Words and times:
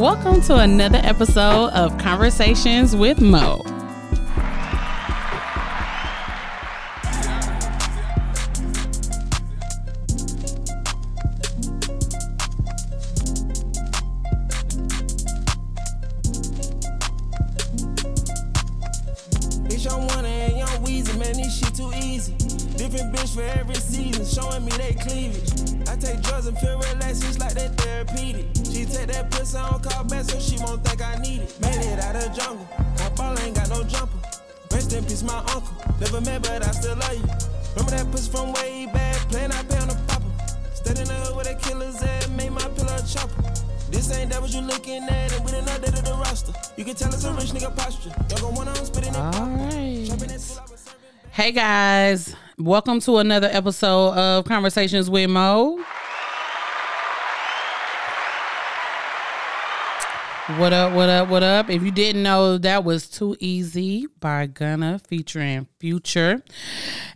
Welcome 0.00 0.40
to 0.44 0.56
another 0.56 0.98
episode 1.02 1.72
of 1.72 1.98
Conversations 1.98 2.96
with 2.96 3.20
Mo. 3.20 3.69
Welcome 52.60 53.00
to 53.00 53.16
another 53.16 53.48
episode 53.50 54.12
of 54.12 54.44
Conversations 54.44 55.08
with 55.08 55.30
Mo. 55.30 55.82
What 60.58 60.72
up, 60.72 60.92
what 60.92 61.08
up, 61.08 61.28
what 61.28 61.42
up? 61.42 61.70
If 61.70 61.82
you 61.82 61.90
didn't 61.90 62.22
know, 62.22 62.58
that 62.58 62.84
was 62.84 63.08
Too 63.08 63.36
Easy 63.40 64.08
by 64.18 64.46
Gunna 64.46 65.00
featuring 65.06 65.68
Future. 65.78 66.42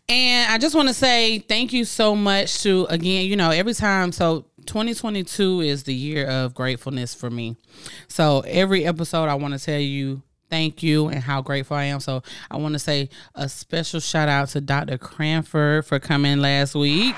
And 0.08 0.52
I 0.52 0.56
just 0.56 0.74
want 0.74 0.88
to 0.88 0.94
say 0.94 1.40
thank 1.40 1.72
you 1.72 1.84
so 1.84 2.16
much 2.16 2.62
to, 2.62 2.86
again, 2.88 3.26
you 3.26 3.36
know, 3.36 3.50
every 3.50 3.74
time, 3.74 4.12
so 4.12 4.46
2022 4.66 5.60
is 5.60 5.82
the 5.82 5.94
year 5.94 6.26
of 6.26 6.54
gratefulness 6.54 7.14
for 7.14 7.28
me. 7.28 7.56
So 8.08 8.40
every 8.46 8.86
episode, 8.86 9.28
I 9.28 9.34
want 9.34 9.58
to 9.58 9.62
tell 9.62 9.80
you 9.80 10.22
thank 10.54 10.84
you 10.84 11.08
and 11.08 11.20
how 11.20 11.42
grateful 11.42 11.76
I 11.76 11.86
am. 11.86 11.98
So 11.98 12.22
I 12.48 12.58
want 12.58 12.74
to 12.74 12.78
say 12.78 13.08
a 13.34 13.48
special 13.48 13.98
shout 13.98 14.28
out 14.28 14.50
to 14.50 14.60
Dr. 14.60 14.96
Cranford 14.98 15.84
for 15.84 15.98
coming 15.98 16.38
last 16.38 16.76
week. 16.76 17.16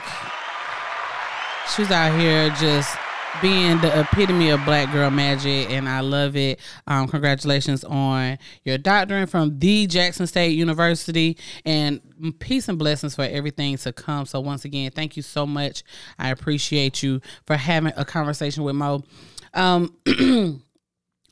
She's 1.77 1.91
out 1.91 2.19
here 2.19 2.49
just 2.59 2.97
being 3.43 3.79
the 3.83 4.01
epitome 4.01 4.49
of 4.49 4.65
black 4.65 4.91
girl 4.91 5.11
magic 5.11 5.69
and 5.69 5.87
I 5.87 6.01
love 6.01 6.35
it. 6.35 6.61
Um, 6.87 7.09
congratulations 7.09 7.85
on 7.85 8.39
your 8.65 8.79
doctorate 8.79 9.29
from 9.29 9.59
the 9.59 9.87
Jackson 9.87 10.27
State 10.27 10.57
University 10.57 11.37
and 11.67 12.01
peace 12.39 12.71
and 12.71 12.79
blessings 12.79 13.15
for 13.17 13.25
everything 13.25 13.77
to 13.77 13.93
come. 13.93 14.25
So 14.25 14.41
once 14.41 14.65
again, 14.65 14.93
thank 14.93 15.15
you 15.15 15.23
so 15.23 15.47
much. 15.47 15.83
I 16.19 16.31
appreciate 16.31 17.03
you 17.03 17.21
for 17.45 17.57
having 17.57 17.93
a 17.99 18.07
conversation 18.07 18.65
with 18.65 18.77
Mo. 18.77 19.05
Um, 19.53 19.95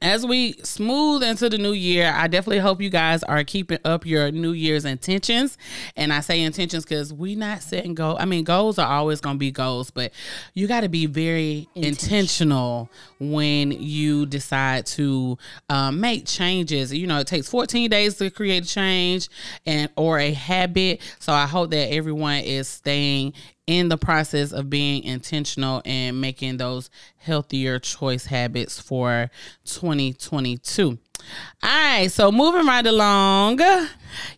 as 0.04 0.26
we 0.26 0.52
smooth 0.62 1.22
into 1.22 1.48
the 1.48 1.56
new 1.56 1.72
year, 1.72 2.12
I 2.14 2.28
definitely 2.28 2.58
hope 2.58 2.82
you 2.82 2.90
guys 2.90 3.22
are 3.22 3.42
keeping 3.42 3.78
up 3.86 4.04
your 4.04 4.30
New 4.30 4.52
Year's 4.52 4.84
intentions. 4.84 5.56
And 5.96 6.12
I 6.12 6.20
say 6.20 6.42
intentions 6.42 6.84
because 6.84 7.10
we 7.10 7.34
not 7.34 7.62
setting 7.62 7.94
goals. 7.94 8.18
I 8.20 8.26
mean, 8.26 8.44
goals 8.44 8.78
are 8.78 8.86
always 8.86 9.22
going 9.22 9.36
to 9.36 9.38
be 9.38 9.50
goals, 9.50 9.90
but 9.90 10.12
you 10.52 10.68
got 10.68 10.82
to 10.82 10.90
be 10.90 11.06
very 11.06 11.66
intentional 11.74 12.90
when 13.18 13.72
you 13.72 14.26
decide 14.26 14.84
to 14.86 15.38
um, 15.70 16.00
make 16.00 16.26
changes. 16.26 16.92
You 16.92 17.06
know, 17.06 17.20
it 17.20 17.26
takes 17.26 17.48
14 17.48 17.88
days 17.88 18.18
to 18.18 18.28
create 18.28 18.64
a 18.64 18.68
change 18.68 19.30
and 19.64 19.90
or 19.96 20.18
a 20.18 20.32
habit. 20.34 21.00
So 21.18 21.32
I 21.32 21.46
hope 21.46 21.70
that 21.70 21.90
everyone 21.90 22.40
is 22.40 22.68
staying 22.68 23.32
in 23.66 23.88
the 23.88 23.96
process 23.96 24.52
of 24.52 24.68
being 24.68 25.02
intentional 25.04 25.80
and 25.84 26.20
making 26.20 26.58
those 26.58 26.90
healthier 27.16 27.78
choice 27.78 28.26
habits 28.26 28.80
for 28.80 29.30
2022. 29.64 30.98
All 31.62 31.70
right, 31.70 32.10
so 32.10 32.30
moving 32.30 32.66
right 32.66 32.86
along, 32.86 33.60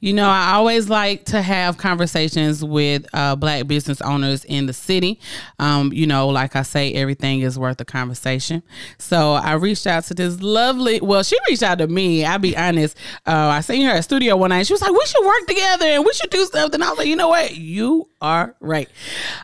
you 0.00 0.12
know, 0.12 0.28
I 0.28 0.52
always 0.54 0.88
like 0.88 1.24
to 1.26 1.42
have 1.42 1.78
conversations 1.78 2.64
with 2.64 3.06
uh, 3.12 3.36
black 3.36 3.66
business 3.66 4.00
owners 4.00 4.44
in 4.44 4.66
the 4.66 4.72
city. 4.72 5.20
Um, 5.58 5.92
you 5.92 6.06
know, 6.06 6.28
like 6.28 6.56
I 6.56 6.62
say, 6.62 6.92
everything 6.94 7.40
is 7.40 7.58
worth 7.58 7.80
a 7.80 7.84
conversation. 7.84 8.62
So 8.98 9.32
I 9.32 9.54
reached 9.54 9.86
out 9.86 10.04
to 10.04 10.14
this 10.14 10.40
lovely, 10.40 11.00
well, 11.00 11.22
she 11.22 11.36
reached 11.48 11.62
out 11.62 11.78
to 11.78 11.86
me. 11.86 12.24
I'll 12.24 12.38
be 12.38 12.56
honest. 12.56 12.96
Uh, 13.26 13.48
I 13.48 13.60
seen 13.60 13.86
her 13.86 13.92
at 13.92 14.04
studio 14.04 14.36
one 14.36 14.50
night. 14.50 14.66
She 14.66 14.72
was 14.72 14.82
like, 14.82 14.92
we 14.92 15.06
should 15.06 15.26
work 15.26 15.46
together 15.46 15.86
and 15.86 16.04
we 16.04 16.12
should 16.12 16.30
do 16.30 16.44
something. 16.46 16.82
I 16.82 16.88
was 16.90 16.98
like, 16.98 17.08
you 17.08 17.16
know 17.16 17.28
what? 17.28 17.56
You 17.56 18.08
are 18.20 18.54
right. 18.60 18.88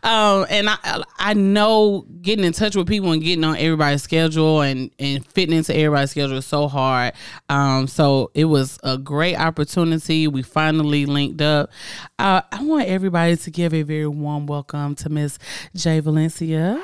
Um, 0.02 0.46
and 0.48 0.68
I, 0.68 1.02
I 1.18 1.34
know 1.34 2.06
getting 2.22 2.44
in 2.44 2.52
touch 2.52 2.76
with 2.76 2.88
people 2.88 3.12
and 3.12 3.22
getting 3.22 3.44
on 3.44 3.56
everybody's 3.56 4.02
schedule 4.02 4.60
and, 4.62 4.90
and 4.98 5.26
fitting 5.26 5.56
into 5.56 5.74
everybody's 5.76 6.12
schedule 6.12 6.36
is 6.36 6.46
so 6.46 6.68
hard. 6.68 7.12
Um, 7.48 7.86
so 7.86 8.30
it 8.34 8.46
was 8.46 8.78
a 8.82 8.98
great 8.98 9.36
opportunity. 9.36 10.28
We 10.28 10.42
finally 10.42 11.06
linked 11.06 11.40
up. 11.40 11.70
Uh, 12.18 12.42
I 12.50 12.62
want 12.62 12.88
everybody 12.88 13.36
to 13.36 13.50
give 13.50 13.74
a 13.74 13.82
very 13.82 14.06
warm 14.06 14.46
welcome 14.46 14.94
to 14.96 15.08
Miss 15.08 15.38
Jay 15.74 16.00
Valencia. 16.00 16.82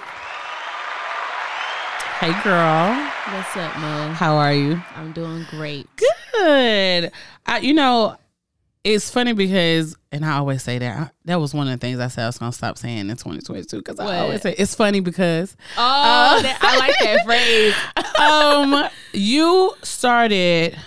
Hey, 2.20 2.32
girl. 2.42 2.94
What's 3.32 3.56
up, 3.56 3.76
man? 3.78 4.14
How 4.14 4.36
are 4.36 4.52
you? 4.52 4.82
I'm 4.96 5.12
doing 5.12 5.46
great. 5.50 5.86
Good. 6.32 7.12
I, 7.46 7.58
you 7.58 7.72
know, 7.74 8.16
it's 8.84 9.10
funny 9.10 9.32
because, 9.32 9.96
and 10.12 10.24
I 10.24 10.38
always 10.38 10.62
say 10.62 10.78
that 10.78 10.98
I, 10.98 11.10
that 11.26 11.40
was 11.40 11.52
one 11.54 11.68
of 11.68 11.72
the 11.78 11.78
things 11.86 11.98
I 12.00 12.08
said 12.08 12.24
I 12.24 12.26
was 12.26 12.38
gonna 12.38 12.52
stop 12.52 12.78
saying 12.78 12.98
in 13.00 13.08
2022 13.08 13.78
because 13.78 13.98
I 14.00 14.20
always 14.20 14.42
say 14.42 14.54
it's 14.56 14.74
funny 14.74 15.00
because 15.00 15.56
Oh, 15.76 16.40
that, 16.42 16.58
I 16.60 16.78
like 16.78 16.98
that 17.00 17.24
phrase. 17.24 17.74
um 18.84 18.88
you 19.12 19.72
started 19.82 20.78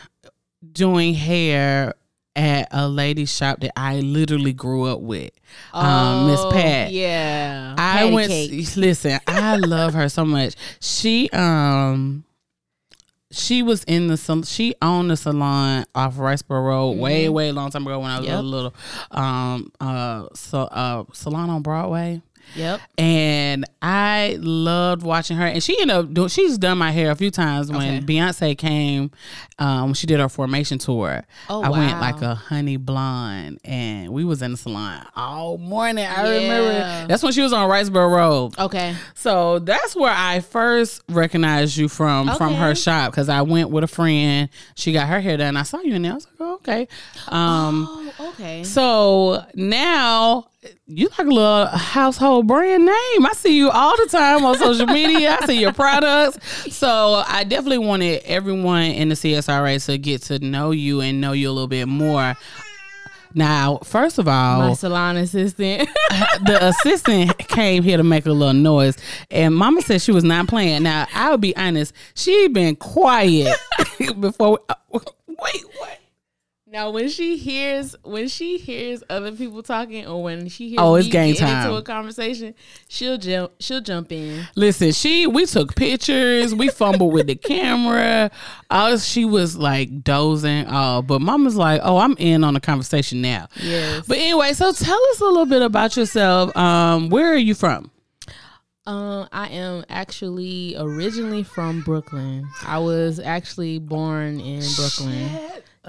doing 0.71 1.13
hair 1.13 1.93
at 2.35 2.67
a 2.71 2.87
lady 2.87 3.25
shop 3.25 3.59
that 3.59 3.77
I 3.77 3.99
literally 3.99 4.53
grew 4.53 4.85
up 4.85 5.01
with, 5.01 5.31
um, 5.73 6.27
Miss 6.27 6.39
Oh, 6.39 6.51
Pat. 6.51 6.91
Yeah. 6.93 7.75
I 7.77 7.97
Patty 8.03 8.11
went. 8.13 8.29
cake. 8.29 8.75
Listen, 8.77 9.19
I 9.27 9.57
love 9.57 9.93
her 9.95 10.07
so 10.07 10.23
much. 10.23 10.55
She 10.79 11.29
um. 11.31 12.23
She 13.31 13.63
was 13.63 13.83
in 13.85 14.07
the 14.07 14.17
sal- 14.17 14.43
she 14.43 14.75
owned 14.81 15.09
the 15.09 15.17
salon 15.17 15.85
off 15.95 16.15
Wrightsboro 16.15 16.65
Road 16.65 16.91
way 16.97 17.29
way 17.29 17.51
long 17.51 17.69
time 17.71 17.87
ago 17.87 17.99
when 17.99 18.11
I 18.11 18.19
was 18.19 18.27
Mm-hmm. 18.27 18.35
Yep. 18.35 18.39
a 18.39 18.47
little 18.47 18.73
um 19.11 19.71
uh 19.79 20.27
so 20.33 20.59
uh 20.63 21.03
salon 21.13 21.49
on 21.49 21.61
Broadway 21.61 22.21
Yep. 22.55 22.81
and 22.97 23.65
I 23.81 24.37
loved 24.39 25.03
watching 25.03 25.37
her. 25.37 25.45
And 25.45 25.63
she 25.63 25.79
ended 25.79 25.95
up 25.97 26.13
doing. 26.13 26.27
She's 26.29 26.57
done 26.57 26.77
my 26.77 26.91
hair 26.91 27.11
a 27.11 27.15
few 27.15 27.31
times. 27.31 27.71
When 27.71 27.97
Okay. 27.97 28.05
Beyonce 28.05 28.57
came, 28.57 29.11
um, 29.59 29.85
when 29.85 29.93
she 29.93 30.05
did 30.07 30.19
her 30.19 30.29
formation 30.29 30.77
tour, 30.77 31.23
Oh, 31.49 31.61
I 31.63 31.69
went 31.69 31.99
like 31.99 32.21
a 32.21 32.35
honey 32.35 32.77
blonde, 32.77 33.59
and 33.65 34.09
we 34.09 34.23
was 34.23 34.41
in 34.41 34.51
the 34.51 34.57
salon 34.57 35.05
all 35.15 35.57
morning. 35.57 36.05
I 36.05 36.23
Yeah. 36.25 36.29
remember 36.41 37.07
that's 37.07 37.23
when 37.23 37.31
she 37.33 37.41
was 37.41 37.53
on 37.53 37.69
Wrightsboro 37.69 38.11
Road. 38.15 38.59
Okay. 38.59 38.95
So 39.15 39.59
that's 39.59 39.95
where 39.95 40.13
I 40.15 40.39
first 40.41 41.01
recognized 41.09 41.77
you 41.77 41.87
from 41.87 42.29
from 42.35 42.53
her 42.55 42.75
shop 42.75 43.11
because 43.11 43.29
I 43.29 43.41
went 43.41 43.69
with 43.71 43.83
a 43.83 43.87
friend. 43.87 44.49
She 44.75 44.91
got 44.93 45.07
her 45.07 45.19
hair 45.21 45.37
done. 45.37 45.57
I 45.57 45.63
saw 45.63 45.79
you 45.79 45.95
in 45.95 46.01
there. 46.03 46.11
I 46.11 46.15
was 46.15 46.25
like, 46.25 46.35
oh, 46.39 46.53
okay. 46.55 46.87
Um, 47.29 47.87
Oh, 48.19 48.29
okay. 48.33 48.63
so 48.63 49.43
now 49.55 50.47
you 50.85 51.09
like 51.17 51.27
a 51.27 51.31
little 51.31 51.65
household 51.65 52.47
brand 52.47 52.85
name. 52.85 53.25
I 53.25 53.33
see 53.33 53.57
you 53.57 53.69
all 53.69 53.97
the 53.97 54.07
time 54.07 54.45
on 54.45 54.57
social 54.57 54.85
media. 54.85 55.37
I 55.41 55.45
see 55.45 55.59
your 55.59 55.73
products. 55.73 56.75
So 56.75 57.23
I 57.27 57.43
definitely 57.43 57.79
wanted 57.79 58.21
everyone 58.25 58.83
in 58.83 59.09
the 59.09 59.15
CSRA 59.15 59.83
to 59.87 59.97
get 59.97 60.21
to 60.23 60.39
know 60.39 60.71
you 60.71 61.01
and 61.01 61.19
know 61.19 61.31
you 61.31 61.49
a 61.49 61.53
little 61.53 61.67
bit 61.67 61.87
more. 61.87 62.35
Now, 63.33 63.79
first 63.83 64.19
of 64.19 64.27
all, 64.27 64.59
My 64.59 64.73
salon 64.73 65.15
assistant. 65.17 65.89
the 66.45 66.59
assistant 66.61 67.37
came 67.37 67.81
here 67.81 67.97
to 67.97 68.03
make 68.03 68.25
a 68.25 68.31
little 68.31 68.53
noise, 68.53 68.97
and 69.29 69.55
Mama 69.55 69.81
said 69.81 70.01
she 70.01 70.11
was 70.11 70.25
not 70.25 70.49
playing. 70.49 70.83
Now, 70.83 71.07
I'll 71.13 71.37
be 71.37 71.55
honest, 71.55 71.93
she 72.13 72.49
been 72.49 72.75
quiet 72.75 73.57
before. 74.19 74.59
Uh, 74.67 74.75
wait, 74.91 75.63
what? 75.77 76.00
Now, 76.71 76.89
when 76.89 77.09
she 77.09 77.35
hears 77.37 77.95
when 78.03 78.27
she 78.29 78.57
hears 78.57 79.03
other 79.09 79.31
people 79.33 79.61
talking, 79.61 80.07
or 80.07 80.23
when 80.23 80.47
she 80.47 80.69
hears 80.69 80.79
Oh, 80.79 80.95
it's 80.95 81.07
me 81.07 81.11
game 81.11 81.35
time. 81.35 81.65
into 81.65 81.75
a 81.75 81.81
conversation, 81.81 82.55
she'll 82.87 83.17
jump. 83.17 83.51
She'll 83.59 83.81
jump 83.81 84.11
in. 84.11 84.47
Listen, 84.55 84.91
she 84.93 85.27
we 85.27 85.45
took 85.45 85.75
pictures, 85.75 86.55
we 86.55 86.69
fumbled 86.69 87.13
with 87.13 87.27
the 87.27 87.35
camera. 87.35 88.31
Uh, 88.69 88.97
she 88.97 89.25
was 89.25 89.57
like 89.57 90.03
dozing. 90.03 90.65
Uh, 90.67 91.01
but 91.01 91.19
Mama's 91.21 91.55
like, 91.57 91.81
"Oh, 91.83 91.97
I'm 91.97 92.15
in 92.17 92.43
on 92.43 92.53
the 92.53 92.61
conversation 92.61 93.21
now." 93.21 93.47
Yes. 93.61 94.05
But 94.07 94.17
anyway, 94.19 94.53
so 94.53 94.71
tell 94.71 94.99
us 95.11 95.19
a 95.19 95.25
little 95.25 95.45
bit 95.45 95.61
about 95.61 95.97
yourself. 95.97 96.55
Um, 96.55 97.09
where 97.09 97.33
are 97.33 97.37
you 97.37 97.53
from? 97.53 97.91
Um, 98.87 99.27
I 99.31 99.47
am 99.49 99.85
actually 99.89 100.75
originally 100.77 101.43
from 101.43 101.81
Brooklyn. 101.81 102.47
I 102.65 102.79
was 102.79 103.19
actually 103.19 103.77
born 103.77 104.39
in 104.39 104.63
Brooklyn. 104.75 105.29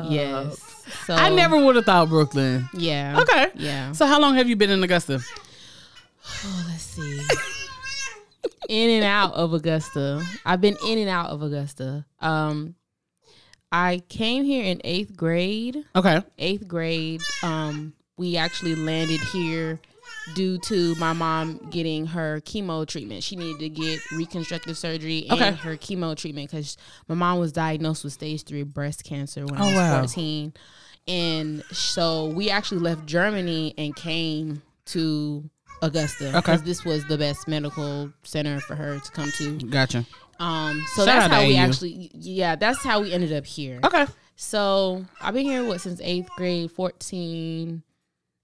Yes. 0.09 0.59
So 1.07 1.15
I 1.15 1.29
never 1.29 1.63
would 1.63 1.77
have 1.77 1.85
thought 1.85 2.09
Brooklyn. 2.09 2.69
Yeah. 2.75 3.21
Okay. 3.21 3.49
Yeah. 3.55 3.93
So 3.93 4.07
how 4.07 4.21
long 4.21 4.37
have 4.37 4.49
you 4.49 4.57
been 4.57 4.71
in 4.71 4.83
Augusta? 4.83 5.21
Oh, 6.45 6.67
let's 6.69 6.83
see. 6.83 7.21
in 8.69 8.91
and 8.91 9.05
out 9.05 9.35
of 9.35 9.53
Augusta. 9.53 10.25
I've 10.45 10.61
been 10.61 10.77
in 10.87 10.99
and 10.99 11.09
out 11.09 11.31
of 11.31 11.43
Augusta. 11.43 12.07
Um, 12.21 12.75
I 13.71 14.03
came 14.09 14.45
here 14.45 14.65
in 14.65 14.81
eighth 14.85 15.17
grade. 15.17 15.85
Okay. 15.95 16.23
Eighth 16.39 16.67
grade. 16.69 17.23
Um, 17.43 17.93
we 18.17 18.37
actually 18.37 18.75
landed 18.75 19.21
here 19.33 19.81
due 20.35 20.59
to 20.59 20.95
my 20.97 21.13
mom 21.13 21.59
getting 21.71 22.07
her 22.07 22.41
chemo 22.45 22.87
treatment. 22.87 23.23
She 23.25 23.37
needed 23.37 23.59
to 23.61 23.69
get 23.69 24.01
reconstructive 24.13 24.79
surgery 24.79 25.27
and 25.29 25.33
Okay. 25.41 25.51
her 25.53 25.77
chemo 25.77 26.17
treatment 26.17 26.51
because 26.51 26.77
my 27.09 27.15
mom 27.15 27.39
was 27.39 27.53
diagnosed 27.53 28.05
with 28.05 28.13
stage 28.13 28.45
three 28.45 28.63
breast 28.63 29.05
cancer 29.05 29.45
when 29.45 29.61
Oh, 29.61 29.65
I 29.65 29.67
was 29.67 29.75
wow. 29.77 29.99
14. 30.01 30.53
And 31.09 31.65
so 31.73 32.27
we 32.27 32.51
actually 32.51 32.81
left 32.81 33.07
Germany 33.07 33.75
and 33.77 33.95
came 33.97 34.63
to 34.87 35.49
Augusta 35.83 36.29
Okay. 36.29 36.37
because 36.39 36.63
this 36.63 36.85
was 36.85 37.05
the 37.07 37.19
best 37.19 37.49
medical 37.49 38.13
center 38.23 38.61
for 38.61 38.77
her 38.77 39.01
to 39.01 39.11
come 39.11 39.31
to. 39.39 39.59
Gotcha. 39.59 40.07
Um, 40.39 40.81
so 40.95 41.05
Shout 41.05 41.29
that's 41.31 41.35
how 41.35 41.45
we 41.47 41.57
AU. 41.57 41.61
actually, 41.61 42.11
yeah, 42.15 42.55
that's 42.57 42.83
how 42.85 43.01
we 43.01 43.13
ended 43.13 43.33
up 43.33 43.45
here. 43.47 43.81
Okay. 43.85 44.07
So 44.37 45.05
I've 45.21 45.35
been 45.35 45.45
here 45.45 45.65
what 45.65 45.81
since 45.81 46.01
eighth 46.03 46.31
grade, 46.37 46.71
fourteen. 46.71 47.83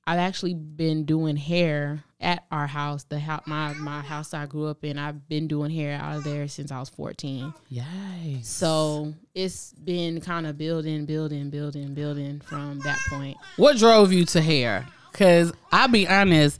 I've 0.08 0.18
actually 0.20 0.54
been 0.54 1.04
doing 1.04 1.36
hair 1.36 2.02
at 2.18 2.44
our 2.50 2.66
house, 2.66 3.04
the 3.04 3.18
house, 3.18 3.42
my 3.46 3.74
my 3.74 4.00
house 4.00 4.32
I 4.32 4.46
grew 4.46 4.64
up 4.64 4.82
in. 4.82 4.98
I've 4.98 5.28
been 5.28 5.46
doing 5.48 5.70
hair 5.70 6.00
out 6.00 6.16
of 6.16 6.24
there 6.24 6.48
since 6.48 6.72
I 6.72 6.80
was 6.80 6.88
fourteen. 6.88 7.52
Yay. 7.68 8.40
So 8.42 9.12
it's 9.34 9.74
been 9.74 10.22
kind 10.22 10.46
of 10.46 10.56
building, 10.56 11.04
building, 11.04 11.50
building, 11.50 11.92
building 11.92 12.40
from 12.40 12.78
that 12.80 12.98
point. 13.10 13.36
What 13.58 13.76
drove 13.76 14.10
you 14.10 14.24
to 14.24 14.40
hair? 14.40 14.86
Cause 15.12 15.52
I'll 15.72 15.88
be 15.88 16.08
honest, 16.08 16.58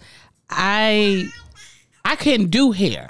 I 0.51 1.31
I 2.05 2.17
couldn't 2.17 2.51
do 2.51 2.73
hair, 2.73 3.09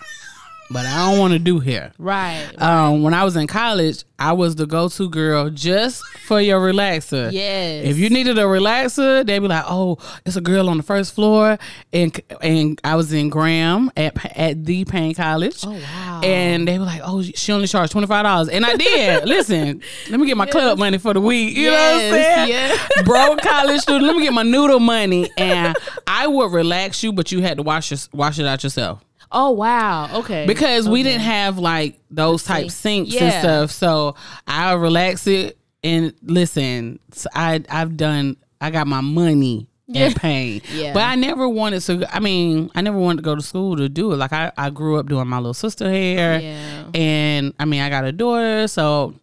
but 0.71 0.85
I 0.87 1.11
don't 1.11 1.19
want 1.19 1.33
to 1.33 1.39
do 1.39 1.61
hair. 1.61 1.93
Right. 1.99 2.51
Um, 2.61 3.03
when 3.03 3.15
I 3.15 3.25
was 3.25 3.37
in 3.37 3.47
college, 3.47 4.05
I 4.19 4.33
was 4.33 4.57
the 4.57 4.67
go-to 4.67 5.09
girl 5.09 5.49
just 5.49 6.03
for 6.27 6.41
your 6.41 6.61
relaxer. 6.61 7.31
yes. 7.33 7.85
If 7.87 7.99
you 7.99 8.11
needed 8.11 8.37
a 8.39 8.43
relaxer, 8.43 9.25
they'd 9.25 9.39
be 9.39 9.47
like, 9.49 9.65
"Oh, 9.67 9.99
it's 10.27 10.37
a 10.37 10.41
girl 10.41 10.69
on 10.69 10.77
the 10.77 10.83
first 10.83 11.15
floor," 11.15 11.57
and 11.93 12.21
and 12.43 12.81
I 12.83 12.97
was 12.97 13.13
in 13.13 13.29
Graham 13.31 13.91
at 13.97 14.37
at 14.37 14.65
the 14.65 14.85
Paine 14.85 15.15
College. 15.15 15.65
Oh 15.65 15.71
wow. 15.71 16.21
And 16.25 16.67
they 16.67 16.79
were 16.79 16.85
like, 16.85 17.01
"Oh, 17.05 17.23
she 17.23 17.53
only 17.53 17.69
charged 17.69 17.93
twenty 17.93 18.09
five 18.09 18.25
dollars," 18.25 18.49
and 18.49 18.67
I 18.67 18.75
did. 18.77 19.25
Listen, 19.29 19.81
let 20.11 20.19
me 20.19 20.27
get 20.27 20.37
my 20.37 20.47
club 20.47 20.79
money 20.79 20.99
for 20.99 21.15
the 21.15 21.21
week. 21.21 21.57
You 21.57 21.71
know 21.71 21.73
what 21.77 21.95
I'm 21.95 22.11
saying? 22.11 22.49
Yes, 22.49 23.03
Broke 23.05 23.41
college 23.43 23.81
student. 23.81 24.05
Let 24.05 24.17
me 24.17 24.23
get 24.25 24.33
my 24.33 24.43
noodle 24.43 24.81
money, 24.81 25.31
and 25.39 25.77
I 26.07 26.27
would 26.27 26.53
relax 26.53 27.03
you, 27.03 27.13
but 27.13 27.31
you 27.31 27.41
had 27.41 27.57
to 27.59 27.63
wash 27.63 27.91
your, 27.93 27.99
wash 28.13 28.39
it 28.39 28.47
out 28.47 28.65
yourself 28.65 29.05
oh 29.33 29.51
wow. 29.51 30.19
Okay. 30.21 30.47
because 30.47 30.89
we 30.89 31.03
didn't 31.03 31.23
have 31.23 31.59
like 31.59 31.99
those 32.11 32.45
type 32.45 32.71
sinks 32.71 33.15
and 33.15 33.33
stuff. 33.33 33.71
So 33.71 34.15
I 34.47 34.73
relax 34.75 35.27
it 35.27 35.59
and 35.85 36.13
listen. 36.23 36.99
I 37.35 37.63
I've 37.69 37.97
done. 37.97 38.37
I 38.61 38.71
got 38.71 38.87
my 38.89 39.01
money 39.01 39.69
at 39.95 40.17
Paine, 40.17 40.61
Yeah. 40.75 40.93
but 40.93 41.03
I 41.05 41.15
never 41.15 41.49
wanted 41.49 41.81
to. 41.83 42.15
I 42.15 42.19
mean, 42.21 42.71
I 42.75 42.81
never 42.81 42.99
wanted 42.99 43.19
to 43.19 43.23
go 43.23 43.35
to 43.37 43.41
school 43.43 43.77
to 43.77 43.89
do 43.89 44.13
it. 44.13 44.17
Like 44.17 44.33
I 44.33 44.51
I 44.57 44.71
grew 44.71 44.97
up 44.99 45.07
doing 45.07 45.29
my 45.29 45.37
little 45.39 45.55
sister 45.55 45.89
hair, 45.89 46.41
Yeah. 46.41 46.85
and 46.95 47.55
I 47.59 47.65
mean 47.65 47.81
I 47.83 47.89
got 47.89 48.05
a 48.05 48.13
daughter, 48.13 48.67
so 48.69 49.15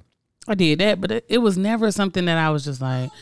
I 0.48 0.56
did 0.56 0.80
that. 0.80 1.02
But 1.02 1.12
it, 1.12 1.26
it 1.28 1.38
was 1.40 1.58
never 1.58 1.92
something 1.92 2.26
that 2.26 2.38
I 2.38 2.50
was 2.50 2.64
just 2.64 2.82
like. 2.82 3.10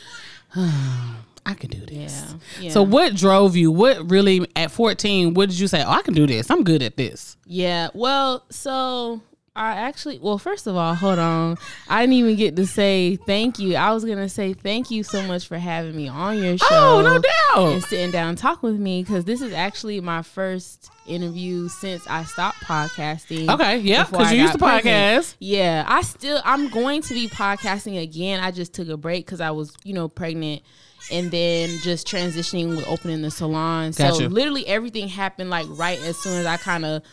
I 1.45 1.53
can 1.53 1.69
do 1.69 1.85
this. 1.85 2.35
Yeah. 2.59 2.71
So 2.71 2.83
what 2.83 3.15
drove 3.15 3.55
you? 3.55 3.71
What 3.71 4.09
really 4.09 4.47
at 4.55 4.71
14, 4.71 5.33
what 5.33 5.49
did 5.49 5.59
you 5.59 5.67
say? 5.67 5.83
Oh, 5.83 5.89
I 5.89 6.01
can 6.01 6.13
do 6.13 6.25
this. 6.25 6.49
I'm 6.49 6.63
good 6.63 6.81
at 6.81 6.95
this. 6.97 7.37
Yeah. 7.45 7.89
Well, 7.93 8.45
so 8.49 9.21
I 9.55 9.73
actually, 9.73 10.17
well, 10.17 10.39
first 10.39 10.65
of 10.65 10.75
all, 10.75 10.95
hold 10.95 11.19
on. 11.19 11.59
I 11.87 12.01
didn't 12.01 12.13
even 12.13 12.35
get 12.35 12.55
to 12.55 12.65
say 12.65 13.17
thank 13.17 13.59
you. 13.59 13.75
I 13.75 13.91
was 13.91 14.03
gonna 14.03 14.27
say 14.27 14.53
thank 14.53 14.89
you 14.89 15.03
so 15.03 15.21
much 15.21 15.47
for 15.47 15.59
having 15.59 15.95
me 15.95 16.07
on 16.07 16.39
your 16.39 16.53
oh, 16.53 16.57
show. 16.57 16.67
Oh, 16.71 17.01
no 17.01 17.19
doubt. 17.19 17.73
And 17.73 17.83
sitting 17.83 18.09
down 18.09 18.29
and 18.29 18.37
talking 18.37 18.71
with 18.71 18.79
me 18.79 19.03
because 19.03 19.25
this 19.25 19.43
is 19.43 19.53
actually 19.53 20.01
my 20.01 20.23
first 20.23 20.89
interview 21.05 21.67
since 21.67 22.07
I 22.07 22.23
stopped 22.23 22.61
podcasting. 22.63 23.47
Okay, 23.53 23.77
yeah, 23.77 24.05
because 24.05 24.31
you 24.31 24.41
used 24.41 24.53
to 24.53 24.59
got 24.59 24.81
pregnant. 24.81 25.25
podcast. 25.25 25.35
Yeah, 25.37 25.85
I 25.87 26.01
still 26.01 26.41
I'm 26.43 26.69
going 26.69 27.03
to 27.03 27.13
be 27.13 27.27
podcasting 27.27 28.01
again. 28.01 28.39
I 28.39 28.49
just 28.49 28.73
took 28.73 28.89
a 28.89 28.97
break 28.97 29.27
because 29.27 29.39
I 29.39 29.51
was 29.51 29.71
you 29.83 29.93
know 29.93 30.07
pregnant, 30.07 30.63
and 31.11 31.29
then 31.29 31.69
just 31.83 32.07
transitioning 32.07 32.69
with 32.69 32.87
opening 32.87 33.21
the 33.21 33.29
salon. 33.29 33.93
So 33.93 34.09
Gotcha. 34.09 34.29
literally 34.29 34.65
everything 34.65 35.09
happened 35.09 35.51
like 35.51 35.67
right 35.69 35.99
as 35.99 36.17
soon 36.17 36.39
as 36.39 36.47
I 36.47 36.57
kind 36.57 36.85
of 36.85 37.03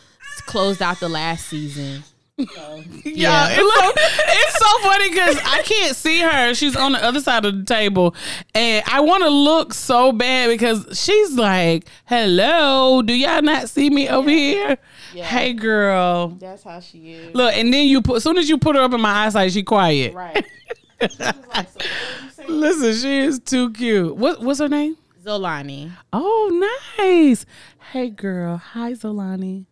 closed 0.47 0.81
out 0.81 0.99
the 0.99 1.09
last 1.09 1.45
season. 1.45 2.03
Yeah, 3.03 3.49
Yeah. 3.49 3.57
it's, 3.59 3.75
so, 3.75 3.93
it's 3.97 4.59
so 4.59 4.79
funny 4.81 5.09
because 5.09 5.37
I 5.43 5.61
can't 5.63 5.95
see 5.95 6.19
her. 6.21 6.53
She's 6.53 6.75
on 6.75 6.91
the 6.93 7.03
other 7.03 7.19
side 7.19 7.45
of 7.45 7.57
the 7.57 7.63
table, 7.65 8.15
and 8.53 8.83
I 8.87 8.99
want 9.01 9.23
to 9.23 9.29
look 9.29 9.73
so 9.73 10.11
bad 10.11 10.49
because 10.49 10.85
she's 10.99 11.31
like, 11.35 11.85
"Hello, 12.05 13.01
do 13.01 13.13
y'all 13.13 13.41
not 13.41 13.69
see 13.69 13.89
me 13.89 14.07
over 14.09 14.29
here? 14.29 14.77
Yeah. 15.13 15.25
Hey, 15.25 15.53
girl." 15.53 16.29
That's 16.39 16.63
how 16.63 16.79
she 16.79 17.13
is. 17.13 17.35
Look, 17.35 17.53
and 17.55 17.73
then 17.73 17.87
you 17.87 18.01
put. 18.01 18.17
As 18.17 18.23
soon 18.23 18.37
as 18.37 18.47
you 18.49 18.57
put 18.57 18.75
her 18.75 18.81
up 18.83 18.93
in 18.93 19.01
my 19.01 19.25
eyesight, 19.25 19.51
she 19.51 19.63
quiet. 19.63 20.13
Right. 20.13 20.45
Listen, 22.47 22.93
she 22.93 23.19
is 23.19 23.39
too 23.39 23.71
cute. 23.71 24.15
What 24.15 24.41
What's 24.41 24.59
her 24.59 24.69
name? 24.69 24.97
Zolani. 25.23 25.91
Oh, 26.13 26.85
nice. 26.97 27.45
Hey, 27.91 28.09
girl. 28.09 28.57
Hi, 28.57 28.93
Zolani. 28.93 29.65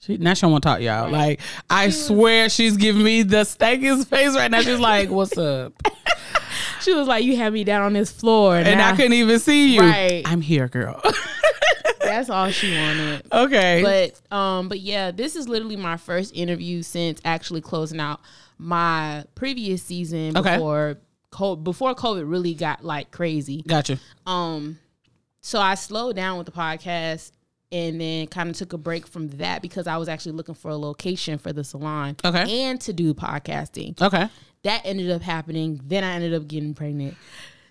She, 0.00 0.16
now 0.16 0.34
she 0.34 0.42
don't 0.42 0.52
want 0.52 0.62
to 0.64 0.68
talk 0.68 0.78
to 0.78 0.84
y'all. 0.84 1.10
Like, 1.10 1.40
I 1.68 1.90
swear 1.90 2.48
she's 2.48 2.76
giving 2.78 3.02
me 3.02 3.22
the 3.22 3.42
stankiest 3.42 4.06
face 4.06 4.34
right 4.34 4.50
now. 4.50 4.62
She's 4.62 4.80
like, 4.80 5.10
what's 5.10 5.36
up? 5.38 5.74
She 6.80 6.94
was 6.94 7.06
like, 7.06 7.24
"You 7.24 7.36
had 7.36 7.52
me 7.52 7.62
down 7.62 7.82
on 7.82 7.92
this 7.92 8.10
floor," 8.10 8.56
And 8.56 8.66
I 8.66 8.74
now- 8.74 8.96
couldn't 8.96 9.12
even 9.12 9.38
see 9.38 9.74
you. 9.74 9.80
Right. 9.82 10.22
I'm 10.24 10.40
here, 10.40 10.66
girl. 10.66 10.98
That's 12.00 12.30
all 12.30 12.48
she 12.50 12.74
wanted. 12.74 13.22
okay. 13.30 13.82
but 14.30 14.36
um 14.36 14.68
but 14.70 14.80
yeah 14.80 15.10
this 15.10 15.36
is 15.36 15.46
literally 15.46 15.76
my 15.76 15.98
first 15.98 16.34
interview 16.34 16.82
since 16.82 17.20
actually 17.24 17.60
closing 17.60 18.00
out 18.00 18.20
my 18.58 19.24
previous 19.34 19.82
season 19.82 20.36
Okay. 20.36 20.54
before 20.54 20.96
co- 21.30 21.54
before 21.56 21.94
covid 21.94 22.28
really 22.28 22.54
got 22.54 22.82
like 22.84 23.10
crazy 23.10 23.62
Gotcha. 23.66 23.98
um 24.26 24.78
so 25.40 25.60
i 25.60 25.74
slowed 25.76 26.16
down 26.16 26.36
with 26.38 26.46
the 26.46 26.52
podcast 26.52 27.30
and 27.72 28.00
then 28.00 28.26
kind 28.26 28.50
of 28.50 28.56
took 28.56 28.72
a 28.72 28.78
break 28.78 29.06
from 29.06 29.28
that 29.30 29.62
because 29.62 29.86
i 29.86 29.96
was 29.96 30.08
actually 30.08 30.32
looking 30.32 30.54
for 30.54 30.70
a 30.70 30.76
location 30.76 31.38
for 31.38 31.52
the 31.52 31.62
salon 31.64 32.16
Okay. 32.24 32.62
and 32.64 32.80
to 32.82 32.92
do 32.92 33.14
podcasting 33.14 34.00
Okay. 34.00 34.28
that 34.64 34.82
ended 34.84 35.10
up 35.10 35.22
happening 35.22 35.80
then 35.84 36.02
i 36.04 36.12
ended 36.12 36.34
up 36.34 36.46
getting 36.48 36.74
pregnant 36.74 37.16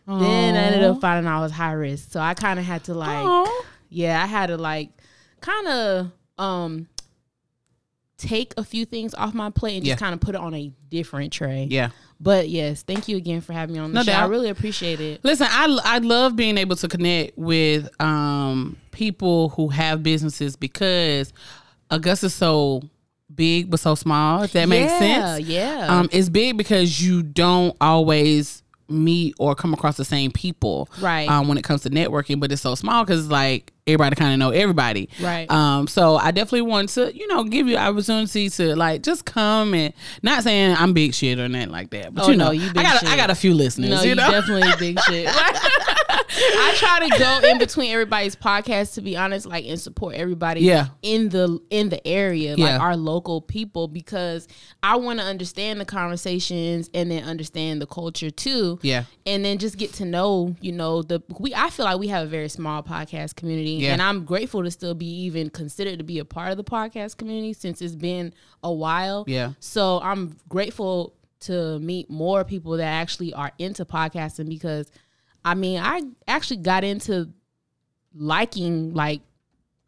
then 0.07 0.55
i 0.55 0.59
ended 0.59 0.83
up 0.83 0.99
finding 1.01 1.29
i 1.31 1.39
was 1.39 1.51
high 1.51 1.73
risk 1.73 2.11
so 2.11 2.19
i 2.19 2.33
kind 2.33 2.57
of 2.59 2.65
had 2.65 2.83
to 2.85 2.93
like 2.93 3.09
Aw. 3.25 3.63
yeah, 3.89 4.21
I 4.23 4.25
had 4.25 4.47
to 4.47 4.57
like 4.57 4.89
kind 5.41 5.67
of 5.67 6.11
um 6.37 6.87
take 8.17 8.53
a 8.57 8.63
few 8.63 8.85
things 8.85 9.13
off 9.13 9.33
my 9.33 9.49
plate 9.49 9.77
and 9.77 9.85
just 9.85 9.99
Yeah. 9.99 10.05
kind 10.05 10.13
of 10.13 10.19
put 10.19 10.35
it 10.35 10.41
on 10.41 10.53
a 10.53 10.71
different 10.89 11.31
tray. 11.31 11.67
Yeah. 11.69 11.91
But 12.19 12.49
yes, 12.49 12.83
thank 12.83 13.07
you 13.07 13.15
again 13.17 13.41
for 13.41 13.53
having 13.53 13.73
me 13.75 13.79
on 13.79 13.91
the 13.93 13.99
No 13.99 14.03
show. 14.03 14.11
I 14.11 14.25
really 14.25 14.49
appreciate 14.49 14.99
it. 14.99 15.23
Listen, 15.23 15.47
I 15.49 15.79
I 15.83 15.97
love 15.99 16.35
being 16.35 16.57
able 16.57 16.75
to 16.77 16.87
connect 16.87 17.37
with 17.37 17.89
um 18.01 18.77
people 18.91 19.49
who 19.49 19.69
have 19.69 20.03
businesses 20.03 20.55
because 20.57 21.31
Augusta's 21.89 22.33
so 22.33 22.81
big 23.33 23.69
but 23.69 23.79
so 23.79 23.95
small. 23.95 24.43
If 24.43 24.51
that 24.53 24.67
makes 24.67 24.91
sense. 24.93 25.47
Yeah. 25.47 25.87
Um, 25.89 26.09
it's 26.11 26.29
big 26.29 26.57
because 26.57 27.01
you 27.01 27.23
don't 27.23 27.75
always 27.79 28.63
meet 28.89 29.35
or 29.39 29.55
come 29.55 29.73
across 29.73 29.97
the 29.97 30.05
same 30.05 30.31
people, 30.31 30.89
Right. 30.99 31.29
Um, 31.29 31.47
when 31.47 31.57
it 31.57 31.63
comes 31.63 31.81
to 31.83 31.89
networking, 31.89 32.39
but 32.39 32.51
it's 32.51 32.61
so 32.61 32.75
small 32.75 33.03
because 33.03 33.27
like 33.29 33.71
everybody 33.87 34.15
kind 34.15 34.33
of 34.33 34.39
know 34.39 34.49
everybody, 34.51 35.09
Right. 35.21 35.49
Um, 35.49 35.87
so 35.87 36.15
I 36.17 36.31
definitely 36.31 36.61
want 36.63 36.89
to, 36.89 37.15
you 37.15 37.27
know, 37.27 37.43
give 37.43 37.67
you 37.67 37.77
opportunity 37.77 38.49
to 38.51 38.75
like 38.75 39.01
just 39.03 39.25
come 39.25 39.73
and 39.73 39.93
not 40.23 40.43
saying 40.43 40.75
I'm 40.77 40.93
big 40.93 41.13
shit 41.13 41.39
or 41.39 41.47
nothing 41.49 41.69
like 41.71 41.89
that, 41.91 42.13
but 42.13 42.25
Oh, 42.25 42.29
you 42.31 42.37
know, 42.37 42.45
no, 42.45 42.51
you 42.51 42.69
I 42.75 42.83
got 42.83 42.99
shit. 42.99 43.09
I 43.09 43.15
got 43.15 43.29
a 43.29 43.35
few 43.35 43.53
listeners, 43.53 43.89
no, 43.89 44.01
you 44.03 44.09
you 44.09 44.15
know. 44.15 44.29
definitely 44.29 44.69
big 44.79 44.99
shit. 45.01 45.25
I 46.37 46.73
try 46.75 47.07
to 47.09 47.17
go 47.19 47.49
in 47.49 47.57
between 47.57 47.91
everybody's 47.91 48.35
podcast 48.35 48.93
to 48.95 49.01
be 49.01 49.17
honest, 49.17 49.45
like 49.45 49.65
and 49.65 49.79
support 49.79 50.15
everybody 50.15 50.61
Yeah. 50.61 50.87
in 51.01 51.29
the 51.29 51.59
in 51.69 51.89
the 51.89 52.05
area, 52.07 52.55
Yeah. 52.55 52.65
like 52.73 52.81
our 52.81 52.95
local 52.95 53.41
people, 53.41 53.87
because 53.87 54.47
I 54.83 54.95
want 54.97 55.19
to 55.19 55.25
understand 55.25 55.79
the 55.81 55.85
conversations 55.85 56.89
and 56.93 57.09
then 57.09 57.23
understand 57.23 57.81
the 57.81 57.87
culture 57.87 58.29
too. 58.29 58.79
Yeah. 58.81 59.05
And 59.25 59.43
then 59.43 59.57
just 59.57 59.77
get 59.77 59.93
to 59.93 60.05
know, 60.05 60.55
you 60.61 60.71
know, 60.71 61.01
the 61.01 61.21
we 61.39 61.53
I 61.55 61.69
feel 61.69 61.85
like 61.85 61.99
we 61.99 62.07
have 62.09 62.27
a 62.27 62.29
very 62.29 62.49
small 62.49 62.83
podcast 62.83 63.35
community. 63.35 63.71
Yeah. 63.71 63.93
And 63.93 64.01
I'm 64.01 64.25
grateful 64.25 64.63
to 64.63 64.71
still 64.71 64.93
be 64.93 65.07
even 65.23 65.49
considered 65.49 65.97
to 65.99 66.03
be 66.03 66.19
a 66.19 66.25
part 66.25 66.51
of 66.51 66.57
the 66.57 66.63
podcast 66.63 67.17
community 67.17 67.53
since 67.53 67.81
it's 67.81 67.95
been 67.95 68.33
a 68.63 68.71
while. 68.71 69.23
Yeah. 69.27 69.53
So 69.59 69.99
I'm 70.03 70.37
grateful 70.47 71.13
to 71.41 71.79
meet 71.79 72.09
more 72.09 72.43
people 72.43 72.73
that 72.77 72.83
actually 72.83 73.33
are 73.33 73.51
into 73.57 73.85
podcasting 73.85 74.49
because 74.49 74.91
I 75.49 75.55
mean, 75.55 75.79
I 75.79 76.01
actually 76.27 76.57
got 76.57 76.83
into 76.83 77.29
liking 78.13 78.93
like 78.93 79.21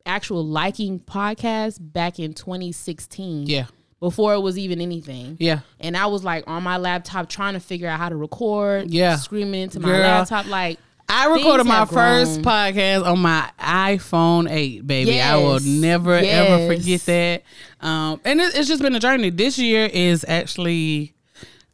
actual 0.06 0.44
liking 0.46 1.00
podcasts 1.00 1.78
back 1.80 2.20
in 2.20 2.34
2016. 2.34 3.48
Yeah. 3.48 3.66
Before 4.00 4.34
it 4.34 4.40
was 4.40 4.58
even 4.58 4.82
anything. 4.82 5.38
Yeah. 5.40 5.60
And 5.80 5.96
I 5.96 6.08
was 6.08 6.24
like 6.24 6.44
on 6.48 6.64
my 6.64 6.78
laptop 6.78 7.30
trying 7.30 7.54
to 7.54 7.60
figure 7.60 7.88
out 7.88 8.00
how 8.00 8.10
to 8.10 8.16
record. 8.16 8.90
Yeah. 8.90 9.18
Screaming 9.18 9.62
into 9.62 9.80
my 9.80 9.90
Girl. 9.90 10.00
laptop 10.00 10.48
like 10.48 10.80
I 11.08 11.28
recorded 11.28 11.66
my 11.68 11.86
first 11.86 12.42
grown. 12.42 12.46
podcast 12.46 13.06
on 13.06 13.20
my 13.20 13.52
iPhone 13.60 14.50
8, 14.50 14.88
baby. 14.88 15.22
I 15.22 15.36
will 15.36 15.62
Yes. 15.62 15.66
never 15.66 16.14
ever 16.16 16.74
forget 16.74 17.02
that. 17.02 17.44
Um, 17.82 18.22
and 18.26 18.40
it, 18.42 18.56
it's 18.56 18.68
just 18.68 18.82
been 18.82 18.96
a 18.96 19.00
journey. 19.00 19.30
This 19.30 19.60
year 19.60 19.86
is 19.94 20.26
actually, 20.28 21.14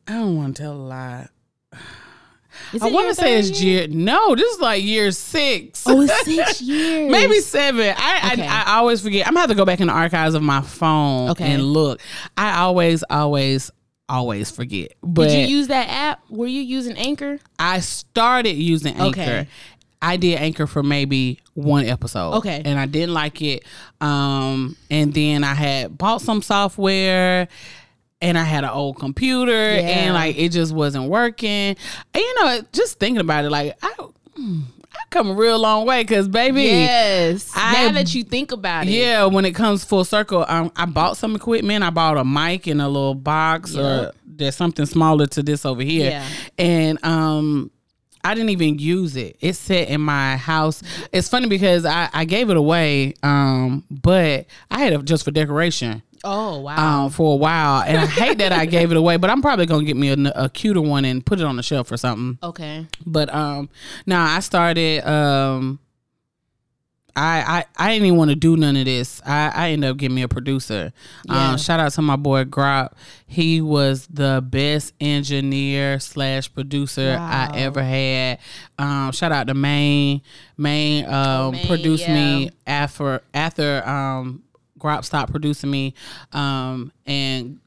I 0.07 0.13
don't 0.13 0.35
want 0.35 0.57
to 0.57 0.63
tell 0.63 0.73
a 0.73 0.75
lie. 0.75 1.27
Is 2.73 2.81
I 2.81 2.89
want 2.89 3.09
to 3.09 3.15
say 3.15 3.37
it's 3.39 3.61
year? 3.61 3.87
No, 3.87 4.35
this 4.35 4.51
is 4.53 4.59
like 4.59 4.83
year 4.83 5.11
six. 5.11 5.83
Oh, 5.85 6.01
it's 6.01 6.21
six 6.25 6.61
years. 6.61 7.11
Maybe 7.11 7.39
seven. 7.39 7.93
I, 7.97 8.31
Okay. 8.33 8.47
I 8.47 8.63
I 8.63 8.77
always 8.77 9.01
forget. 9.01 9.27
I'm 9.27 9.33
gonna 9.33 9.41
have 9.41 9.49
to 9.49 9.55
go 9.55 9.65
back 9.65 9.79
in 9.79 9.87
the 9.87 9.93
archives 9.93 10.35
of 10.35 10.41
my 10.43 10.61
phone 10.61 11.29
Okay. 11.31 11.51
and 11.51 11.63
look. 11.63 12.01
I 12.37 12.59
always, 12.59 13.03
always, 13.09 13.71
always 14.09 14.51
forget. 14.51 14.93
But 15.01 15.29
Did 15.29 15.49
you 15.49 15.57
use 15.57 15.67
that 15.67 15.87
app? 15.89 16.21
Were 16.29 16.47
you 16.47 16.61
using 16.61 16.97
Anchor? 16.97 17.39
I 17.59 17.79
started 17.79 18.55
using 18.55 18.95
Anchor. 18.95 19.21
Okay. 19.21 19.47
I 19.99 20.15
did 20.17 20.37
Anchor 20.39 20.67
for 20.67 20.83
maybe 20.83 21.39
one 21.55 21.85
episode. 21.85 22.33
Okay. 22.35 22.61
And 22.63 22.77
I 22.79 22.85
didn't 22.85 23.13
like 23.15 23.41
it. 23.41 23.63
Um, 23.99 24.77
and 24.91 25.11
then 25.13 25.43
I 25.43 25.55
had 25.55 25.97
bought 25.97 26.21
some 26.21 26.43
software 26.43 27.47
and 28.21 28.37
I 28.37 28.43
had 28.43 28.63
an 28.63 28.69
old 28.71 28.97
computer 28.99 29.51
Yeah. 29.51 29.79
and 29.81 30.13
like 30.13 30.37
it 30.37 30.49
just 30.51 30.73
wasn't 30.73 31.09
working. 31.09 31.75
And 32.13 32.15
you 32.15 32.35
know, 32.43 32.61
just 32.73 32.99
thinking 32.99 33.21
about 33.21 33.45
it, 33.45 33.49
like 33.51 33.77
I 33.81 33.93
mm, 34.37 34.61
I 34.93 34.99
come 35.11 35.29
a 35.29 35.33
real 35.33 35.59
long 35.59 35.85
way 35.85 36.01
because 36.03 36.27
baby. 36.27 36.63
Yes. 36.63 37.51
I- 37.55 37.85
now 37.87 37.91
that 37.93 38.15
you 38.15 38.23
think 38.23 38.51
about 38.51 38.87
it. 38.87 38.91
Yeah, 38.91 39.25
when 39.25 39.45
it 39.45 39.53
comes 39.53 39.83
full 39.83 40.03
circle, 40.05 40.45
um, 40.47 40.71
I 40.75 40.85
bought 40.85 41.17
some 41.17 41.35
equipment. 41.35 41.83
I 41.83 41.89
bought 41.91 42.17
a 42.17 42.25
mic 42.25 42.67
and 42.67 42.81
a 42.81 42.87
little 42.87 43.13
box, 43.15 43.75
or 43.75 44.11
there's 44.25 44.55
something 44.55 44.85
smaller 44.85 45.25
to 45.27 45.43
this 45.43 45.65
over 45.65 45.81
here. 45.83 46.09
Yeah. 46.11 46.27
And 46.57 47.03
um, 47.05 47.71
I 48.27 48.33
didn't 48.33 48.49
even 48.49 48.77
use 48.77 49.15
it. 49.15 49.37
It 49.39 49.53
sat 49.53 49.87
in 49.87 50.01
my 50.01 50.35
house. 50.35 50.83
It's 51.13 51.29
funny 51.29 51.47
because 51.47 51.85
I, 51.85 52.09
I 52.11 52.25
gave 52.25 52.49
it 52.49 52.57
away, 52.57 53.13
um, 53.23 53.85
but 53.89 54.47
I 54.69 54.79
had 54.79 54.91
it 54.91 55.05
just 55.05 55.23
for 55.23 55.31
decoration. 55.31 56.03
Oh 56.25 56.59
wow. 56.59 57.05
Um, 57.05 57.09
for 57.09 57.33
a 57.33 57.37
while, 57.37 57.83
and 57.83 57.97
I 57.99 58.05
hate 58.05 58.39
that 58.39 58.51
I 58.51 58.65
gave 58.77 58.91
it 58.91 58.97
away. 58.97 59.15
But 59.15 59.29
I'm 59.29 59.41
probably 59.41 59.65
gonna 59.65 59.85
get 59.85 59.95
me 59.95 60.09
a, 60.09 60.31
a 60.35 60.49
cuter 60.49 60.81
one 60.81 61.05
and 61.05 61.25
put 61.25 61.39
it 61.39 61.45
on 61.45 61.55
the 61.55 61.63
shelf 61.63 61.89
or 61.89 61.95
something. 61.95 62.37
okay. 62.43 62.85
But 63.05 63.33
um, 63.33 63.69
now 64.05 64.25
I 64.25 64.41
started 64.41 65.07
um. 65.07 65.79
I, 67.17 67.41
I, 67.57 67.65
I 67.77 67.93
didn't 67.93 68.05
even 68.05 68.17
want 68.19 68.29
to 68.29 68.35
do 68.35 68.55
none 68.55 68.75
of 68.75 68.85
this. 68.85 69.23
I, 69.25 69.51
I 69.53 69.69
ended 69.71 69.89
up 69.89 69.97
getting 69.97 70.13
me 70.13 70.21
a 70.21 70.27
producer. 70.27 70.93
Yeah. 71.25 71.49
Um, 71.49 71.57
shout 71.57 71.79
out 71.79 71.91
to 71.93 72.01
my 72.03 72.15
boy 72.15 72.43
Grop. 72.43 72.93
He 73.25 73.59
was 73.59 74.05
the 74.05 74.43
best 74.47 74.93
engineer 75.01 75.99
slash 75.99 76.53
producer 76.53 77.15
Wow. 77.15 77.49
I 77.51 77.57
ever 77.57 77.81
had. 77.81 78.37
Um, 78.77 79.11
shout 79.13 79.31
out 79.31 79.47
to 79.47 79.55
Maine. 79.55 80.21
Maine 80.57 81.05
um, 81.07 81.53
Maine, 81.53 81.65
produced 81.65 82.07
yeah. 82.07 82.13
me 82.13 82.51
after 82.67 83.23
after 83.33 83.87
um, 83.87 84.43
Grop 84.79 85.03
stopped 85.03 85.31
producing 85.31 85.71
me. 85.71 85.95
Um, 86.33 86.91
and 87.07 87.59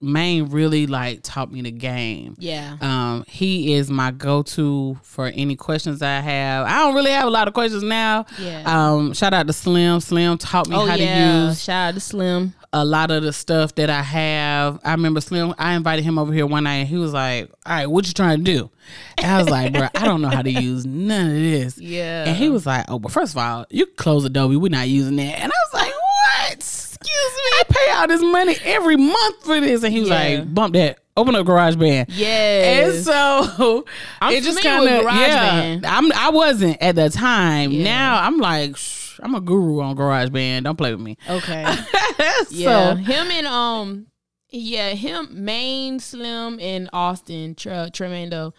Maine 0.00 0.46
really 0.50 0.86
like 0.86 1.20
taught 1.22 1.50
me 1.50 1.60
the 1.62 1.70
game. 1.72 2.36
Yeah. 2.38 2.76
Um, 2.80 3.24
he 3.26 3.74
is 3.74 3.90
my 3.90 4.10
go-to 4.12 4.98
for 5.02 5.26
any 5.26 5.56
questions 5.56 6.02
I 6.02 6.20
have. 6.20 6.66
I 6.66 6.78
don't 6.84 6.94
really 6.94 7.10
have 7.10 7.26
a 7.26 7.30
lot 7.30 7.48
of 7.48 7.54
questions 7.54 7.82
now. 7.82 8.26
Yeah. 8.38 8.62
Um, 8.64 9.12
shout 9.12 9.34
out 9.34 9.46
to 9.48 9.52
Slim. 9.52 10.00
Slim 10.00 10.38
taught 10.38 10.68
me 10.68 10.76
oh 10.76 10.86
how 10.86 10.94
yeah. 10.94 11.30
to 11.42 11.46
use 11.48 11.62
Shout 11.62 11.88
out 11.88 11.94
to 11.94 12.00
Slim. 12.00 12.54
a 12.72 12.84
lot 12.84 13.10
of 13.10 13.22
the 13.24 13.32
stuff 13.32 13.74
that 13.74 13.90
I 13.90 14.02
have. 14.02 14.78
I 14.84 14.92
remember 14.92 15.20
Slim. 15.20 15.52
I 15.58 15.74
invited 15.74 16.04
him 16.04 16.16
over 16.18 16.32
here 16.32 16.46
one 16.46 16.64
night, 16.64 16.76
and 16.76 16.88
he 16.88 16.96
was 16.96 17.12
like, 17.12 17.50
"All 17.66 17.72
right, 17.72 17.86
what 17.86 18.06
you 18.06 18.12
trying 18.12 18.38
to 18.38 18.44
do?" 18.44 18.70
And 19.16 19.26
I 19.26 19.38
was 19.38 19.48
like, 19.50 19.72
"Bro, 19.72 19.88
I 19.96 20.04
don't 20.04 20.22
know 20.22 20.28
how 20.28 20.42
to 20.42 20.50
use 20.50 20.86
none 20.86 21.26
of 21.26 21.34
this." 21.34 21.76
Yeah. 21.78 22.24
And 22.26 22.36
he 22.36 22.50
was 22.50 22.66
like, 22.66 22.84
"Oh, 22.88 22.98
but 23.00 23.10
first 23.10 23.32
of 23.32 23.38
all, 23.38 23.66
you 23.70 23.86
can 23.86 23.96
close 23.96 24.24
Adobe. 24.24 24.56
We're 24.56 24.68
not 24.70 24.88
using 24.88 25.16
that." 25.16 25.40
And 25.40 25.50
I 25.52 25.56
was 25.72 25.74
like, 25.82 25.92
"What? 25.92 26.62
Excuse 27.00 27.32
me? 27.36 27.50
I 27.58 27.62
pay 27.68 27.92
all 27.92 28.06
this 28.08 28.22
money 28.22 28.56
every 28.64 28.96
month 28.96 29.44
for 29.44 29.60
this." 29.60 29.82
And 29.82 29.92
he 29.92 30.00
was 30.00 30.08
Yeah. 30.08 30.14
like, 30.40 30.54
"Bump 30.54 30.74
that. 30.74 30.98
Open 31.16 31.34
up 31.34 31.46
GarageBand." 31.46 32.06
Yes. 32.10 32.96
And 32.96 33.04
so 33.04 33.84
I'm 34.20 34.32
it 34.34 34.42
just 34.44 34.62
kind 34.62 34.88
of 34.88 35.02
yeah. 35.04 35.80
I'm 35.84 36.12
I 36.12 36.30
wasn't 36.30 36.80
at 36.80 36.94
the 36.94 37.10
time. 37.10 37.72
Yeah. 37.72 37.84
Now 37.84 38.22
I'm 38.22 38.38
like 38.38 38.76
I'm 39.20 39.34
a 39.34 39.40
guru 39.40 39.80
on 39.80 39.96
Garage 39.96 40.28
GarageBand. 40.28 40.64
Don't 40.64 40.76
play 40.76 40.92
with 40.94 41.00
me. 41.04 41.16
okay. 41.28 41.64
so 42.46 42.50
Yeah. 42.50 42.94
him 42.96 43.30
and 43.30 43.46
um 43.46 44.06
yeah, 44.50 44.90
him 44.90 45.44
Maine, 45.44 46.00
Slim, 46.00 46.58
and 46.60 46.88
Austin, 46.92 47.54
Tre- 47.54 47.90
Tremendo. 47.92 48.54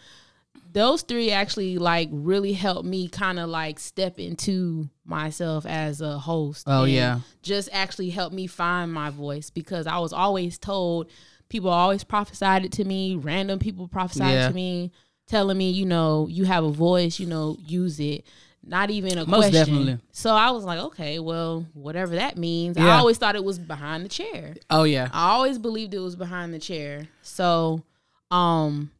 Those 0.71 1.01
three 1.01 1.31
actually 1.31 1.77
like 1.79 2.09
really 2.11 2.53
helped 2.53 2.85
me 2.85 3.07
kind 3.09 3.39
of 3.39 3.49
like 3.49 3.79
step 3.79 4.19
into 4.19 4.89
myself 5.03 5.65
as 5.65 5.99
a 6.01 6.19
host. 6.19 6.65
Oh, 6.67 6.83
yeah. 6.83 7.21
Just 7.41 7.69
actually 7.71 8.09
helped 8.11 8.35
me 8.35 8.45
find 8.45 8.93
my 8.93 9.09
voice 9.09 9.49
because 9.49 9.87
I 9.87 9.97
was 9.97 10.13
always 10.13 10.59
told 10.59 11.09
people 11.49 11.71
always 11.71 12.03
prophesied 12.03 12.65
it 12.65 12.71
to 12.73 12.85
me, 12.85 13.15
random 13.15 13.57
people 13.57 13.87
prophesied 13.87 14.33
Yeah. 14.33 14.47
to 14.49 14.53
me, 14.53 14.91
telling 15.25 15.57
me, 15.57 15.71
you 15.71 15.85
know, 15.87 16.27
you 16.29 16.43
have 16.45 16.63
a 16.63 16.69
voice, 16.71 17.19
you 17.19 17.25
know, 17.25 17.57
use 17.59 17.99
it. 17.99 18.25
Not 18.63 18.91
even 18.91 19.17
a 19.17 19.25
Most 19.25 19.49
question. 19.49 19.53
definitely. 19.53 19.97
So 20.11 20.35
I 20.35 20.51
was 20.51 20.65
like, 20.65 20.79
okay, 20.79 21.17
well, 21.17 21.65
whatever 21.73 22.15
that 22.17 22.37
means. 22.37 22.77
I 22.77 22.89
always 22.97 23.17
thought 23.17 23.35
it 23.35 23.43
was 23.43 23.57
behind 23.57 24.05
the 24.05 24.09
chair. 24.09 24.53
Oh 24.69 24.83
yeah. 24.83 25.09
I 25.11 25.31
always 25.31 25.57
believed 25.57 25.95
it 25.95 25.99
was 25.99 26.15
behind 26.15 26.53
the 26.53 26.59
chair. 26.59 27.07
So, 27.23 27.83
um, 28.29 28.91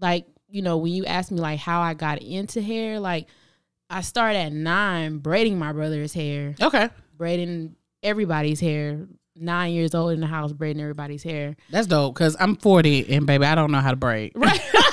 like 0.00 0.26
you 0.52 0.60
know, 0.62 0.76
when 0.76 0.92
you 0.92 1.04
ask 1.06 1.30
me 1.32 1.40
like 1.40 1.58
how 1.58 1.80
I 1.80 1.94
got 1.94 2.20
into 2.22 2.60
hair, 2.60 3.00
like 3.00 3.26
I 3.90 4.02
started 4.02 4.38
at 4.38 4.52
nine 4.52 5.18
braiding 5.18 5.58
my 5.58 5.72
brother's 5.72 6.12
hair, 6.12 6.54
Okay. 6.60 6.88
braiding 7.16 7.74
everybody's 8.02 8.60
hair. 8.60 9.06
Nine 9.34 9.72
years 9.72 9.94
old 9.94 10.12
in 10.12 10.20
the 10.20 10.26
house 10.26 10.52
braiding 10.52 10.82
everybody's 10.82 11.22
hair. 11.22 11.56
That's 11.70 11.86
dope 11.86 12.14
because 12.14 12.36
I'm 12.38 12.54
40 12.56 13.14
and 13.14 13.26
baby, 13.26 13.46
I 13.46 13.54
don't 13.54 13.72
know 13.72 13.80
how 13.80 13.90
to 13.90 13.96
braid. 13.96 14.32
Right. 14.34 14.60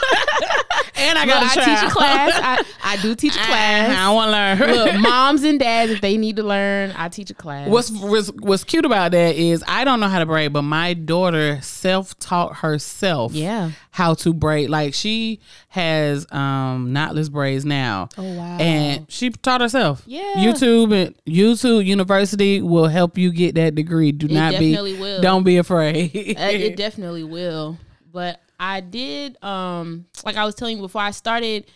and 0.99 1.17
I 1.17 1.21
Look, 1.25 1.33
got 1.35 1.43
I 1.43 1.53
to 1.55 1.65
teach 1.81 1.89
a 1.91 1.93
class. 1.93 2.31
I, 2.35 2.63
I 2.93 3.01
do 3.01 3.15
teach 3.15 3.35
a 3.35 3.39
class. 3.39 3.95
I 3.97 4.11
want 4.11 4.27
to 4.59 4.65
learn. 4.65 4.75
Look, 4.75 5.01
moms 5.01 5.43
and 5.43 5.59
dads, 5.59 5.91
if 5.91 6.01
they 6.01 6.17
need 6.17 6.35
to 6.37 6.43
learn, 6.43 6.93
I 6.95 7.09
teach 7.09 7.29
a 7.29 7.33
class. 7.33 7.69
What's, 7.69 7.91
what's 7.91 8.27
what's 8.33 8.63
cute 8.63 8.85
about 8.85 9.11
that 9.11 9.35
is 9.35 9.63
I 9.67 9.83
don't 9.83 9.99
know 9.99 10.07
how 10.07 10.19
to 10.19 10.25
braid, 10.25 10.53
but 10.53 10.63
my 10.63 10.93
daughter 10.93 11.59
self 11.61 12.17
taught 12.19 12.57
herself 12.57 13.33
Yeah. 13.33 13.71
how 13.91 14.13
to 14.15 14.33
braid. 14.33 14.69
Like 14.69 14.93
she 14.93 15.39
has 15.69 16.25
um 16.31 16.91
knotless 16.93 17.31
braids 17.31 17.65
now. 17.65 18.09
Oh, 18.17 18.23
wow. 18.35 18.57
And 18.57 19.05
she 19.11 19.29
taught 19.29 19.61
herself. 19.61 20.03
Yeah. 20.05 20.21
YouTube 20.37 20.93
and 20.93 21.15
YouTube 21.25 21.85
University 21.85 22.61
will 22.61 22.87
help 22.87 23.17
you 23.17 23.31
get 23.31 23.55
that 23.55 23.75
degree. 23.75 24.11
Do 24.11 24.27
not 24.27 24.51
be 24.57 24.71
definitely 24.71 24.99
will. 24.99 25.21
don't 25.21 25.43
be 25.43 25.57
afraid. 25.57 26.11
Uh, 26.15 26.41
it 26.49 26.75
definitely 26.77 27.23
will. 27.23 27.77
But 28.11 28.41
I 28.59 28.81
did 28.81 29.41
um 29.43 30.05
like 30.25 30.35
I 30.35 30.45
was 30.45 30.55
telling 30.55 30.77
you 30.77 30.81
before 30.83 31.01
I 31.01 31.11
started 31.11 31.69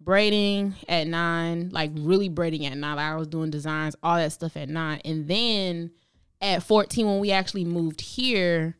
braiding 0.00 0.74
at 0.88 1.06
nine, 1.06 1.70
like 1.70 1.90
really 1.94 2.28
braiding 2.28 2.66
at 2.66 2.76
nine. 2.76 2.96
Like 2.96 3.06
I 3.06 3.16
was 3.16 3.28
doing 3.28 3.50
designs, 3.50 3.96
all 4.02 4.16
that 4.16 4.32
stuff 4.32 4.56
at 4.56 4.68
nine. 4.68 5.00
And 5.04 5.28
then 5.28 5.90
at 6.40 6.62
14, 6.62 7.06
when 7.06 7.20
we 7.20 7.30
actually 7.30 7.64
moved 7.64 8.00
here, 8.00 8.76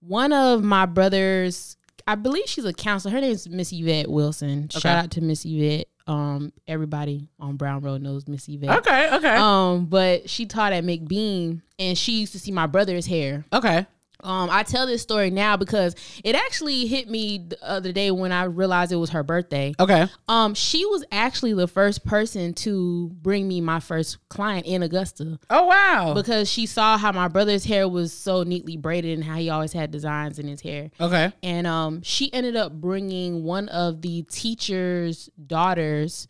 one 0.00 0.32
of 0.32 0.62
my 0.62 0.86
brothers, 0.86 1.76
I 2.06 2.14
believe 2.14 2.44
she's 2.46 2.64
a 2.64 2.72
counselor. 2.72 3.12
Her 3.14 3.20
name's 3.20 3.48
Miss 3.48 3.72
Yvette 3.72 4.08
Wilson. 4.08 4.64
Okay. 4.70 4.80
Shout 4.80 5.04
out 5.04 5.10
to 5.12 5.20
Miss 5.20 5.44
Yvette. 5.44 5.86
Um, 6.06 6.52
everybody 6.68 7.28
on 7.40 7.56
Brown 7.56 7.80
Road 7.80 8.02
knows 8.02 8.28
Miss 8.28 8.46
Yvette. 8.46 8.78
okay, 8.78 9.08
okay. 9.16 9.36
Um, 9.36 9.86
but 9.86 10.28
she 10.28 10.44
taught 10.44 10.74
at 10.74 10.84
McBean 10.84 11.62
and 11.78 11.96
she 11.96 12.20
used 12.20 12.32
to 12.32 12.38
see 12.38 12.52
my 12.52 12.66
brother's 12.66 13.06
hair 13.06 13.44
okay. 13.54 13.86
Um, 14.24 14.48
I 14.50 14.62
tell 14.62 14.86
this 14.86 15.02
story 15.02 15.30
now 15.30 15.56
because 15.56 15.94
it 16.24 16.34
actually 16.34 16.86
hit 16.86 17.08
me 17.08 17.38
the 17.38 17.58
other 17.62 17.92
day 17.92 18.10
when 18.10 18.32
I 18.32 18.44
realized 18.44 18.90
it 18.90 18.96
was 18.96 19.10
her 19.10 19.22
birthday. 19.22 19.74
Okay. 19.78 20.06
Um, 20.28 20.54
she 20.54 20.84
was 20.86 21.04
actually 21.12 21.52
the 21.52 21.68
first 21.68 22.04
person 22.04 22.54
to 22.54 23.10
bring 23.20 23.46
me 23.46 23.60
my 23.60 23.80
first 23.80 24.26
client 24.28 24.66
in 24.66 24.82
Augusta 24.82 25.38
Oh 25.50 25.66
wow. 25.66 26.14
because 26.14 26.50
she 26.50 26.66
saw 26.66 26.96
how 26.98 27.12
my 27.12 27.28
brother's 27.28 27.64
hair 27.64 27.88
was 27.88 28.12
so 28.12 28.42
neatly 28.42 28.76
braided 28.76 29.14
and 29.18 29.24
how 29.24 29.36
he 29.36 29.50
always 29.50 29.72
had 29.74 29.90
designs 29.90 30.38
in 30.38 30.48
his 30.48 30.62
hair. 30.62 30.90
okay. 31.00 31.32
And 31.42 31.66
um, 31.66 32.02
she 32.02 32.32
ended 32.32 32.56
up 32.56 32.72
bringing 32.72 33.44
one 33.44 33.68
of 33.68 34.00
the 34.02 34.22
teacher's 34.22 35.28
daughters 35.46 36.26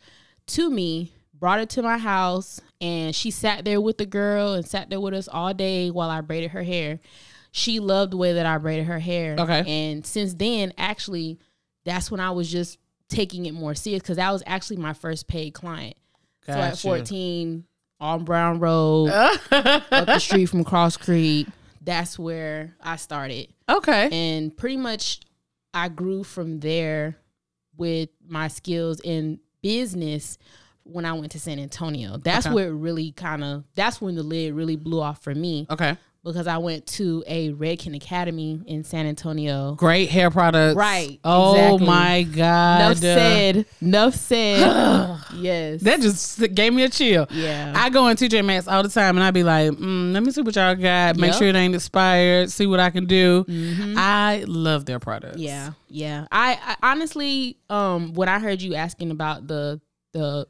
to 0.47 0.69
me, 0.69 1.13
brought 1.33 1.59
it 1.59 1.69
to 1.71 1.81
my 1.81 1.97
house, 1.97 2.59
and 2.81 3.15
she 3.15 3.31
sat 3.31 3.65
there 3.65 3.79
with 3.81 3.97
the 3.97 4.05
girl 4.05 4.53
and 4.53 4.65
sat 4.67 4.89
there 4.89 4.99
with 4.99 5.13
us 5.13 5.27
all 5.27 5.53
day 5.53 5.89
while 5.89 6.09
I 6.09 6.21
braided 6.21 6.51
her 6.51 6.63
hair. 6.63 6.99
She 7.57 7.79
loved 7.79 8.11
the 8.11 8.17
way 8.17 8.33
that 8.33 8.45
I 8.45 8.57
braided 8.57 8.85
her 8.87 8.99
hair. 8.99 9.37
Okay. 9.39 9.63
And 9.65 10.05
since 10.05 10.33
then, 10.33 10.73
actually, 10.77 11.39
that's 11.85 12.11
when 12.11 12.19
I 12.19 12.31
was 12.31 12.51
just 12.51 12.77
taking 13.07 13.45
it 13.45 13.53
more 13.53 13.73
serious 13.75 14.01
because 14.01 14.17
that 14.17 14.29
was 14.33 14.43
actually 14.45 14.75
my 14.75 14.91
first 14.91 15.25
paid 15.29 15.53
client. 15.53 15.95
So 16.45 16.51
at 16.51 16.77
14, 16.77 17.63
on 18.01 18.25
Brown 18.25 18.59
Road, 18.59 19.07
up 19.51 19.89
the 19.89 20.19
street 20.19 20.47
from 20.47 20.65
Cross 20.65 20.97
Creek, 20.97 21.47
that's 21.81 22.19
where 22.19 22.75
I 22.81 22.97
started 22.97 23.47
Okay. 23.69 24.09
and 24.11 24.55
pretty 24.55 24.75
much 24.77 25.21
I 25.73 25.87
grew 25.87 26.25
from 26.25 26.59
there 26.59 27.15
with 27.77 28.09
my 28.27 28.49
skills 28.49 28.99
in 28.99 29.39
business 29.61 30.37
when 30.83 31.05
I 31.05 31.13
went 31.13 31.31
to 31.31 31.39
San 31.39 31.57
Antonio. 31.59 32.17
That's 32.17 32.47
Okay. 32.47 32.53
where 32.53 32.67
it 32.67 32.73
really 32.73 33.11
kind 33.13 33.43
of 33.45 33.63
that's 33.75 34.01
when 34.01 34.15
the 34.15 34.23
lid 34.23 34.53
really 34.55 34.75
blew 34.75 34.99
off 35.01 35.21
for 35.23 35.33
me 35.33 35.67
Okay. 35.69 35.95
Because 36.33 36.47
I 36.47 36.57
went 36.57 36.85
to 36.87 37.23
a 37.27 37.51
Redken 37.53 37.95
Academy 37.95 38.59
in 38.65 38.83
San 38.83 39.05
Antonio. 39.05 39.75
Great 39.75 40.09
hair 40.09 40.29
products. 40.31 40.75
Right, 40.75 41.19
Oh 41.23 41.53
exactly. 41.53 41.87
my 41.87 42.23
god. 42.23 42.81
Enough 42.81 42.97
said. 42.97 43.65
Enough 43.81 44.15
said. 44.15 45.19
yes. 45.35 45.81
That 45.81 46.01
just 46.01 46.39
gave 46.53 46.73
me 46.73 46.83
a 46.83 46.89
chill. 46.89 47.27
yeah. 47.31 47.73
I 47.75 47.89
go 47.89 48.07
in 48.07 48.17
TJ 48.17 48.43
Maxx 48.43 48.67
all 48.67 48.83
the 48.83 48.89
time 48.89 49.17
and 49.17 49.23
I 49.23 49.31
be 49.31 49.43
like, 49.43 49.71
mm, 49.71 50.13
let 50.13 50.23
me 50.23 50.31
see 50.31 50.41
what 50.41 50.55
y'all 50.55 50.75
got. 50.75 51.15
Make 51.17 51.31
Yep. 51.31 51.37
sure 51.39 51.47
it 51.47 51.55
ain't 51.55 51.75
expired. 51.75 52.49
See 52.51 52.65
what 52.67 52.79
I 52.79 52.89
can 52.89 53.05
do. 53.05 53.45
I 53.97 54.43
love 54.47 54.85
their 54.85 54.99
products. 54.99 55.37
Yeah, 55.37 55.71
yeah. 55.89 56.25
I, 56.31 56.57
I 56.81 56.91
honestly, 56.91 57.57
um, 57.69 58.13
when 58.13 58.27
I 58.29 58.39
heard 58.39 58.61
you 58.61 58.75
asking 58.75 59.11
about 59.11 59.47
the 59.47 59.79
the 60.13 60.47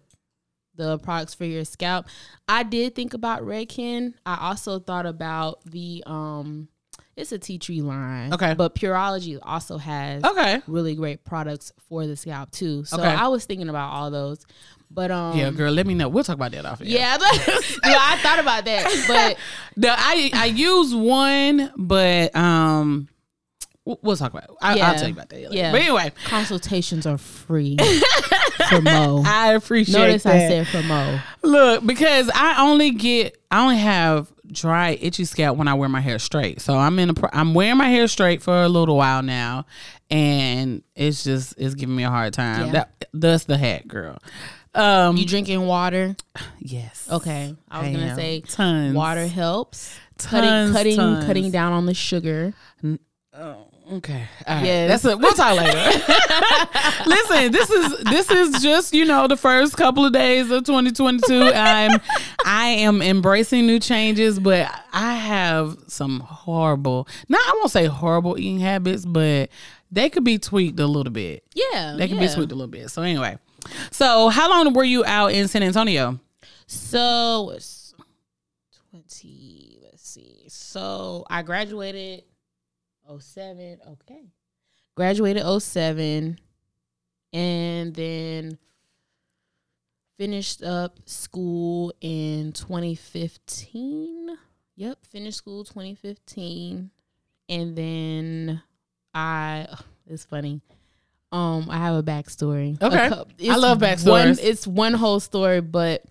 the 0.76 0.98
products 1.00 1.34
for 1.34 1.46
your 1.46 1.66
scalp, 1.66 2.06
I 2.48 2.64
did 2.64 2.96
think 2.96 3.14
about 3.14 3.42
Redken. 3.44 4.14
I 4.26 4.38
also 4.50 4.80
thought 4.80 5.06
about 5.06 5.64
the 5.66 6.04
um, 6.06 6.68
it's 7.16 7.32
a 7.32 7.40
tea 7.40 7.58
tree 7.58 7.82
line. 7.82 8.34
Okay. 8.34 8.54
but 8.56 8.76
Pureology 8.76 9.40
also 9.42 9.78
has 9.78 10.24
Okay. 10.24 10.62
really 10.68 10.96
great 10.96 11.24
products 11.24 11.72
for 11.88 12.06
the 12.08 12.16
scalp 12.18 12.52
too. 12.52 12.84
So 12.86 12.98
Okay. 12.98 13.08
I 13.08 13.28
was 13.30 13.46
thinking 13.46 13.70
about 13.70 13.92
all 13.94 14.12
those, 14.12 14.46
but 14.92 15.12
um, 15.12 15.38
Yeah, 15.38 15.50
girl, 15.52 15.72
let 15.72 15.88
me 15.88 15.94
know. 15.94 16.10
We'll 16.10 16.26
talk 16.26 16.36
about 16.36 16.52
that 16.52 16.66
off 16.66 16.82
yeah, 16.82 17.18
yeah, 17.18 17.18
I 17.84 18.20
thought 18.22 18.40
about 18.40 18.66
that, 18.66 19.06
but 19.08 19.38
The, 19.78 19.92
I 19.92 20.30
I 20.34 20.46
use 20.48 20.94
one, 20.94 21.72
but 21.78 22.36
um, 22.36 23.08
we'll 23.86 24.18
talk 24.18 24.32
about 24.32 24.46
it. 24.46 24.50
I, 24.62 24.76
Yeah. 24.76 24.90
I'll 24.92 24.96
tell 24.98 25.08
you 25.08 25.14
about 25.14 25.30
that. 25.30 25.36
later. 25.38 25.50
Yeah. 25.54 25.72
But 25.72 25.82
anyway, 25.82 26.12
consultations 26.26 27.06
are 27.06 27.18
free 27.18 27.78
for 28.70 28.82
Mo. 28.82 29.24
I 29.26 29.54
appreciate 29.54 29.96
it. 29.96 30.00
Notice 30.08 30.24
that. 30.24 30.36
I 30.36 30.48
said 30.64 30.68
for 30.68 30.82
Mo. 30.84 31.20
Look, 31.44 31.86
because 31.86 32.30
I 32.34 32.64
only 32.68 32.92
get, 32.92 33.38
I 33.52 33.64
only 33.64 33.78
have 33.78 34.32
dry, 34.52 34.92
itchy 35.02 35.26
scalp 35.26 35.58
when 35.58 35.68
I 35.68 35.74
wear 35.76 35.90
my 35.90 36.02
hair 36.02 36.20
straight. 36.20 36.62
So 36.62 36.76
I'm 36.78 36.98
in 37.00 37.12
a, 37.12 37.14
I'm 37.34 37.54
wearing 37.54 37.78
my 37.78 37.90
hair 37.90 38.08
straight 38.08 38.42
for 38.42 38.64
a 38.64 38.70
little 38.70 38.98
while 38.98 39.22
now, 39.24 39.66
and 40.10 40.84
it's 40.96 41.24
just, 41.24 41.54
it's 41.58 41.76
giving 41.76 41.96
me 41.96 42.04
a 42.04 42.10
hard 42.10 42.34
time. 42.34 42.68
Yeah. 42.68 42.72
That, 42.72 43.06
that's 43.14 43.44
the 43.46 43.58
hat, 43.58 43.88
girl. 43.88 44.18
Um, 44.74 45.16
You 45.16 45.26
drinking 45.26 45.66
water? 45.66 46.16
yes. 46.60 47.08
Okay, 47.12 47.56
I 47.70 47.80
was 47.80 47.88
I 47.90 47.92
gonna 47.94 48.06
am. 48.08 48.16
say 48.18 48.42
Tons. 48.42 48.94
water 48.96 49.26
helps. 49.26 49.98
Tons, 50.18 50.30
cutting, 50.32 50.74
cutting, 50.74 50.96
tons. 50.98 51.26
cutting 51.26 51.52
down 51.52 51.72
on 51.74 51.86
the 51.86 51.94
sugar. 51.94 52.54
Okay. 53.94 54.28
All 54.48 54.56
right. 54.56 54.66
Yes. 54.66 55.04
That's 55.04 55.14
it. 55.14 55.20
We'll 55.20 55.34
talk 55.34 55.56
later. 55.58 55.78
Listen, 57.06 57.52
this 57.52 57.70
is 57.70 57.98
this 58.06 58.32
is 58.32 58.64
just, 58.64 58.94
you 58.94 59.06
know, 59.06 59.28
the 59.28 59.38
first 59.38 59.78
couple 59.78 60.06
of 60.06 60.12
days 60.12 60.50
of 60.50 60.64
2022. 60.64 61.34
I'm 61.56 62.00
I 62.44 62.68
am 62.68 63.02
embracing 63.02 63.68
new 63.68 63.80
changes, 63.80 64.40
but 64.40 64.72
I 64.92 65.14
have 65.14 65.78
some 65.88 66.20
horrible 66.22 67.08
not 67.30 67.42
I 67.42 67.52
won't 67.58 67.72
say 67.72 67.86
horrible 67.86 68.40
eating 68.40 68.60
habits, 68.60 69.06
but 69.06 69.50
they 69.92 70.10
could 70.10 70.24
be 70.24 70.40
tweaked 70.40 70.80
a 70.80 70.88
little 70.88 71.12
bit. 71.12 71.44
Yeah, 71.54 71.96
They 71.98 72.08
could 72.08 72.20
be 72.20 72.28
tweaked 72.28 72.52
a 72.52 72.56
little 72.56 72.68
bit. 72.68 72.90
So 72.90 73.04
anyway. 73.04 73.38
So 73.92 74.30
how 74.30 74.50
long 74.50 74.74
were 74.74 74.84
you 74.84 75.06
out 75.06 75.32
in 75.32 75.48
San 75.48 75.62
Antonio? 75.64 76.20
So 76.68 77.52
it's 77.56 77.94
twenty. 78.90 79.78
Let's 79.84 80.08
see. 80.08 80.46
So 80.48 81.26
I 81.30 81.44
graduated 81.44 82.24
07. 83.20 83.80
Okay, 83.88 84.24
graduated 84.96 85.44
07 85.62 86.40
and 87.34 87.94
then 87.94 88.58
finished 90.18 90.64
up 90.64 90.98
school 91.06 91.94
in 92.02 92.52
2015. 92.54 94.38
Yep, 94.78 95.06
finished 95.06 95.38
school 95.38 95.64
2015, 95.64 96.90
and 97.50 97.76
then 97.76 98.62
I. 99.14 99.68
It's 100.08 100.24
funny. 100.24 100.62
Um, 101.32 101.68
I 101.68 101.78
have 101.80 101.96
a 101.96 102.04
backstory. 102.04 102.80
A 102.80 102.86
Okay. 102.86 103.10
cou- 103.10 103.26
I 103.50 103.56
love 103.56 103.82
One, 103.82 104.38
it's 104.40 104.68
one 104.68 104.94
whole 104.94 105.20
story, 105.20 105.62
but 105.62 106.04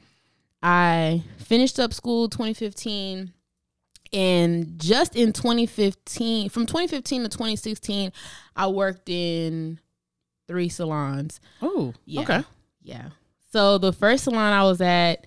I 0.60 1.22
finished 1.38 1.78
up 1.78 1.94
school 1.94 2.28
2015 2.28 3.32
and 4.14 4.78
just 4.78 5.16
in 5.16 5.32
2015 5.32 6.48
from 6.48 6.66
2015 6.66 7.22
to 7.24 7.28
2016 7.28 8.12
I 8.56 8.66
worked 8.68 9.08
in 9.08 9.80
three 10.46 10.68
salons. 10.68 11.40
Oh, 11.60 11.92
Yeah. 12.06 12.22
okay. 12.22 12.44
Yeah. 12.82 13.08
So 13.52 13.78
the 13.78 13.92
first 13.92 14.24
salon 14.24 14.52
I 14.52 14.62
was 14.64 14.80
at, 14.80 15.26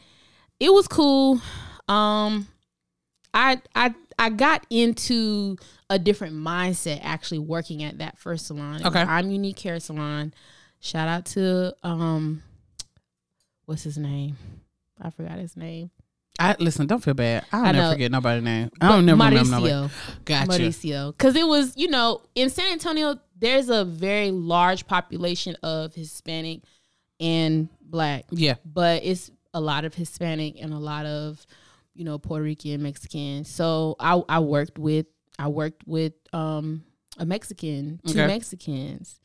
it 0.60 0.72
was 0.74 0.88
cool. 0.88 1.42
Um 1.88 2.48
I 3.34 3.62
I 3.76 3.94
I 4.20 4.30
got 4.30 4.66
into 4.70 5.58
a 5.90 6.00
different 6.00 6.36
mindset 6.36 7.02
actually 7.04 7.40
working 7.40 7.84
at 7.84 8.00
that 8.00 8.18
first 8.18 8.48
salon. 8.48 8.82
It 8.82 8.86
Okay. 8.88 9.02
I'm 9.02 9.30
Unique 9.32 9.60
Hair 9.60 9.80
Salon. 9.80 10.34
Shout 10.80 11.08
out 11.08 11.26
to 11.28 11.76
um 11.84 12.42
what's 13.66 13.84
his 13.84 13.98
name? 13.98 14.38
I 15.02 15.10
forgot 15.12 15.38
his 15.38 15.56
name. 15.58 15.92
I 16.40 16.56
listen, 16.60 16.86
don't 16.88 17.04
feel 17.04 17.14
bad. 17.16 17.46
I'll 17.52 17.66
I 17.66 17.72
never 17.72 17.94
forget 17.94 18.12
nobody's 18.12 18.44
name. 18.44 18.70
I 18.80 18.90
don't 18.90 19.06
never 19.06 19.24
remember 19.24 19.50
nobody. 19.50 19.74
Mauricio. 19.74 19.92
Gotcha. 20.26 20.52
Mauricio. 20.52 21.12
Because 21.12 21.36
it 21.36 21.48
was, 21.48 21.76
you 21.76 21.88
know, 21.90 22.22
in 22.36 22.50
San 22.50 22.72
Antonio, 22.74 23.20
there's 23.40 23.70
a 23.70 23.84
very 23.86 24.32
large 24.32 24.86
population 24.88 25.56
of 25.64 25.94
Hispanic 25.96 26.62
and 27.20 27.70
black, 27.82 28.26
Yeah. 28.32 28.56
but 28.66 29.04
it's 29.04 29.32
a 29.54 29.60
lot 29.62 29.86
of 29.86 29.94
Hispanic 29.96 30.56
and 30.62 30.74
a 30.74 30.78
lot 30.78 31.06
of, 31.06 31.46
you 31.96 32.04
know, 32.04 32.20
Puerto 32.20 32.44
Rican, 32.44 32.84
Mexican. 32.84 33.44
So 33.44 33.96
I, 34.00 34.22
I 34.30 34.40
worked 34.40 34.78
with, 34.78 35.08
I 35.40 35.48
worked 35.48 35.88
with 35.88 36.14
um, 36.34 36.84
a 37.18 37.26
Mexican, 37.26 38.00
two 38.06 38.12
Okay. 38.12 38.28
Mexicans. 38.28 39.20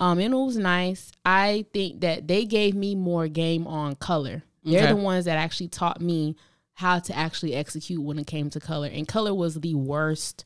Um, 0.00 0.18
and 0.18 0.34
it 0.34 0.36
was 0.36 0.56
nice. 0.58 1.12
I 1.24 1.64
think 1.72 2.00
that 2.00 2.26
they 2.28 2.44
gave 2.44 2.74
me 2.74 2.94
more 2.96 3.28
game 3.28 3.66
on 3.66 3.94
color. 3.94 4.42
They're 4.64 4.82
Okay. 4.82 4.92
the 4.92 4.96
ones 4.96 5.26
that 5.26 5.38
actually 5.38 5.68
taught 5.68 6.00
me 6.00 6.34
how 6.76 6.98
to 6.98 7.16
actually 7.16 7.54
execute 7.54 8.02
when 8.02 8.18
it 8.18 8.26
came 8.26 8.50
to 8.50 8.60
color. 8.60 8.86
And 8.86 9.08
color 9.08 9.32
was 9.32 9.54
the 9.54 9.74
worst 9.74 10.44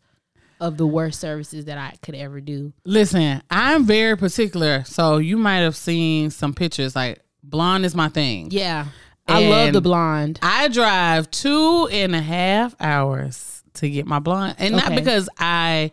of 0.61 0.77
the 0.77 0.87
worst 0.87 1.19
services 1.19 1.65
that 1.65 1.77
I 1.77 1.97
could 2.03 2.15
ever 2.15 2.41
do. 2.41 2.73
Listen, 2.85 3.43
I'm 3.51 3.85
very 3.85 4.17
particular, 4.17 4.85
so 4.85 5.17
you 5.17 5.37
might 5.37 5.59
have 5.59 5.75
seen 5.75 6.31
some 6.31 6.55
pictures. 6.55 6.95
Like 6.95 7.21
blonde 7.43 7.85
is 7.85 7.97
my 7.97 8.09
thing. 8.09 8.49
Yeah. 8.53 8.87
I 9.27 9.49
love 9.49 9.73
the 9.73 9.81
blonde. 9.81 10.39
I 10.41 10.69
drive 10.69 11.31
two 11.33 11.89
and 11.91 12.15
a 12.15 12.21
half 12.21 12.77
hours 12.79 13.65
to 13.75 13.91
get 13.91 14.07
my 14.07 14.21
blonde, 14.21 14.57
and 14.59 14.77
not 14.77 14.95
because 14.95 15.29
I 15.39 15.91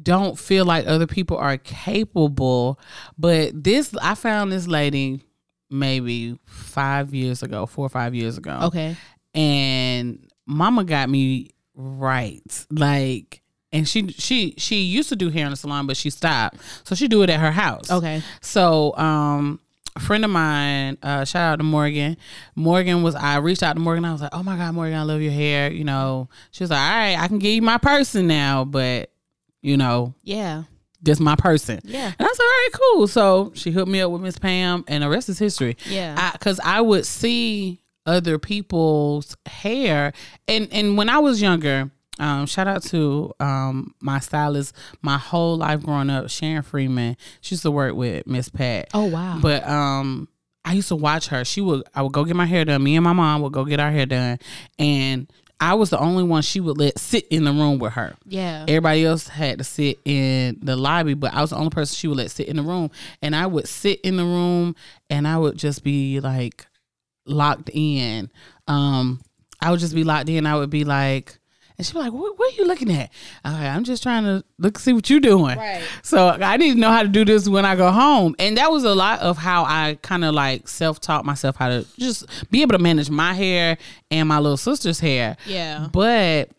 don't 0.00 0.38
feel 0.38 0.64
like 0.64 0.86
other 0.86 1.06
people 1.08 1.38
are 1.38 1.58
capable, 1.58 2.78
but 3.18 3.50
this 3.64 3.92
I 4.00 4.14
found 4.14 4.52
this 4.52 4.68
lady 4.68 5.22
maybe 5.70 6.38
five 6.44 7.12
years 7.14 7.42
ago, 7.42 7.66
four 7.66 7.86
or 7.86 7.88
five 7.88 8.14
years 8.14 8.38
ago. 8.38 8.60
Okay. 8.64 8.96
And 9.36 10.26
mama 10.46 10.82
got 10.84 11.08
me 11.08 11.50
right 11.74 12.66
like 12.70 13.42
and 13.72 13.86
she 13.88 14.08
she 14.12 14.54
she 14.56 14.82
used 14.82 15.08
to 15.08 15.16
do 15.16 15.28
hair 15.28 15.44
in 15.44 15.50
the 15.50 15.56
salon 15.56 15.86
but 15.86 15.96
she 15.96 16.08
stopped 16.10 16.56
so 16.84 16.94
she 16.94 17.06
do 17.08 17.22
it 17.22 17.30
at 17.30 17.38
her 17.40 17.50
house 17.52 17.90
Okay. 17.90 18.22
so 18.40 18.96
um 18.96 19.60
a 19.94 20.00
friend 20.00 20.24
of 20.24 20.30
mine 20.30 20.96
uh 21.02 21.24
shout 21.24 21.52
out 21.52 21.56
to 21.56 21.64
morgan 21.64 22.16
morgan 22.54 23.02
was 23.02 23.14
i 23.14 23.36
reached 23.36 23.62
out 23.62 23.74
to 23.74 23.80
morgan 23.80 24.04
i 24.04 24.12
was 24.12 24.20
like 24.22 24.34
oh 24.34 24.42
my 24.42 24.56
god 24.56 24.74
morgan 24.74 24.96
i 24.96 25.02
love 25.02 25.20
your 25.20 25.32
hair 25.32 25.70
you 25.72 25.84
know 25.84 26.28
she 26.50 26.62
was 26.62 26.70
like 26.70 26.78
all 26.80 26.96
right 26.96 27.18
i 27.18 27.28
can 27.28 27.38
give 27.38 27.52
you 27.52 27.62
my 27.62 27.78
person 27.78 28.26
now 28.26 28.64
but 28.64 29.10
you 29.62 29.76
know, 29.76 30.14
Yeah. 30.22 30.62
just 31.02 31.20
my 31.20 31.34
person. 31.34 31.80
Yeah. 31.82 32.12
And 32.16 32.28
I 32.28 32.32
said, 32.32 32.42
all 32.42 32.48
right, 32.48 32.68
cool. 32.72 33.08
So 33.08 33.50
she 33.56 33.72
hooked 33.72 33.88
me 33.90 34.00
up 34.00 34.12
with 34.12 34.22
Miss 34.22 34.38
Pam, 34.38 34.84
and 34.86 35.02
the 35.02 35.08
rest 35.08 35.28
is 35.28 35.40
history. 35.40 35.76
Yeah. 35.88 36.30
Because 36.32 36.60
I, 36.62 36.80
would 36.80 37.04
see 37.04 37.80
other 38.06 38.38
people's 38.38 39.36
hair, 39.46 40.12
and 40.48 40.68
and 40.72 40.96
when 40.96 41.08
I 41.08 41.18
was 41.18 41.42
younger, 41.42 41.90
um, 42.18 42.46
shout 42.46 42.66
out 42.68 42.82
to 42.84 43.32
um 43.40 43.94
my 44.00 44.20
stylist, 44.20 44.74
my 45.02 45.18
whole 45.18 45.56
life 45.58 45.82
growing 45.82 46.10
up, 46.10 46.30
Sharon 46.30 46.62
Freeman. 46.62 47.16
She 47.40 47.54
used 47.54 47.62
to 47.62 47.70
work 47.70 47.94
with 47.94 48.26
Miss 48.26 48.48
Pat. 48.48 48.88
Oh 48.94 49.06
wow. 49.06 49.38
But 49.40 49.66
um, 49.68 50.28
I 50.64 50.72
used 50.72 50.88
to 50.88 50.96
watch 50.96 51.28
her. 51.28 51.44
She 51.44 51.60
would. 51.60 51.82
I 51.94 52.02
would 52.02 52.12
go 52.12 52.24
get 52.24 52.36
my 52.36 52.46
hair 52.46 52.64
done. 52.64 52.82
Me 52.82 52.96
and 52.96 53.04
my 53.04 53.12
mom 53.12 53.42
would 53.42 53.52
go 53.52 53.64
get 53.64 53.80
our 53.80 53.90
hair 53.90 54.06
done, 54.06 54.38
and 54.78 55.30
I 55.58 55.72
was 55.74 55.88
the 55.88 55.98
only 55.98 56.22
one 56.22 56.42
she 56.42 56.60
would 56.60 56.76
let 56.76 56.98
sit 56.98 57.26
in 57.28 57.44
the 57.44 57.52
room 57.52 57.78
with 57.78 57.94
her. 57.94 58.14
yeah. 58.26 58.66
Everybody 58.68 59.06
else 59.06 59.26
had 59.26 59.56
to 59.58 59.64
sit 59.64 59.98
in 60.04 60.58
the 60.60 60.76
lobby, 60.76 61.14
but 61.14 61.32
I 61.32 61.40
was 61.40 61.48
the 61.50 61.56
only 61.56 61.70
person 61.70 61.94
she 61.94 62.08
would 62.08 62.18
let 62.18 62.30
sit 62.30 62.46
in 62.48 62.56
the 62.56 62.62
room. 62.62 62.90
And 63.22 63.34
I 63.34 63.46
would 63.46 63.66
sit 63.66 64.02
in 64.02 64.18
the 64.18 64.24
room 64.24 64.76
and 65.08 65.26
I 65.26 65.38
would 65.38 65.56
just 65.56 65.82
be 65.82 66.20
like 66.20 66.66
locked 67.26 67.70
in. 67.72 68.30
Um, 68.66 69.20
I 69.60 69.70
would 69.70 69.80
just 69.80 69.94
be 69.94 70.04
locked 70.04 70.28
in. 70.28 70.46
I 70.46 70.56
would 70.56 70.70
be 70.70 70.84
like, 70.84 71.38
and 71.78 71.86
she'd 71.86 71.92
be 71.92 71.98
like, 71.98 72.12
what, 72.12 72.38
what 72.38 72.52
are 72.52 72.56
you 72.56 72.66
looking 72.66 72.90
at? 72.90 73.10
I'm 73.44 73.52
like, 73.52 73.70
I'm 73.70 73.84
just 73.84 74.02
trying 74.02 74.24
to 74.24 74.42
look, 74.58 74.78
see 74.78 74.92
what 74.92 75.10
you're 75.10 75.20
doing. 75.20 75.58
Right. 75.58 75.82
So 76.02 76.28
I 76.28 76.56
need 76.56 76.74
to 76.74 76.78
know 76.78 76.90
how 76.90 77.02
to 77.02 77.08
do 77.08 77.24
this 77.24 77.48
when 77.48 77.66
I 77.66 77.76
go 77.76 77.90
home. 77.90 78.34
And 78.38 78.56
that 78.56 78.70
was 78.70 78.84
a 78.84 78.94
lot 78.94 79.20
of 79.20 79.36
how 79.36 79.64
I 79.64 79.98
kind 80.00 80.24
of 80.24 80.34
like 80.34 80.68
self 80.68 81.00
taught 81.00 81.24
myself 81.24 81.56
how 81.56 81.68
to 81.68 81.86
just 81.98 82.50
be 82.50 82.62
able 82.62 82.72
to 82.72 82.82
manage 82.82 83.10
my 83.10 83.34
hair 83.34 83.76
and 84.10 84.28
my 84.28 84.38
little 84.38 84.56
sister's 84.56 85.00
hair. 85.00 85.36
Yeah. 85.46 85.88
But 85.92 86.50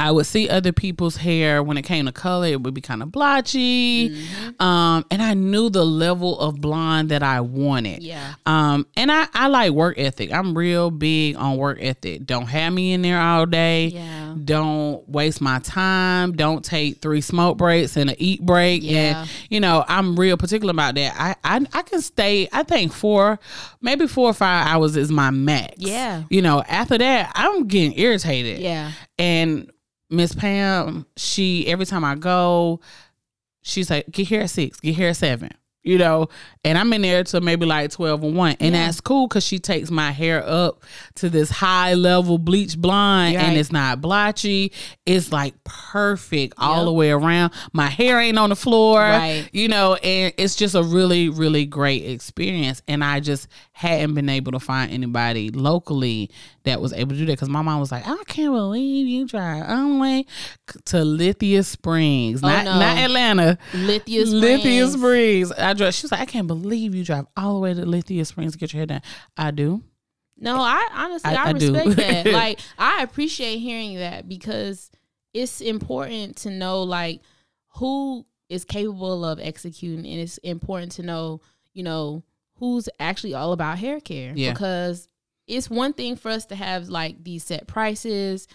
I 0.00 0.10
would 0.10 0.24
see 0.24 0.48
other 0.48 0.72
people's 0.72 1.16
hair 1.16 1.62
when 1.62 1.76
it 1.76 1.82
came 1.82 2.06
to 2.06 2.12
color, 2.12 2.46
it 2.46 2.62
would 2.62 2.72
be 2.72 2.80
kind 2.80 3.02
of 3.02 3.12
blotchy. 3.12 4.08
Mm-hmm. 4.08 4.62
Um, 4.62 5.04
and 5.10 5.20
I 5.20 5.34
knew 5.34 5.68
the 5.68 5.84
level 5.84 6.40
of 6.40 6.58
blonde 6.58 7.10
that 7.10 7.22
I 7.22 7.42
wanted. 7.42 8.02
Yeah. 8.02 8.34
Um, 8.46 8.86
and 8.96 9.12
I, 9.12 9.26
I 9.34 9.48
like 9.48 9.72
work 9.72 9.98
ethic. 9.98 10.32
I'm 10.32 10.56
real 10.56 10.90
big 10.90 11.36
on 11.36 11.58
work 11.58 11.78
ethic. 11.82 12.24
Don't 12.24 12.46
have 12.46 12.72
me 12.72 12.94
in 12.94 13.02
there 13.02 13.20
all 13.20 13.44
day. 13.44 13.88
Yeah. 13.88 14.34
Don't 14.42 15.06
waste 15.06 15.42
my 15.42 15.58
time. 15.58 16.32
Don't 16.32 16.64
take 16.64 17.02
three 17.02 17.20
smoke 17.20 17.58
breaks 17.58 17.98
and 17.98 18.08
an 18.08 18.16
eat 18.18 18.40
break. 18.40 18.82
Yeah. 18.82 19.20
And 19.20 19.30
you 19.50 19.60
know, 19.60 19.84
I'm 19.86 20.18
real 20.18 20.38
particular 20.38 20.70
about 20.70 20.94
that. 20.94 21.14
I, 21.18 21.36
I 21.44 21.66
I 21.74 21.82
can 21.82 22.00
stay, 22.00 22.48
I 22.52 22.62
think 22.62 22.94
four, 22.94 23.38
maybe 23.82 24.06
four 24.06 24.30
or 24.30 24.34
five 24.34 24.66
hours 24.66 24.96
is 24.96 25.12
my 25.12 25.30
max. 25.30 25.74
Yeah. 25.76 26.22
You 26.30 26.40
know, 26.40 26.62
after 26.66 26.96
that, 26.96 27.32
I'm 27.34 27.66
getting 27.66 27.98
irritated. 27.98 28.60
Yeah. 28.60 28.92
And 29.18 29.70
Miss 30.10 30.34
Pam, 30.34 31.06
she 31.16 31.66
every 31.68 31.86
time 31.86 32.04
I 32.04 32.14
go, 32.16 32.80
she's 33.62 33.90
like, 33.90 34.10
get 34.10 34.26
here 34.28 34.42
at 34.42 34.50
six, 34.50 34.80
get 34.80 34.94
here 34.94 35.08
at 35.10 35.16
seven. 35.16 35.50
You 35.82 35.96
know, 35.96 36.28
and 36.62 36.76
I'm 36.76 36.92
in 36.92 37.00
there 37.00 37.24
till 37.24 37.40
maybe 37.40 37.64
like 37.64 37.90
twelve 37.90 38.22
or 38.22 38.30
one, 38.30 38.54
and 38.60 38.74
Yeah. 38.74 38.84
that's 38.84 39.00
cool 39.00 39.26
because 39.28 39.46
she 39.46 39.58
takes 39.58 39.90
my 39.90 40.10
hair 40.12 40.46
up 40.46 40.82
to 41.14 41.30
this 41.30 41.48
high 41.48 41.94
level 41.94 42.36
bleach 42.36 42.76
blonde, 42.76 43.36
Right. 43.36 43.42
and 43.46 43.56
it's 43.56 43.72
not 43.72 43.98
blotchy. 44.02 44.72
It's 45.06 45.32
like 45.32 45.54
perfect 45.64 46.52
all 46.58 46.84
the 46.84 46.92
way 46.92 47.10
around. 47.10 47.52
My 47.72 47.86
hair 47.88 48.20
ain't 48.20 48.38
on 48.38 48.50
the 48.50 48.56
floor, 48.56 49.00
Right. 49.00 49.48
You 49.54 49.68
know, 49.68 49.94
and 49.94 50.34
it's 50.36 50.54
just 50.54 50.74
a 50.74 50.82
really, 50.82 51.30
really 51.30 51.64
great 51.64 52.04
experience. 52.04 52.82
And 52.86 53.02
I 53.02 53.20
just 53.20 53.48
hadn't 53.72 54.12
been 54.14 54.28
able 54.28 54.52
to 54.52 54.60
find 54.60 54.92
anybody 54.92 55.48
locally 55.48 56.30
that 56.64 56.80
was 56.80 56.92
able 56.92 57.12
to 57.12 57.18
do 57.18 57.26
that 57.26 57.32
because 57.32 57.48
my 57.48 57.62
mom 57.62 57.80
was 57.80 57.90
like, 57.90 58.06
I 58.06 58.16
can't 58.26 58.52
believe 58.52 59.06
you 59.06 59.26
drive 59.26 59.64
all 59.68 59.94
the 59.94 59.98
way 59.98 60.26
to 60.86 61.04
Lithia 61.04 61.62
Springs, 61.62 62.42
Oh, 62.44 62.48
not 62.48 62.64
no. 62.64 62.78
not 62.78 62.98
Atlanta. 62.98 63.58
Lithia 63.74 64.26
Springs. 64.26 64.32
Lithia 64.42 64.86
Springs. 64.88 65.52
I 65.52 65.72
drive. 65.72 65.94
She 65.94 66.04
was 66.04 66.12
like, 66.12 66.20
I 66.20 66.26
can't 66.26 66.46
believe 66.46 66.94
you 66.94 67.04
drive 67.04 67.26
all 67.36 67.54
the 67.54 67.60
way 67.60 67.74
to 67.74 67.86
Lithia 67.86 68.24
Springs 68.24 68.52
to 68.52 68.58
get 68.58 68.72
your 68.72 68.80
hair 68.80 68.86
done. 68.86 69.02
I 69.36 69.50
do. 69.52 69.82
No, 70.36 70.56
I 70.60 70.86
honestly 70.94 71.30
I- 71.30 71.44
I, 71.44 71.48
I 71.48 71.50
respect 71.52 71.96
that. 71.96 72.26
Like 72.32 72.60
I 72.78 73.02
appreciate 73.02 73.58
hearing 73.58 73.96
that 73.96 74.28
because 74.28 74.90
it's 75.32 75.60
important 75.60 76.36
to 76.38 76.50
know 76.50 76.82
like 76.82 77.20
who 77.76 78.26
is 78.48 78.64
capable 78.64 79.24
of 79.24 79.38
executing 79.40 80.04
and 80.06 80.20
it's 80.20 80.38
important 80.38 80.92
to 80.92 81.02
know, 81.02 81.40
you 81.72 81.82
know, 81.84 82.24
who's 82.56 82.88
actually 82.98 83.32
all 83.34 83.52
about 83.52 83.78
hair 83.78 84.00
care. 84.00 84.32
Yeah. 84.34 84.52
Because 84.52 85.06
it's 85.50 85.68
one 85.68 85.92
thing 85.92 86.16
for 86.16 86.30
us 86.30 86.46
to 86.46 86.54
have 86.54 86.88
like 86.88 87.22
these 87.24 87.44
set 87.44 87.66
prices 87.66 88.48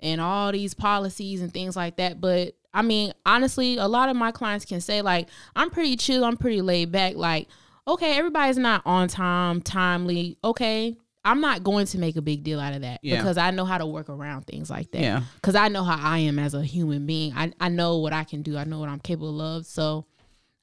and 0.00 0.20
all 0.20 0.52
these 0.52 0.74
policies 0.74 1.40
and 1.40 1.52
things 1.52 1.76
like 1.76 1.96
that. 1.96 2.20
But 2.20 2.54
I 2.74 2.82
mean, 2.82 3.12
honestly, 3.26 3.76
a 3.76 3.86
lot 3.86 4.08
of 4.08 4.16
my 4.16 4.32
clients 4.32 4.64
can 4.64 4.80
say, 4.80 5.02
like, 5.02 5.28
I'm 5.54 5.70
pretty 5.70 5.96
chill, 5.96 6.24
I'm 6.24 6.36
pretty 6.36 6.62
laid 6.62 6.90
back. 6.92 7.16
Like, 7.16 7.48
okay, 7.86 8.16
everybody's 8.16 8.58
not 8.58 8.82
on 8.86 9.08
time, 9.08 9.60
timely. 9.62 10.38
Okay. 10.44 10.96
I'm 11.24 11.40
not 11.40 11.62
going 11.62 11.86
to 11.86 11.98
make 11.98 12.16
a 12.16 12.22
big 12.22 12.42
deal 12.42 12.58
out 12.58 12.74
of 12.74 12.80
that 12.80 12.98
Yeah. 13.02 13.18
because 13.18 13.38
I 13.38 13.52
know 13.52 13.64
how 13.64 13.78
to 13.78 13.86
work 13.86 14.08
around 14.08 14.42
things 14.42 14.68
like 14.68 14.90
that. 14.90 15.00
Yeah. 15.02 15.22
Because 15.36 15.54
I 15.54 15.68
know 15.68 15.84
how 15.84 15.96
I 15.96 16.18
am 16.18 16.36
as 16.40 16.52
a 16.54 16.64
human 16.64 17.06
being. 17.06 17.32
I, 17.36 17.52
I 17.60 17.68
know 17.68 17.98
what 17.98 18.12
I 18.12 18.24
can 18.24 18.42
do. 18.42 18.56
I 18.56 18.64
know 18.64 18.80
what 18.80 18.88
I'm 18.88 18.98
capable 18.98 19.40
of. 19.40 19.64
So 19.64 20.04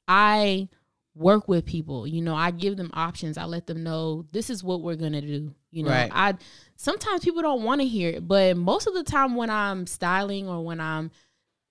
I 0.08 0.68
work 1.16 1.48
with 1.48 1.66
people. 1.66 2.08
You 2.08 2.22
know, 2.22 2.36
I 2.36 2.52
give 2.52 2.78
them 2.78 2.92
options. 2.94 3.38
I 3.38 3.46
let 3.46 3.68
them 3.68 3.84
know 3.84 4.26
this 4.32 4.50
is 4.50 4.64
what 4.64 4.82
we're 4.82 4.96
gonna 4.96 5.22
do. 5.22 5.54
You 5.72 5.84
know, 5.84 5.90
Right. 5.90 6.12
I 6.14 6.36
sometimes 6.76 7.24
people 7.24 7.42
don't 7.42 7.64
want 7.64 7.82
to 7.82 7.88
hear 7.88 8.10
it, 8.10 8.28
but 8.28 8.56
most 8.58 8.88
of 8.88 8.94
the 8.94 9.04
time 9.04 9.36
when 9.36 9.50
I'm 9.50 9.86
styling 9.88 10.48
or 10.48 10.64
when 10.64 10.80
I'm 10.80 11.12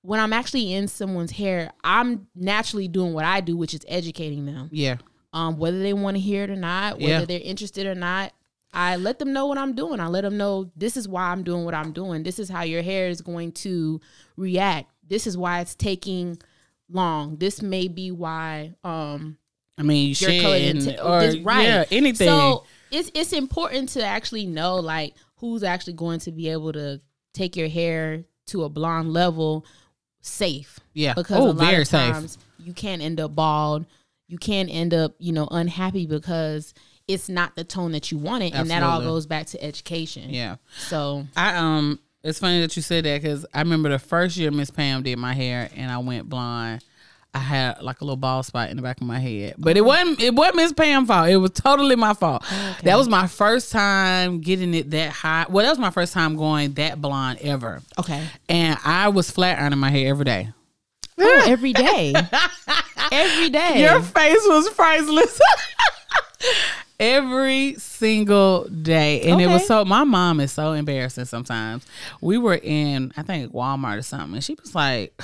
when 0.02 0.20
I'm 0.20 0.32
actually 0.32 0.72
in 0.72 0.86
someone's 0.86 1.32
hair, 1.32 1.72
I'm 1.82 2.28
naturally 2.34 2.86
doing 2.88 3.12
what 3.14 3.24
I 3.24 3.40
do, 3.40 3.56
which 3.56 3.74
is 3.74 3.80
educating 3.88 4.46
them. 4.46 4.68
Yeah. 4.70 4.96
Um, 5.32 5.58
whether 5.58 5.80
they 5.80 5.92
want 5.92 6.16
to 6.16 6.20
hear 6.20 6.44
it 6.44 6.50
or 6.50 6.56
not, 6.56 6.94
whether 6.98 7.08
Yeah. 7.20 7.24
they're 7.24 7.40
interested 7.40 7.86
or 7.86 7.94
not. 7.96 8.32
I 8.72 8.96
let 8.96 9.18
them 9.18 9.32
know 9.32 9.46
what 9.46 9.58
I'm 9.58 9.74
doing. 9.74 9.98
I 9.98 10.06
let 10.08 10.20
them 10.22 10.36
know 10.36 10.70
this 10.76 10.96
is 10.96 11.08
why 11.08 11.30
I'm 11.30 11.42
doing 11.42 11.64
what 11.64 11.74
I'm 11.74 11.92
doing. 11.92 12.22
This 12.22 12.38
is 12.38 12.48
how 12.48 12.62
your 12.62 12.82
hair 12.82 13.08
is 13.08 13.22
going 13.22 13.52
to 13.52 14.00
react. 14.36 14.90
This 15.06 15.26
is 15.26 15.36
why 15.38 15.60
it's 15.60 15.74
taking 15.74 16.38
long. 16.90 17.36
This 17.36 17.62
may 17.62 17.88
be 17.88 18.10
why 18.10 18.74
um 18.84 19.38
I 19.76 19.82
mean, 19.82 20.14
color 20.14 20.32
shedding 20.32 20.76
intent- 20.78 21.00
or 21.02 21.20
this- 21.20 21.36
right. 21.38 21.62
yeah, 21.64 21.84
anything. 21.90 22.28
So 22.28 22.64
it's 22.90 23.10
it's 23.14 23.32
important 23.32 23.90
to 23.90 24.04
actually 24.04 24.46
know 24.46 24.76
like 24.76 25.14
who's 25.36 25.62
actually 25.62 25.92
going 25.94 26.18
to 26.20 26.32
be 26.32 26.48
able 26.48 26.72
to 26.72 27.00
take 27.34 27.56
your 27.56 27.68
hair 27.68 28.24
to 28.46 28.64
a 28.64 28.68
blonde 28.68 29.12
level 29.12 29.64
safe. 30.20 30.80
yeah. 30.94 31.14
Because 31.14 31.38
oh, 31.38 31.50
a 31.50 31.52
lot 31.52 31.58
very 31.70 31.82
of 31.82 31.88
safe. 31.88 32.12
times 32.12 32.38
you 32.58 32.72
can't 32.72 33.02
end 33.02 33.20
up 33.20 33.34
bald. 33.34 33.86
You 34.26 34.36
can 34.36 34.68
end 34.68 34.92
up, 34.92 35.14
you 35.18 35.32
know, 35.32 35.46
unhappy 35.50 36.06
because 36.06 36.74
it's 37.06 37.28
not 37.28 37.56
the 37.56 37.64
tone 37.64 37.92
that 37.92 38.10
you 38.10 38.18
wanted. 38.18 38.52
And 38.54 38.68
that 38.70 38.82
all 38.82 39.00
goes 39.00 39.26
back 39.26 39.46
to 39.48 39.62
education. 39.62 40.30
Yeah. 40.30 40.56
So 40.88 41.26
I 41.36 41.56
um 41.56 42.00
it's 42.22 42.38
funny 42.38 42.60
that 42.60 42.74
you 42.76 42.82
said 42.82 43.04
that 43.04 43.22
because 43.22 43.46
I 43.54 43.60
remember 43.60 43.88
the 43.88 43.98
first 43.98 44.36
year 44.36 44.50
Miss 44.50 44.70
Pam 44.70 45.02
did 45.02 45.18
my 45.18 45.34
hair 45.34 45.70
and 45.76 45.90
I 45.90 45.98
went 45.98 46.28
blonde. 46.28 46.84
I 47.34 47.40
had 47.40 47.82
like 47.82 48.00
a 48.00 48.04
little 48.04 48.16
bald 48.16 48.46
spot 48.46 48.70
in 48.70 48.76
the 48.76 48.82
back 48.82 49.00
of 49.00 49.06
my 49.06 49.18
head, 49.18 49.54
but 49.58 49.76
it 49.76 49.82
wasn't 49.82 50.20
it 50.20 50.34
wasn't 50.34 50.56
Miss 50.56 50.72
Pam's 50.72 51.08
fault. 51.08 51.28
It 51.28 51.36
was 51.36 51.50
totally 51.50 51.94
my 51.94 52.14
fault. 52.14 52.42
That 52.82 52.96
was 52.96 53.06
my 53.06 53.26
first 53.26 53.70
time 53.70 54.40
getting 54.40 54.72
it 54.74 54.90
that 54.90 55.10
high. 55.10 55.46
Well, 55.48 55.64
that 55.64 55.70
was 55.70 55.78
my 55.78 55.90
first 55.90 56.14
time 56.14 56.36
going 56.36 56.72
that 56.72 57.00
blonde 57.00 57.38
ever, 57.42 57.82
okay. 57.98 58.26
and 58.48 58.78
I 58.82 59.08
was 59.08 59.30
flat 59.30 59.58
ironing 59.58 59.78
my 59.78 59.90
hair 59.90 60.08
every 60.08 60.24
day. 60.24 60.48
Oh, 61.18 61.44
every 61.46 61.74
day. 61.74 62.14
every 63.12 63.50
day. 63.50 63.82
Your 63.82 64.00
face 64.00 64.46
was 64.46 64.70
priceless. 64.70 65.40
Every 67.00 67.74
single 67.74 68.64
day. 68.68 69.22
And 69.22 69.40
it 69.40 69.46
was 69.46 69.66
so 69.66 69.84
my 69.84 70.04
mom 70.04 70.40
is 70.40 70.50
so 70.52 70.72
embarrassing 70.72 71.26
sometimes. 71.26 71.86
We 72.20 72.38
were 72.38 72.58
in, 72.60 73.12
I 73.16 73.22
think 73.22 73.52
Walmart 73.52 73.98
or 73.98 74.02
something, 74.02 74.34
and 74.34 74.42
she 74.44 74.54
was 74.60 74.74
like, 74.74 75.14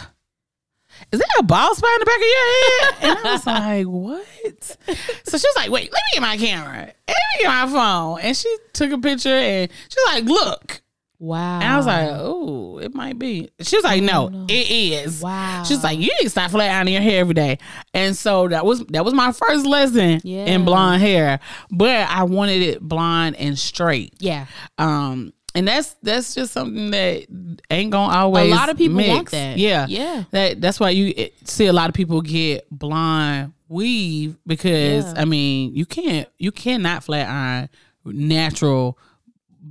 Is 1.10 1.18
that 1.18 1.28
a 1.38 1.42
bald 1.42 1.76
spot 1.76 1.90
in 1.94 2.00
the 2.00 2.06
back 2.06 2.16
of 2.16 2.22
your 2.22 2.92
head? 2.92 2.94
And 3.02 3.26
I 3.26 3.32
was 3.32 3.46
like, 3.46 3.86
What? 3.86 4.76
So 5.24 5.38
she 5.38 5.48
was 5.48 5.56
like, 5.56 5.70
Wait, 5.70 5.92
let 5.92 6.00
me 6.00 6.10
get 6.14 6.22
my 6.22 6.36
camera. 6.36 6.92
Let 7.08 7.08
me 7.08 7.42
get 7.42 7.48
my 7.48 7.66
phone. 7.66 8.20
And 8.20 8.36
she 8.36 8.56
took 8.72 8.92
a 8.92 8.98
picture 8.98 9.30
and 9.30 9.68
she 9.88 9.96
was 9.98 10.14
like, 10.14 10.24
Look. 10.24 10.82
Wow. 11.18 11.54
And 11.60 11.64
I 11.64 11.76
was 11.76 11.86
like, 11.86 12.08
Oh, 12.12 12.78
it 12.78 12.94
might 12.94 13.18
be. 13.18 13.50
She 13.60 13.76
was 13.76 13.84
like, 13.84 14.02
No, 14.02 14.46
it 14.48 14.70
is. 14.70 15.20
Wow. 15.20 15.62
She's 15.64 15.82
like, 15.82 15.98
you 15.98 16.06
need 16.06 16.24
to 16.24 16.30
stop 16.30 16.50
flat 16.50 16.70
ironing 16.70 16.94
your 16.94 17.02
hair 17.02 17.20
every 17.20 17.34
day. 17.34 17.58
And 17.92 18.16
so 18.16 18.48
that 18.48 18.64
was 18.66 18.84
that 18.86 19.04
was 19.04 19.14
my 19.14 19.32
first 19.32 19.64
lesson 19.66 20.20
Yeah. 20.24 20.46
in 20.46 20.64
blonde 20.64 21.02
hair. 21.02 21.40
But 21.70 22.08
I 22.10 22.24
wanted 22.24 22.62
it 22.62 22.80
blonde 22.80 23.36
and 23.36 23.58
straight. 23.58 24.14
yeah. 24.18 24.46
Um 24.78 25.32
and 25.56 25.68
that's 25.68 25.94
that's 26.02 26.34
just 26.34 26.52
something 26.52 26.90
that 26.90 27.26
ain't 27.70 27.92
gonna 27.92 28.12
always. 28.12 28.50
A 28.52 28.54
lot 28.56 28.70
of 28.70 28.76
people 28.76 28.96
mix. 28.96 29.08
want 29.08 29.30
that. 29.30 29.56
Yeah, 29.56 29.86
Yeah. 29.88 30.24
That 30.32 30.60
that's 30.60 30.80
why 30.80 30.90
you 30.90 31.30
see 31.44 31.66
a 31.66 31.72
lot 31.72 31.88
of 31.88 31.94
people 31.94 32.20
get 32.22 32.66
blonde 32.72 33.52
weave 33.68 34.36
because 34.46 35.04
Yeah. 35.04 35.14
I 35.16 35.24
mean 35.24 35.74
you 35.74 35.86
can't 35.86 36.28
you 36.38 36.50
cannot 36.52 37.04
flat 37.04 37.28
iron 37.28 37.68
natural 38.04 38.98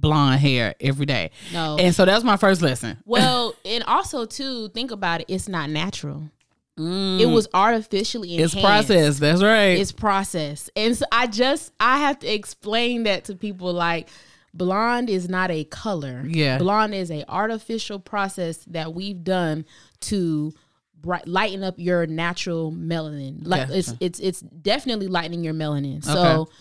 blonde 0.04 0.40
hair 0.40 0.76
every 0.80 1.08
day. 1.08 1.32
No. 1.52 1.78
And 1.80 1.96
so 1.96 2.06
that 2.06 2.14
was 2.14 2.24
my 2.24 2.38
first 2.38 2.62
lesson. 2.62 2.98
Well, 3.06 3.56
and 3.66 3.84
also 3.86 4.26
too, 4.26 4.70
think 4.70 4.92
about 4.92 5.22
it. 5.22 5.26
It's 5.30 5.48
not 5.48 5.70
natural. 5.70 6.30
It 6.76 7.30
was 7.30 7.48
artificially 7.54 8.34
enhanced. 8.34 8.56
Mm. 8.56 8.58
It's 8.58 8.66
processed. 8.66 9.20
That's 9.20 9.44
right. 9.44 9.78
It's 9.80 9.92
processed, 9.92 10.72
and 10.76 10.98
so 10.98 11.06
I 11.12 11.28
just 11.28 11.72
I 11.80 12.00
have 12.00 12.18
to 12.20 12.28
explain 12.28 13.04
that 13.04 13.26
to 13.26 13.36
people. 13.36 13.72
Like, 13.72 14.10
blonde 14.56 15.10
is 15.10 15.30
not 15.30 15.52
a 15.52 15.66
color. 15.66 16.24
Yeah. 16.28 16.58
blonde 16.58 16.96
is 16.96 17.12
a 17.12 17.24
artificial 17.30 18.00
process 18.00 18.58
that 18.66 18.96
we've 18.96 19.24
done 19.24 19.66
to 20.02 20.52
bright, 21.00 21.28
lighten 21.28 21.64
up 21.64 21.76
your 21.78 22.08
natural 22.08 22.72
melanin. 22.72 23.42
Like 23.46 23.70
Yeah. 23.70 23.76
it's 23.76 23.94
it's 24.00 24.20
it's 24.20 24.40
definitely 24.42 25.08
lightening 25.08 25.44
your 25.44 25.54
melanin. 25.54 26.04
So. 26.04 26.20
Okay. 26.42 26.52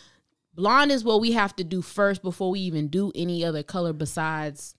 Blonde 0.54 0.92
is 0.92 1.04
what 1.04 1.20
we 1.20 1.32
have 1.32 1.56
to 1.56 1.64
do 1.64 1.82
first 1.82 2.22
before 2.22 2.50
we 2.50 2.60
even 2.60 2.88
do 2.88 3.10
any 3.14 3.44
other 3.44 3.62
color 3.62 3.92
besides 3.92 4.74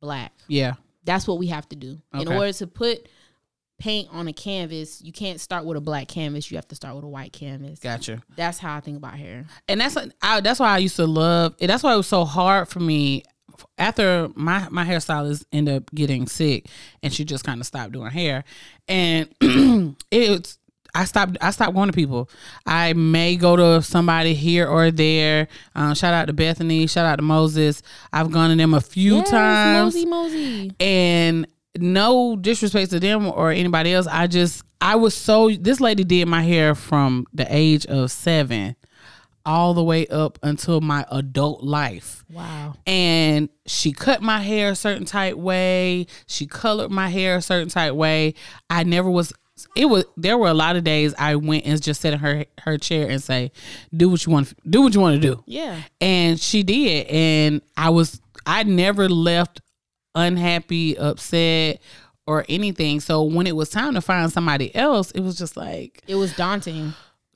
black. 0.00 0.32
yeah. 0.48 0.74
That's 1.04 1.26
what 1.26 1.38
we 1.38 1.46
have 1.46 1.66
to 1.70 1.76
do. 1.76 2.02
In 2.12 2.28
order 2.28 2.52
to 2.52 2.66
put 2.66 3.08
paint 3.78 4.08
on 4.12 4.28
a 4.28 4.32
canvas, 4.34 5.00
you 5.00 5.10
can't 5.10 5.40
start 5.40 5.64
with 5.64 5.78
a 5.78 5.80
black 5.80 6.06
canvas. 6.06 6.50
You 6.50 6.58
have 6.58 6.68
to 6.68 6.74
start 6.74 6.96
with 6.96 7.04
a 7.04 7.08
white 7.08 7.32
canvas. 7.32 7.78
Gotcha. 7.78 8.22
That's 8.36 8.58
how 8.58 8.76
I 8.76 8.80
think 8.80 8.98
about 8.98 9.14
hair. 9.14 9.46
and 9.68 9.80
that's 9.80 9.96
I, 10.20 10.40
that's 10.42 10.60
why 10.60 10.68
I 10.68 10.78
used 10.78 10.96
to 10.96 11.06
love. 11.06 11.54
And 11.60 11.70
that's 11.70 11.82
why 11.82 11.94
it 11.94 11.96
was 11.96 12.08
so 12.08 12.26
hard 12.26 12.68
for 12.68 12.80
me 12.80 13.22
after 13.78 14.28
my 14.34 14.68
my 14.68 14.84
hairstylist 14.84 15.44
ended 15.50 15.76
up 15.76 15.90
getting 15.94 16.26
sick, 16.26 16.66
and 17.02 17.10
she 17.10 17.24
just 17.24 17.44
kind 17.44 17.58
of 17.60 17.66
stopped 17.66 17.92
doing 17.92 18.10
hair, 18.10 18.44
and 18.86 19.28
it's. 20.10 20.57
I 20.94 21.04
stopped. 21.04 21.36
I 21.40 21.50
stopped 21.50 21.74
going 21.74 21.88
to 21.88 21.92
people. 21.92 22.28
I 22.66 22.92
may 22.94 23.36
go 23.36 23.56
to 23.56 23.82
somebody 23.82 24.34
here 24.34 24.66
or 24.66 24.90
there. 24.90 25.48
Um, 25.74 25.94
shout 25.94 26.14
out 26.14 26.26
to 26.26 26.32
Bethany. 26.32 26.86
Shout 26.86 27.06
out 27.06 27.16
to 27.16 27.22
Moses. 27.22 27.82
I've 28.12 28.30
gone 28.30 28.50
to 28.50 28.56
them 28.56 28.74
a 28.74 28.80
few 28.80 29.16
Yes, 29.16 29.30
times 29.30 29.94
Mosey, 29.94 30.06
Mosey. 30.06 30.72
and 30.80 31.46
no 31.78 32.34
disrespect 32.36 32.90
to 32.90 32.98
them 32.98 33.26
or 33.28 33.52
anybody 33.52 33.92
else 33.92 34.08
i 34.08 34.26
just 34.26 34.64
i 34.80 34.96
was 34.96 35.14
so 35.14 35.48
this 35.60 35.80
lady 35.80 36.02
did 36.02 36.26
my 36.26 36.42
hair 36.42 36.74
from 36.74 37.24
the 37.32 37.46
age 37.54 37.86
of 37.86 38.10
seven 38.10 38.74
all 39.46 39.74
the 39.74 39.84
way 39.84 40.04
up 40.08 40.40
until 40.42 40.80
my 40.80 41.04
adult 41.12 41.62
life 41.62 42.24
Wow. 42.32 42.74
and 42.84 43.48
she 43.66 43.92
cut 43.92 44.22
my 44.22 44.40
hair 44.40 44.70
a 44.70 44.74
certain 44.74 45.04
type 45.04 45.36
way 45.36 46.06
she 46.26 46.46
colored 46.46 46.90
my 46.90 47.08
hair 47.10 47.36
a 47.36 47.42
certain 47.42 47.68
type 47.68 47.92
way 47.94 48.34
i 48.68 48.82
never 48.82 49.08
was 49.10 49.32
it 49.76 49.86
was 49.86 50.04
there 50.16 50.36
were 50.38 50.48
a 50.48 50.54
lot 50.54 50.76
of 50.76 50.84
days 50.84 51.14
i 51.18 51.34
went 51.36 51.64
and 51.66 51.80
just 51.82 52.00
sat 52.00 52.12
in 52.12 52.18
her 52.18 52.44
her 52.60 52.76
chair 52.78 53.08
and 53.08 53.22
say 53.22 53.50
do 53.96 54.08
what 54.08 54.24
you 54.26 54.32
want 54.32 54.52
do 54.70 54.82
what 54.82 54.94
you 54.94 55.00
want 55.00 55.20
to 55.20 55.34
do 55.34 55.42
Yeah. 55.46 55.80
and 56.00 56.38
she 56.38 56.62
did 56.62 57.06
and 57.08 57.62
i 57.76 57.90
was 57.90 58.20
i 58.46 58.62
never 58.62 59.08
left 59.08 59.60
unhappy 60.14 60.96
upset 60.98 61.80
or 62.26 62.44
anything 62.48 63.00
so 63.00 63.22
when 63.22 63.46
it 63.46 63.54
was 63.56 63.70
time 63.70 63.94
to 63.94 64.00
find 64.00 64.32
somebody 64.32 64.74
else 64.74 65.10
it 65.12 65.20
was 65.20 65.36
just 65.38 65.56
like 65.56 66.02
It 66.06 66.14
was 66.16 66.34
daunting. 66.36 66.94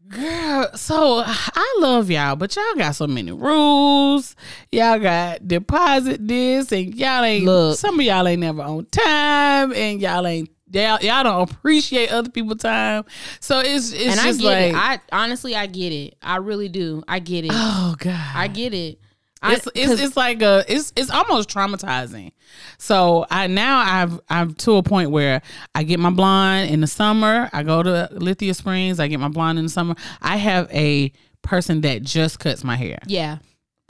girl 0.09 0.69
so 0.75 1.23
i 1.25 1.77
love 1.81 2.11
y'all 2.11 2.37
but 2.37 2.55
y'all 2.57 2.75
got 2.77 2.95
so 2.95 3.07
many 3.07 3.31
rules 3.33 4.35
y'all 4.71 4.99
got 4.99 5.47
deposit 5.47 6.27
this 6.27 6.73
and 6.73 6.95
y'all 6.95 7.23
ain't 7.25 7.45
Look. 7.45 7.79
some 7.79 7.99
of 8.01 8.05
y'all 8.05 8.27
ain't 8.27 8.41
never 8.41 8.63
on 8.63 8.85
time 8.87 9.73
and 9.73 10.01
y'all 10.01 10.27
ain't 10.27 10.51
y'all, 10.73 10.99
y'all 11.01 11.23
don't 11.25 11.51
appreciate 11.51 12.11
other 12.11 12.31
people's 12.31 12.59
time 12.63 13.05
so 13.41 13.61
it's 13.61 13.93
it's 13.93 14.05
and 14.05 14.21
I 14.21 14.25
just 14.25 14.41
get 14.41 14.47
like 14.47 14.73
it. 14.73 14.75
I 15.13 15.23
honestly 15.23 15.55
I 15.55 15.67
get 15.67 15.93
it. 15.93 16.17
I 16.23 16.37
really 16.37 16.69
do. 16.69 17.03
I 17.07 17.19
get 17.19 17.45
it. 17.45 17.51
oh 17.53 17.95
god 17.99 18.33
I 18.35 18.49
get 18.49 18.75
it. 18.75 18.99
I, 19.43 19.55
it's, 19.55 19.69
it's 19.75 20.01
it's 20.01 20.17
like 20.17 20.41
a 20.41 20.65
it's 20.69 20.93
it's 20.95 21.11
almost 21.11 21.49
traumatizing. 21.49 22.31
So 22.79 23.27
I 23.29 23.49
now 23.49 23.79
I've 23.79 24.21
I'm 24.29 24.55
to 24.55 24.77
a 24.77 24.83
point 24.83 25.11
where 25.11 25.43
I 25.75 25.83
get 25.83 25.99
my 25.99 26.11
blonde 26.11 26.71
in 26.71 26.81
the 26.81 26.87
summer. 26.87 27.51
I 27.53 27.65
go 27.65 27.83
to 27.83 28.09
Lithia 28.13 28.55
Springs. 28.55 29.01
I 29.01 29.09
get 29.09 29.19
my 29.19 29.29
blonde 29.29 29.59
in 29.59 29.65
the 29.65 29.71
summer. 29.71 29.97
I 30.21 30.37
have 30.37 30.71
a 30.71 31.13
person 31.43 31.81
that 31.81 32.03
just 32.03 32.39
cuts 32.39 32.63
my 32.63 32.77
hair. 32.77 33.01
yeah. 33.07 33.39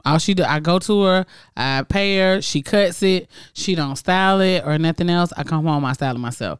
All 0.05 0.17
she 0.17 0.33
do, 0.33 0.43
I 0.43 0.59
go 0.59 0.79
to 0.79 1.03
her, 1.03 1.25
I 1.55 1.83
pay 1.83 2.17
her, 2.17 2.41
she 2.41 2.61
cuts 2.61 3.01
it. 3.03 3.29
She 3.53 3.73
don't 3.75 3.95
style 3.95 4.41
it 4.41 4.63
or 4.65 4.77
nothing 4.77 5.09
else. 5.09 5.31
I 5.37 5.43
come 5.43 5.65
home, 5.65 5.85
I 5.85 5.93
style 5.93 6.15
it 6.15 6.19
myself. 6.19 6.59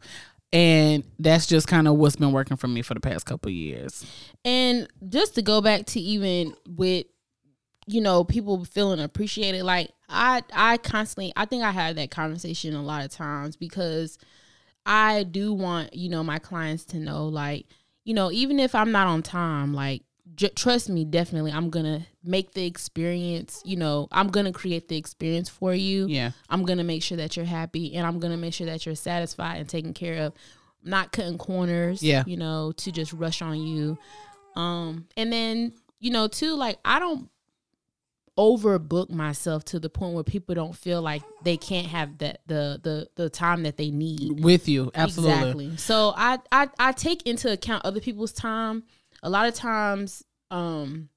And 0.54 1.04
that's 1.20 1.48
just 1.48 1.68
kind 1.68 1.88
of 1.88 1.96
what's 1.96 2.16
been 2.16 2.32
working 2.32 2.58
for 2.58 2.68
me 2.68 2.84
for 2.84 2.94
the 2.94 3.00
past 3.00 3.26
couple 3.26 3.52
years. 3.52 4.06
And 4.46 4.88
just 5.10 5.36
to 5.36 5.42
go 5.42 5.62
back 5.62 5.86
to 5.88 6.00
even 6.00 6.54
with 6.68 7.06
you 7.86 8.02
know 8.02 8.24
people 8.24 8.64
feeling 8.64 9.02
appreciated 9.02 9.64
like 9.64 9.92
I 10.08 10.42
I 10.54 10.78
constantly 10.78 11.34
I 11.36 11.46
think 11.46 11.64
I 11.64 11.72
have 11.72 11.96
that 11.98 12.12
conversation 12.12 12.76
a 12.76 12.82
lot 12.82 13.04
of 13.04 13.12
times 13.12 13.58
because 13.58 14.18
I 14.86 15.24
do 15.24 15.54
want 15.54 15.94
you 15.94 16.10
know 16.10 16.24
my 16.24 16.40
clients 16.40 16.86
to 16.86 16.98
know 16.98 17.28
like 17.28 17.66
you 18.06 18.14
know 18.14 18.32
even 18.32 18.60
if 18.60 18.76
I'm 18.76 18.92
not 18.92 19.08
on 19.08 19.22
time 19.22 19.74
like 19.74 20.04
j- 20.36 20.50
trust 20.50 20.90
me 20.90 21.06
definitely 21.06 21.52
I'm 21.52 21.70
going 21.70 21.86
to 21.86 22.06
make 22.24 22.54
the 22.54 22.66
experience 22.66 23.62
you 23.66 23.76
know 23.76 24.08
I'm 24.12 24.28
going 24.30 24.46
to 24.46 24.52
create 24.52 24.88
the 24.88 24.98
experience 24.98 25.50
for 25.50 25.74
you 25.74 26.08
Yeah. 26.08 26.32
I'm 26.50 26.64
gonna 26.66 26.84
make 26.84 27.04
sure 27.04 27.18
that 27.18 27.36
you're 27.36 27.46
happy 27.46 27.96
and 27.96 28.06
I'm 28.08 28.20
gonna 28.20 28.38
make 28.38 28.54
sure 28.54 28.68
that 28.68 28.86
you're 28.86 28.96
satisfied 28.96 29.58
and 29.58 29.68
taken 29.70 29.94
care 29.94 30.24
of. 30.24 30.34
Not 30.86 31.12
cutting 31.12 31.38
corners, 31.38 32.04
Yeah. 32.04 32.24
you 32.28 32.36
know, 32.38 32.72
to 32.74 32.92
just 32.92 33.14
rush 33.14 33.42
on 33.42 33.62
you. 33.62 33.98
Um, 34.56 35.08
and 35.16 35.32
then, 35.32 35.74
you 36.00 36.12
know, 36.12 36.28
too, 36.28 36.56
like 36.56 36.78
I 36.84 37.00
don't 37.00 37.30
overbook 38.38 39.10
myself 39.12 39.64
to 39.64 39.80
the 39.80 39.90
point 39.90 40.16
where 40.16 40.24
people 40.24 40.56
don't 40.56 40.76
feel 40.76 41.02
like 41.02 41.22
they 41.44 41.56
can't 41.56 41.88
have 41.88 42.18
that 42.18 42.42
the 42.48 42.80
the 42.82 43.08
the 43.16 43.30
time 43.30 43.64
that 43.64 43.78
they 43.78 43.92
need. 43.92 44.44
With 44.44 44.68
you. 44.68 44.92
Absolutely. 44.96 45.66
Exactly. 45.68 45.78
So 45.78 46.14
I, 46.16 46.40
I 46.52 46.68
I 46.80 46.92
take 46.94 47.24
into 47.28 47.52
account 47.52 47.86
other 47.86 48.00
people's 48.00 48.32
time. 48.34 48.84
A 49.24 49.30
lot 49.30 49.48
of 49.48 49.56
times, 49.56 50.24
um, 50.52 51.10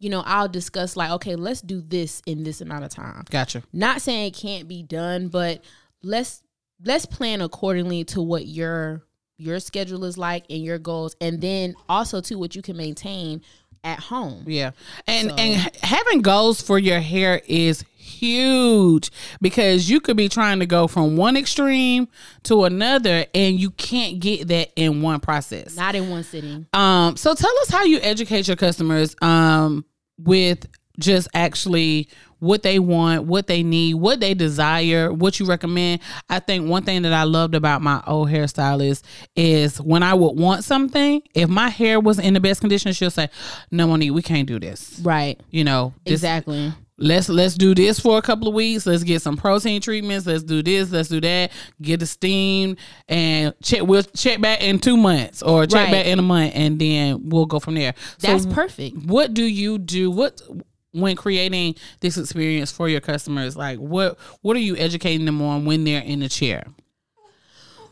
you 0.00 0.08
know, 0.08 0.22
I'll 0.26 0.48
discuss 0.48 0.96
like, 0.96 1.10
okay, 1.12 1.36
let's 1.36 1.60
do 1.60 1.80
this 1.80 2.22
in 2.26 2.42
this 2.42 2.60
amount 2.60 2.84
of 2.84 2.90
time. 2.90 3.24
Gotcha. 3.30 3.62
Not 3.72 4.00
saying 4.00 4.28
it 4.28 4.34
can't 4.34 4.66
be 4.66 4.82
done, 4.82 5.28
but 5.28 5.62
let's 6.02 6.42
let's 6.82 7.06
plan 7.06 7.42
accordingly 7.42 8.04
to 8.04 8.22
what 8.22 8.46
your 8.46 9.04
your 9.36 9.60
schedule 9.60 10.04
is 10.04 10.18
like 10.18 10.44
and 10.50 10.64
your 10.64 10.78
goals, 10.78 11.14
and 11.20 11.40
then 11.40 11.74
also 11.88 12.20
to 12.22 12.36
what 12.36 12.56
you 12.56 12.62
can 12.62 12.76
maintain 12.76 13.42
at 13.84 13.98
home. 13.98 14.44
Yeah. 14.46 14.72
And 15.06 15.30
So- 15.30 15.36
and 15.36 15.76
having 15.82 16.22
goals 16.22 16.60
for 16.60 16.78
your 16.78 17.00
hair 17.00 17.40
is 17.46 17.84
huge 17.96 19.10
because 19.40 19.88
you 19.88 20.00
could 20.00 20.16
be 20.16 20.28
trying 20.28 20.58
to 20.60 20.66
go 20.66 20.86
from 20.86 21.16
one 21.16 21.36
extreme 21.36 22.08
to 22.44 22.64
another 22.64 23.24
and 23.34 23.58
you 23.58 23.70
can't 23.72 24.20
get 24.20 24.48
that 24.48 24.70
in 24.76 25.00
one 25.00 25.20
process. 25.20 25.76
Not 25.76 25.94
in 25.94 26.10
one 26.10 26.22
sitting. 26.24 26.66
Um 26.74 27.16
so 27.16 27.34
tell 27.34 27.52
us 27.62 27.70
how 27.70 27.84
you 27.84 27.98
educate 28.02 28.46
your 28.46 28.56
customers 28.56 29.16
um 29.22 29.84
with 30.18 30.66
just 30.98 31.28
actually 31.32 32.08
what 32.40 32.62
they 32.62 32.78
want, 32.78 33.24
what 33.24 33.46
they 33.46 33.62
need, 33.62 33.94
what 33.94 34.20
they 34.20 34.34
desire, 34.34 35.12
what 35.12 35.38
you 35.38 35.46
recommend. 35.46 36.00
I 36.28 36.40
think 36.40 36.68
one 36.68 36.82
thing 36.82 37.02
that 37.02 37.12
I 37.12 37.22
loved 37.22 37.54
about 37.54 37.80
my 37.82 38.02
old 38.06 38.28
hairstylist 38.28 39.02
is 39.36 39.80
when 39.80 40.02
I 40.02 40.14
would 40.14 40.38
want 40.38 40.64
something, 40.64 41.22
if 41.34 41.48
my 41.48 41.68
hair 41.68 42.00
was 42.00 42.18
in 42.18 42.34
the 42.34 42.40
best 42.40 42.60
condition, 42.60 42.92
she'll 42.92 43.10
say, 43.10 43.28
"No, 43.70 43.86
Monique, 43.86 44.12
we 44.12 44.22
can't 44.22 44.48
do 44.48 44.58
this." 44.58 44.98
Right. 45.02 45.40
You 45.50 45.64
know, 45.64 45.94
this- 46.04 46.14
Exactly. 46.14 46.72
let's 46.98 47.28
let's 47.30 47.54
do 47.54 47.74
this 47.74 47.98
for 47.98 48.18
a 48.18 48.22
couple 48.22 48.48
of 48.48 48.54
weeks. 48.54 48.84
Let's 48.86 49.02
get 49.04 49.22
some 49.22 49.36
protein 49.36 49.80
treatments. 49.80 50.26
Let's 50.26 50.42
do 50.42 50.62
this. 50.62 50.90
Let's 50.90 51.08
do 51.08 51.20
that. 51.22 51.50
Get 51.80 52.02
it 52.02 52.06
steam 52.06 52.76
and 53.08 53.54
check. 53.62 53.82
We'll 53.82 54.02
check 54.02 54.40
back 54.40 54.62
in 54.62 54.78
two 54.78 54.96
months 54.98 55.42
or 55.42 55.66
check 55.66 55.86
Right. 55.86 55.92
back 55.92 56.06
in 56.06 56.18
a 56.18 56.22
month, 56.22 56.52
and 56.54 56.78
then 56.78 57.28
we'll 57.30 57.46
go 57.46 57.58
from 57.58 57.74
there. 57.74 57.94
That's 58.20 58.44
so, 58.44 58.50
perfect. 58.50 58.96
what 59.06 59.32
do 59.34 59.44
you 59.44 59.78
do? 59.78 60.10
What 60.10 60.40
when 60.92 61.16
creating 61.16 61.76
this 62.00 62.16
experience 62.18 62.72
for 62.72 62.88
your 62.88 63.00
customers? 63.00 63.56
Like 63.56 63.78
what 63.78 64.18
what 64.42 64.56
are 64.56 64.60
you 64.60 64.76
educating 64.76 65.26
them 65.26 65.40
on 65.42 65.64
when 65.64 65.84
they're 65.84 66.02
in 66.02 66.20
the 66.20 66.28
chair? 66.28 66.64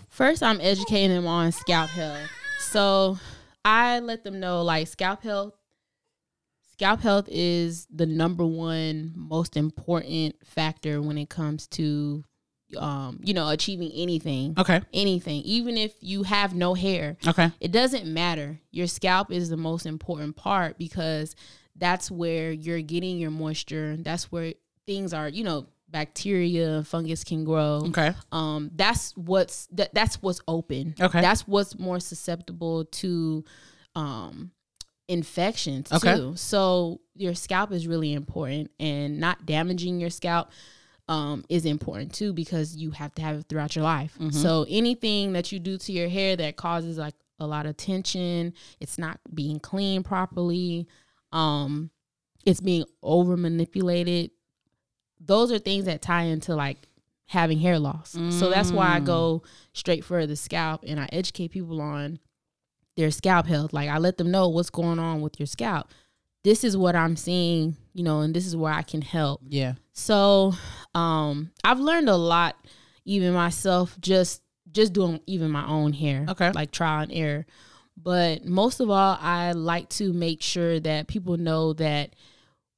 First, 0.08 0.42
I'm 0.42 0.60
educating 0.60 1.10
them 1.14 1.26
on 1.26 1.52
scalp 1.52 1.90
health. 1.90 2.28
So 2.58 3.18
I 3.64 4.00
let 4.00 4.24
them 4.24 4.40
know 4.40 4.62
like 4.62 4.88
scalp 4.88 5.22
health. 5.22 5.54
Scalp 6.72 7.00
health 7.00 7.28
is 7.30 7.86
the 7.92 8.06
number 8.06 8.46
one 8.46 9.12
most 9.14 9.56
important 9.56 10.36
factor 10.44 11.02
when 11.02 11.18
it 11.18 11.28
comes 11.28 11.66
to, 11.68 12.24
um, 12.76 13.18
you 13.22 13.34
know, 13.34 13.48
achieving 13.48 13.90
anything. 13.92 14.54
Okay. 14.56 14.80
Anything, 14.92 15.42
even 15.42 15.76
if 15.76 15.92
you 16.00 16.22
have 16.22 16.54
no 16.54 16.74
hair, 16.74 17.16
Okay. 17.26 17.50
it 17.60 17.72
doesn't 17.72 18.06
matter. 18.06 18.60
Your 18.70 18.86
scalp 18.86 19.32
is 19.32 19.48
the 19.50 19.56
most 19.56 19.86
important 19.86 20.36
part 20.36 20.78
because 20.78 21.34
that's 21.78 22.10
where 22.10 22.50
you're 22.52 22.82
getting 22.82 23.18
your 23.18 23.30
moisture. 23.30 23.96
That's 23.96 24.30
where 24.32 24.54
things 24.86 25.12
are, 25.14 25.28
you 25.28 25.44
know, 25.44 25.66
bacteria, 25.90 26.82
fungus 26.84 27.24
can 27.24 27.44
grow 27.44 27.82
Okay. 27.88 28.12
um 28.30 28.70
that's 28.76 29.16
what's 29.16 29.66
that, 29.72 29.94
that's 29.94 30.20
what's 30.20 30.38
open 30.46 30.94
Okay. 31.00 31.22
that's 31.22 31.48
what's 31.48 31.78
more 31.78 31.98
susceptible 31.98 32.84
to 32.84 33.42
um 33.96 34.50
infections 35.08 35.90
Okay. 35.90 36.14
too. 36.14 36.34
So 36.36 37.00
your 37.14 37.34
scalp 37.34 37.72
is 37.72 37.86
really 37.86 38.12
important 38.12 38.70
and 38.78 39.18
not 39.18 39.46
damaging 39.46 39.98
your 40.00 40.10
scalp 40.10 40.50
um, 41.08 41.42
is 41.48 41.64
important 41.64 42.12
too 42.12 42.34
because 42.34 42.76
you 42.76 42.90
have 42.90 43.14
to 43.14 43.22
have 43.22 43.36
it 43.38 43.46
throughout 43.48 43.74
your 43.74 43.84
life. 43.84 44.12
Mm-hmm. 44.20 44.30
So 44.36 44.66
anything 44.68 45.32
that 45.32 45.50
you 45.50 45.58
do 45.58 45.78
to 45.78 45.92
your 45.92 46.08
hair 46.10 46.36
that 46.36 46.56
causes 46.56 46.98
like 46.98 47.14
a 47.40 47.46
lot 47.46 47.64
of 47.64 47.78
tension, 47.78 48.52
it's 48.80 48.98
not 48.98 49.18
being 49.32 49.58
cleaned 49.58 50.04
properly, 50.04 50.86
um, 51.32 51.90
it's 52.44 52.60
being 52.60 52.84
over 53.02 53.36
manipulated. 53.36 54.30
Those 55.20 55.50
are 55.52 55.58
things 55.58 55.84
that 55.86 56.00
tie 56.02 56.24
into 56.24 56.54
like 56.54 56.78
having 57.26 57.58
hair 57.58 57.78
loss. 57.78 58.16
So 58.30 58.48
that's 58.48 58.72
why 58.72 58.88
I 58.88 59.00
go 59.00 59.42
straight 59.74 60.04
for 60.04 60.26
the 60.26 60.36
scalp 60.36 60.84
and 60.86 60.98
I 60.98 61.08
educate 61.12 61.50
people 61.50 61.80
on 61.80 62.18
their 62.96 63.10
scalp 63.10 63.46
health. 63.46 63.72
Like 63.72 63.88
I 63.88 63.98
let 63.98 64.16
them 64.16 64.30
know 64.30 64.48
what's 64.48 64.70
going 64.70 64.98
on 64.98 65.20
with 65.20 65.38
your 65.38 65.46
scalp. 65.46 65.90
This 66.44 66.64
is 66.64 66.76
what 66.76 66.96
I'm 66.96 67.16
seeing, 67.16 67.76
you 67.92 68.02
know, 68.02 68.20
and 68.20 68.34
this 68.34 68.46
is 68.46 68.56
where 68.56 68.72
I 68.72 68.82
can 68.82 69.02
help. 69.02 69.42
Yeah. 69.46 69.74
So, 69.92 70.54
um, 70.94 71.50
I've 71.64 71.80
learned 71.80 72.08
a 72.08 72.16
lot, 72.16 72.56
even 73.04 73.34
myself, 73.34 73.96
just 74.00 74.42
just 74.70 74.92
doing 74.92 75.20
even 75.26 75.50
my 75.50 75.66
own 75.66 75.92
hair. 75.92 76.26
Okay. 76.28 76.52
like 76.52 76.70
trial 76.70 77.02
and 77.02 77.12
error. 77.12 77.46
But 78.00 78.44
most 78.44 78.80
of 78.80 78.90
all, 78.90 79.18
I 79.20 79.52
like 79.52 79.88
to 79.90 80.12
make 80.12 80.40
sure 80.42 80.78
that 80.80 81.08
people 81.08 81.36
know 81.36 81.72
that 81.74 82.14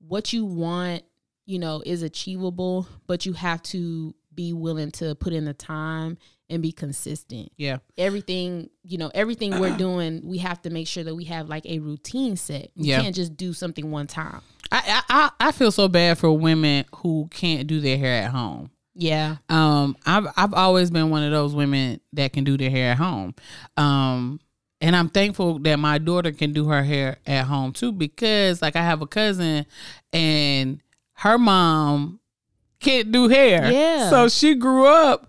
what 0.07 0.33
you 0.33 0.45
want, 0.47 1.03
you 1.47 1.59
know, 1.59 1.83
is 1.85 2.03
achievable, 2.03 2.87
but 3.07 3.27
you 3.27 3.35
have 3.35 3.63
to 3.65 4.15
be 4.35 4.53
willing 4.53 4.91
to 4.93 5.15
put 5.17 5.33
in 5.33 5.45
the 5.45 5.53
time 5.55 6.17
and 6.49 6.63
be 6.63 6.73
consistent 6.73 7.51
Yeah. 7.57 7.79
everything 7.99 8.71
you 8.83 8.99
know 8.99 9.11
everything 9.15 9.61
we're 9.61 9.77
doing 9.87 10.21
we 10.25 10.39
have 10.39 10.61
to 10.63 10.71
make 10.71 10.89
sure 10.89 11.05
that 11.05 11.15
we 11.15 11.25
have 11.25 11.49
like 11.49 11.65
a 11.67 11.79
routine 11.79 12.37
set 12.37 12.71
we 12.75 12.89
Yeah. 12.89 13.03
can't 13.03 13.15
just 13.15 13.37
do 13.37 13.53
something 13.53 13.91
one 13.93 14.07
time 14.09 14.41
I, 14.73 15.03
I 15.09 15.31
I- 15.41 15.49
I 15.49 15.53
feel 15.53 15.71
so 15.71 15.87
bad 15.89 16.19
for 16.19 16.37
women 16.37 16.87
who 16.97 17.29
can't 17.31 17.67
do 17.69 17.79
their 17.81 17.99
hair 17.99 18.25
at 18.25 18.31
home. 18.33 18.71
yeah 18.95 19.37
Um, 19.49 19.97
I've 20.07 20.27
I've 20.37 20.55
always 20.55 20.91
been 20.91 21.11
one 21.11 21.23
of 21.23 21.31
those 21.33 21.55
women 21.55 22.01
that 22.15 22.33
can 22.33 22.43
do 22.45 22.57
their 22.57 22.71
hair 22.71 22.93
at 22.93 22.99
home. 22.99 23.35
Um, 23.77 24.41
and 24.81 24.97
I'm 24.97 25.09
thankful 25.09 25.59
that 25.61 25.77
my 25.77 25.99
daughter 25.99 26.33
can 26.33 26.53
do 26.53 26.69
her 26.69 26.83
hair 26.83 27.19
at 27.27 27.45
home 27.45 27.73
too 27.73 27.93
because 27.93 28.63
like 28.63 28.77
I 28.77 28.83
have 28.83 29.03
a 29.03 29.07
cousin 29.07 29.67
and 30.13 30.81
her 31.15 31.39
mom 31.39 32.21
can't 32.81 33.13
do 33.13 33.29
hair. 33.29 33.71
Yeah. 33.71 34.11
So 34.11 34.29
she 34.29 34.55
grew 34.55 34.87
up 34.87 35.29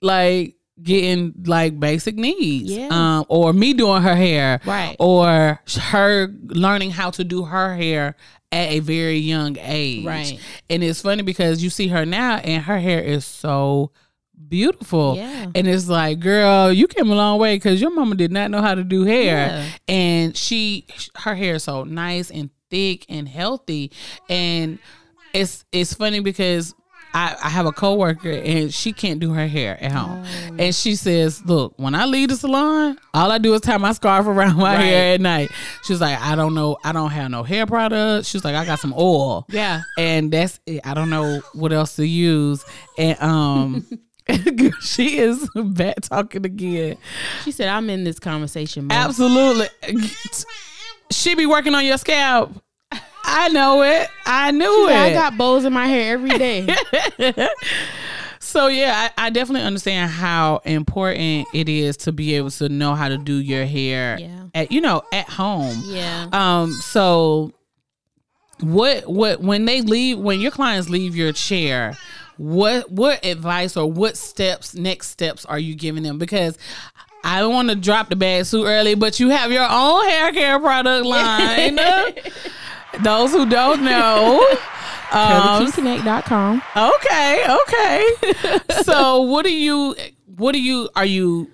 like 0.00 0.56
getting 0.82 1.34
like 1.44 1.78
basic 1.78 2.16
needs. 2.16 2.70
Yeah. 2.70 2.88
Um, 2.90 3.26
or 3.28 3.52
me 3.52 3.74
doing 3.74 4.02
her 4.02 4.16
hair. 4.16 4.60
Right. 4.64 4.96
Or 4.98 5.60
her 5.78 6.28
learning 6.46 6.92
how 6.92 7.10
to 7.10 7.24
do 7.24 7.44
her 7.44 7.76
hair 7.76 8.16
at 8.50 8.70
a 8.70 8.80
very 8.80 9.18
young 9.18 9.56
age. 9.60 10.06
Right. 10.06 10.40
And 10.70 10.82
it's 10.82 11.02
funny 11.02 11.22
because 11.22 11.62
you 11.62 11.70
see 11.70 11.88
her 11.88 12.06
now 12.06 12.36
and 12.36 12.62
her 12.62 12.78
hair 12.78 13.00
is 13.00 13.24
so 13.24 13.90
beautiful. 14.48 15.16
Yeah. 15.16 15.46
And 15.54 15.66
it's 15.66 15.88
like, 15.88 16.20
girl, 16.20 16.72
you 16.72 16.86
came 16.86 17.10
a 17.10 17.14
long 17.14 17.38
way 17.38 17.56
because 17.56 17.80
your 17.80 17.90
mama 17.90 18.14
did 18.14 18.32
not 18.32 18.50
know 18.50 18.60
how 18.62 18.74
to 18.74 18.84
do 18.84 19.04
hair. 19.04 19.48
Yeah. 19.48 19.68
And 19.88 20.36
she 20.36 20.86
her 21.16 21.34
hair 21.34 21.56
is 21.56 21.64
so 21.64 21.84
nice 21.84 22.30
and 22.30 22.50
thick 22.70 23.06
and 23.08 23.28
healthy. 23.28 23.92
And 24.28 24.78
it's 25.32 25.64
it's 25.72 25.94
funny 25.94 26.20
because 26.20 26.74
I, 27.14 27.34
I 27.42 27.48
have 27.48 27.64
a 27.64 27.72
coworker 27.72 28.30
and 28.30 28.72
she 28.72 28.92
can't 28.92 29.18
do 29.18 29.32
her 29.32 29.46
hair 29.48 29.82
at 29.82 29.92
home. 29.92 30.24
Oh. 30.26 30.56
And 30.58 30.74
she 30.74 30.94
says, 30.94 31.42
Look, 31.46 31.72
when 31.78 31.94
I 31.94 32.04
leave 32.04 32.28
the 32.28 32.36
salon, 32.36 32.98
all 33.14 33.30
I 33.32 33.38
do 33.38 33.54
is 33.54 33.62
tie 33.62 33.78
my 33.78 33.92
scarf 33.92 34.26
around 34.26 34.56
my 34.58 34.74
Right. 34.76 34.84
hair 34.84 35.14
at 35.14 35.20
night. 35.22 35.50
She's 35.84 36.02
like, 36.02 36.20
I 36.20 36.34
don't 36.36 36.54
know, 36.54 36.76
I 36.84 36.92
don't 36.92 37.10
have 37.10 37.30
no 37.30 37.42
hair 37.44 37.64
products. 37.64 38.28
She's 38.28 38.44
like, 38.44 38.54
I 38.54 38.66
got 38.66 38.78
some 38.78 38.92
oil 38.96 39.46
yeah 39.48 39.82
and 39.96 40.30
that's 40.30 40.60
it. 40.66 40.82
I 40.84 40.92
don't 40.92 41.08
know 41.08 41.40
what 41.54 41.72
else 41.72 41.96
to 41.96 42.06
use. 42.06 42.62
And 42.98 43.18
um 43.22 43.86
she 44.80 45.18
is 45.18 45.48
bad 45.54 46.02
talking 46.02 46.44
again. 46.44 46.96
she 47.44 47.50
said 47.52 47.68
i'm 47.68 47.88
in 47.90 48.04
this 48.04 48.18
conversation. 48.18 48.90
Absolutely. 48.90 49.68
She 51.10 51.34
be 51.34 51.46
working 51.46 51.74
on 51.74 51.84
your 51.86 51.96
scalp. 51.98 52.52
I 53.24 53.48
know 53.48 53.82
it. 53.82 54.08
I 54.26 54.50
knew 54.50 54.88
it. 54.88 54.94
i 54.96 55.12
got 55.12 55.36
bows 55.38 55.64
in 55.64 55.72
my 55.72 55.86
hair 55.86 56.14
every 56.14 56.30
day 56.38 56.66
so 58.40 58.68
yeah, 58.68 59.10
I, 59.18 59.26
I 59.26 59.30
definitely 59.30 59.66
understand 59.66 60.10
how 60.10 60.58
important 60.64 61.46
it 61.54 61.68
is 61.68 61.96
to 61.98 62.12
be 62.12 62.34
able 62.36 62.50
to 62.52 62.68
know 62.68 62.94
how 62.94 63.08
to 63.08 63.18
do 63.18 63.34
your 63.34 63.64
hair 63.66 64.18
Yeah. 64.18 64.44
at 64.54 64.72
you 64.72 64.80
know 64.80 65.02
at 65.12 65.28
home. 65.28 65.82
yeah 65.84 66.28
Um. 66.32 66.72
So, 66.72 67.52
what 68.60 69.06
what 69.10 69.40
when 69.40 69.64
they 69.66 69.82
leave 69.82 70.18
when 70.18 70.40
your 70.40 70.50
clients 70.50 70.88
leave 70.88 71.14
your 71.14 71.32
chair, 71.32 71.96
what 72.38 72.90
what 72.90 73.24
advice 73.24 73.76
or 73.76 73.90
what 73.90 74.16
steps 74.16 74.74
next 74.74 75.08
steps 75.08 75.44
are 75.44 75.58
you 75.58 75.74
giving 75.74 76.02
them? 76.02 76.18
Because 76.18 76.56
I 77.24 77.40
don't 77.40 77.52
want 77.52 77.68
to 77.68 77.74
drop 77.74 78.08
the 78.08 78.16
bag 78.16 78.46
too 78.46 78.64
early, 78.64 78.94
but 78.94 79.20
you 79.20 79.30
have 79.30 79.52
your 79.52 79.66
own 79.68 80.08
hair 80.08 80.32
care 80.32 80.58
product 80.58 81.04
line. 81.04 81.76
Those 83.02 83.32
who 83.32 83.44
don't 83.44 83.84
know. 83.84 84.40
Um, 85.10 85.66
CurlyKinkConnect.com. 85.66 86.62
okay, 86.76 87.56
okay. 87.62 88.62
so 88.82 89.22
what 89.22 89.44
do 89.44 89.54
you 89.54 89.94
what 90.36 90.52
do 90.52 90.62
you 90.62 90.88
are 90.94 91.04
you 91.04 91.50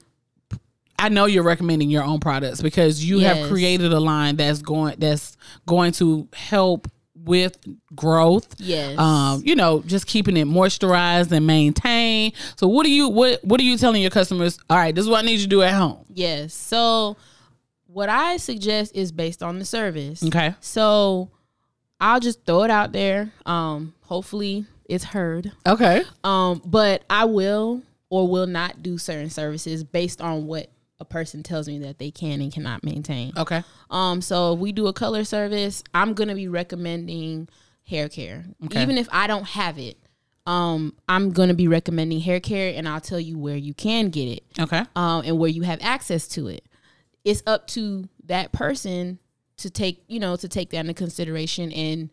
I 0.99 1.09
know 1.09 1.27
you're 1.27 1.45
recommending 1.45 1.91
your 1.91 2.05
own 2.05 2.21
products 2.21 2.63
because 2.63 3.05
you 3.05 3.19
have 3.21 3.49
created 3.49 3.93
a 3.93 4.01
line 4.01 4.37
that's 4.37 4.63
going 4.63 4.97
that's 4.99 5.37
going 5.67 5.93
to 5.93 6.29
help 6.33 6.89
with 7.25 7.59
growth. 7.95 8.55
Yes. 8.59 8.99
Um, 8.99 9.43
you 9.45 9.57
know, 9.57 9.83
just 9.83 10.07
keeping 10.07 10.37
it 10.37 10.47
moisturized 10.47 11.33
and 11.33 11.47
maintained. 11.47 12.35
So 12.57 12.69
what 12.69 12.85
do 12.85 12.91
you 12.91 13.09
what 13.09 13.45
what 13.45 13.61
are 13.61 13.65
you 13.65 13.77
telling 13.77 14.03
your 14.03 14.11
customers? 14.11 14.59
All 14.69 14.77
right, 14.77 14.95
this 14.95 15.03
is 15.03 15.09
what 15.09 15.25
I 15.25 15.27
need 15.27 15.35
you 15.35 15.45
to 15.45 15.47
do 15.47 15.63
at 15.63 15.73
home. 15.75 16.05
Yes. 16.13 16.55
So 16.55 17.17
what 17.87 18.09
I 18.09 18.37
suggest 18.37 18.95
is 18.95 19.13
based 19.13 19.43
on 19.43 19.59
the 19.59 19.65
service. 19.65 20.23
Okay. 20.25 20.55
So 20.61 21.31
I'll 22.01 22.21
just 22.21 22.45
throw 22.45 22.65
it 22.65 22.71
out 22.71 22.93
there. 22.93 23.33
Um, 23.47 23.95
hopefully 24.03 24.67
it's 24.89 25.05
heard. 25.05 25.53
Okay. 25.67 26.03
Um, 26.23 26.61
but 26.65 27.05
I 27.09 27.25
will 27.25 27.83
or 28.11 28.29
will 28.29 28.47
not 28.47 28.83
do 28.83 28.99
certain 28.99 29.31
services 29.31 29.83
based 29.85 30.21
on 30.21 30.47
what 30.47 30.71
a 31.01 31.05
person 31.05 31.43
tells 31.43 31.67
me 31.69 31.79
that 31.81 31.99
they 31.99 32.11
can 32.11 32.41
and 32.41 32.53
cannot 32.53 32.85
maintain. 32.85 33.33
Okay. 33.37 33.63
Um, 33.91 34.21
so 34.23 34.55
if 34.55 34.61
we 34.61 34.73
do 34.73 34.87
a 34.87 34.93
color 34.93 35.25
service, 35.25 35.83
I'm 35.93 36.15
gonna 36.15 36.35
be 36.35 36.49
recommending 36.49 37.49
hair 37.87 38.09
care. 38.09 38.45
Okay. 38.67 38.83
Even 38.83 38.97
if 38.97 39.09
I 39.13 39.27
don't 39.27 39.45
have 39.45 39.79
it, 39.79 39.99
um, 40.47 40.95
I'm 41.09 41.31
gonna 41.33 41.55
be 41.55 41.69
recommending 41.69 42.21
hair 42.21 42.41
care 42.41 42.73
and 42.77 42.89
I'll 42.89 43.01
tell 43.01 43.21
you 43.21 43.39
where 43.39 43.57
you 43.57 43.75
can 43.75 44.11
get 44.11 44.29
it 44.29 44.45
Okay. 44.59 44.83
um, 44.95 45.23
and 45.25 45.39
where 45.39 45.51
you 45.51 45.63
have 45.63 45.81
access 45.83 46.29
to 46.29 46.49
it. 46.49 46.65
It's 47.25 47.43
up 47.47 47.67
to 47.69 48.09
that 48.27 48.53
person 48.53 49.19
to 49.57 49.71
take, 49.71 50.05
you 50.09 50.21
know, 50.21 50.37
to 50.37 50.49
take 50.49 50.71
that 50.71 50.79
into 50.81 50.95
consideration 50.95 51.73
and, 51.73 52.11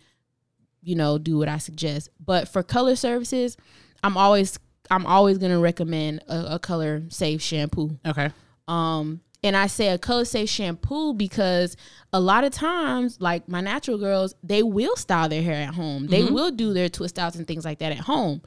you 0.82 0.96
know, 0.96 1.17
do 1.17 1.38
what 1.38 1.50
I 1.50 1.58
suggest. 1.58 2.10
But 2.24 2.48
for 2.48 2.63
color 2.63 2.96
services, 2.96 3.58
I'm 4.04 4.17
always 4.17 4.58
I'm 4.89 5.06
always 5.06 5.38
gonna 5.38 5.60
recommend 5.60 6.24
a, 6.28 6.56
a 6.56 6.60
color 6.60 7.04
safe 7.10 7.41
shampoo. 7.41 7.98
Okay. 8.06 8.32
Um, 8.71 9.21
and 9.43 9.57
I 9.57 9.67
say 9.67 9.89
a 9.89 9.97
color 9.97 10.23
safe 10.23 10.49
shampoo 10.49 11.13
because 11.13 11.75
a 12.13 12.19
lot 12.19 12.43
of 12.43 12.53
times, 12.53 13.19
like 13.19 13.49
my 13.49 13.60
natural 13.60 13.97
girls, 13.97 14.36
they 14.43 14.62
will 14.63 14.95
style 14.95 15.27
their 15.27 15.41
hair 15.41 15.55
at 15.67 15.73
home. 15.73 16.07
They 16.07 16.23
will 16.23 16.51
do 16.51 16.73
their 16.73 16.89
twist 16.89 17.17
outs 17.17 17.36
and 17.36 17.47
things 17.47 17.65
like 17.65 17.79
that 17.79 17.91
at 17.91 17.99
home. 17.99 18.41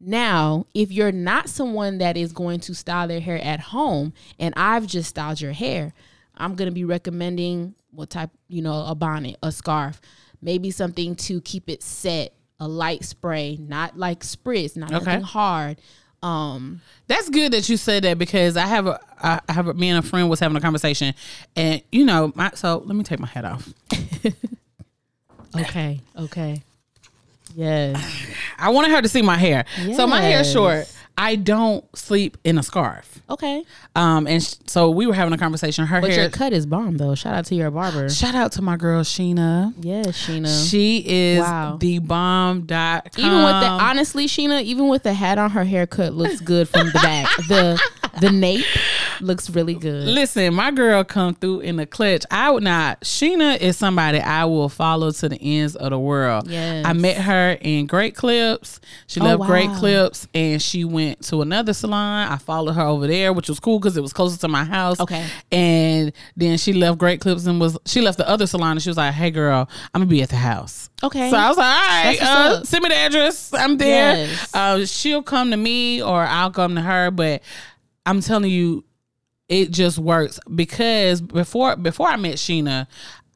Now, 0.00 0.66
if 0.74 0.90
you're 0.90 1.12
not 1.12 1.48
someone 1.48 1.98
that 1.98 2.16
is 2.16 2.32
going 2.32 2.60
to 2.60 2.74
style 2.74 3.08
their 3.08 3.20
hair 3.20 3.38
at 3.42 3.60
home, 3.60 4.12
and 4.38 4.54
I've 4.56 4.86
just 4.86 5.10
styled 5.10 5.40
your 5.40 5.52
hair, 5.52 5.92
I'm 6.36 6.54
gonna 6.54 6.70
be 6.72 6.84
recommending 6.84 7.74
what 7.90 8.10
type, 8.10 8.30
you 8.48 8.62
know, 8.62 8.84
a 8.86 8.94
bonnet, 8.94 9.36
a 9.42 9.50
scarf, 9.52 10.00
maybe 10.40 10.70
something 10.70 11.14
to 11.16 11.40
keep 11.42 11.68
it 11.68 11.82
set, 11.82 12.32
a 12.60 12.68
light 12.68 13.04
spray, 13.04 13.58
not 13.60 13.98
like 13.98 14.20
spritz, 14.20 14.76
not 14.76 14.92
Okay. 14.92 15.04
nothing 15.04 15.22
hard. 15.24 15.78
Um, 16.22 16.80
That's 17.06 17.28
good 17.28 17.52
that 17.52 17.68
you 17.68 17.76
said 17.76 18.04
that 18.04 18.18
because 18.18 18.56
I 18.56 18.66
have 18.66 18.86
a 18.86 19.00
I 19.22 19.40
have 19.48 19.68
a 19.68 19.74
me 19.74 19.88
and 19.88 20.04
a 20.04 20.08
friend 20.08 20.28
was 20.28 20.40
having 20.40 20.56
a 20.56 20.60
conversation 20.60 21.14
and 21.54 21.82
you 21.92 22.04
know 22.04 22.32
my 22.34 22.50
so 22.54 22.82
let 22.84 22.96
me 22.96 23.04
take 23.04 23.20
my 23.20 23.28
hat 23.28 23.44
off. 23.44 23.68
okay, 25.56 26.00
okay, 26.18 26.62
yes. 27.54 28.04
I 28.58 28.70
wanted 28.70 28.90
her 28.90 29.00
to 29.02 29.08
see 29.08 29.22
my 29.22 29.36
hair. 29.36 29.64
So 29.96 30.06
my 30.06 30.20
hair 30.20 30.42
short. 30.44 30.92
I 31.20 31.34
don't 31.34 31.84
sleep 31.96 32.38
in 32.44 32.58
a 32.58 32.62
scarf. 32.62 33.20
Okay. 33.28 33.64
Um 33.96 34.26
and 34.28 34.42
sh- 34.42 34.54
so 34.66 34.88
we 34.90 35.06
were 35.06 35.14
having 35.14 35.34
a 35.34 35.38
conversation. 35.38 35.84
Her 35.86 36.00
But 36.00 36.10
hair 36.10 36.20
your 36.22 36.30
cut 36.30 36.52
is 36.52 36.64
bomb 36.64 36.96
though. 36.96 37.14
Shout 37.16 37.34
out 37.34 37.44
to 37.46 37.54
your 37.56 37.70
barber. 37.72 38.08
Shout 38.22 38.34
out 38.36 38.52
to 38.52 38.62
my 38.62 38.76
girl 38.76 39.02
Sheena. 39.02 39.74
Yes, 39.80 40.06
Sheena. 40.26 40.70
She 40.70 41.04
is 41.06 41.40
Wow. 41.40 41.76
the 41.80 41.98
bomb 41.98 42.62
dot 42.66 43.08
even 43.18 43.32
with 43.44 43.60
the 43.60 43.66
honestly, 43.66 44.26
Sheena, 44.26 44.62
even 44.62 44.88
with 44.88 45.02
the 45.02 45.12
hat 45.12 45.38
on, 45.38 45.50
her 45.50 45.64
haircut 45.64 46.14
looks 46.14 46.40
good 46.40 46.68
from 46.68 46.86
the 46.86 46.92
back. 46.94 47.28
the 47.48 47.80
the 48.20 48.30
nape. 48.30 48.64
Looks 49.20 49.50
really 49.50 49.74
good. 49.74 50.06
Listen, 50.08 50.54
my 50.54 50.70
girl 50.70 51.02
come 51.04 51.34
through 51.34 51.60
in 51.60 51.76
the 51.76 51.86
clutch. 51.86 52.24
I 52.30 52.50
would 52.50 52.62
not. 52.62 53.00
Sheena 53.02 53.58
is 53.58 53.76
somebody 53.76 54.18
I 54.20 54.44
will 54.44 54.68
follow 54.68 55.10
to 55.10 55.28
the 55.28 55.36
ends 55.40 55.76
of 55.76 55.90
the 55.90 55.98
world. 55.98 56.48
Yes. 56.48 56.84
I 56.86 56.92
met 56.92 57.16
her 57.18 57.58
in 57.60 57.86
Great 57.86 58.14
Clips. 58.14 58.80
She 59.06 59.20
Oh, 59.20 59.24
loved 59.24 59.44
Great. 59.44 59.70
Clips, 59.72 60.26
and 60.34 60.60
she 60.62 60.84
went 60.84 61.22
to 61.26 61.42
another 61.42 61.72
salon. 61.72 62.28
I 62.30 62.36
followed 62.36 62.72
her 62.72 62.82
over 62.82 63.06
there, 63.06 63.32
which 63.32 63.48
was 63.48 63.60
cool 63.60 63.78
because 63.78 63.96
it 63.96 64.00
was 64.02 64.12
closer 64.12 64.38
to 64.38 64.48
my 64.48 64.64
house. 64.64 65.00
Okay. 65.00 65.26
And 65.52 66.12
then 66.36 66.58
she 66.58 66.72
left 66.72 66.98
Great 66.98 67.20
Clips 67.20 67.46
and 67.46 67.60
was 67.60 67.76
she 67.86 68.00
left 68.00 68.18
the 68.18 68.28
other 68.28 68.46
salon 68.46 68.72
and 68.72 68.82
she 68.82 68.90
was 68.90 68.96
like, 68.96 69.14
"Hey, 69.14 69.30
girl, 69.30 69.68
I'm 69.94 70.00
gonna 70.00 70.06
be 70.10 70.22
at 70.22 70.28
the 70.30 70.36
house." 70.36 70.90
Okay. 71.02 71.30
So 71.30 71.36
I 71.36 71.48
was 71.48 71.56
like, 71.56 71.66
all 71.66 72.04
right, 72.04 72.18
uh, 72.22 72.64
send 72.64 72.82
me 72.82 72.88
the 72.88 72.96
address. 72.96 73.54
I'm 73.54 73.76
there. 73.78 74.16
Yes. 74.26 74.54
Uh, 74.54 74.84
she'll 74.84 75.22
come 75.22 75.50
to 75.52 75.56
me 75.56 76.02
or 76.02 76.22
I'll 76.24 76.50
come 76.50 76.74
to 76.74 76.80
her. 76.80 77.10
But 77.12 77.42
I'm 78.04 78.20
telling 78.20 78.50
you, 78.50 78.84
it 79.48 79.70
just 79.70 79.98
works. 79.98 80.38
Because 80.54 81.20
before 81.20 81.76
before 81.76 82.08
I 82.08 82.16
met 82.16 82.36
Sheena, 82.36 82.86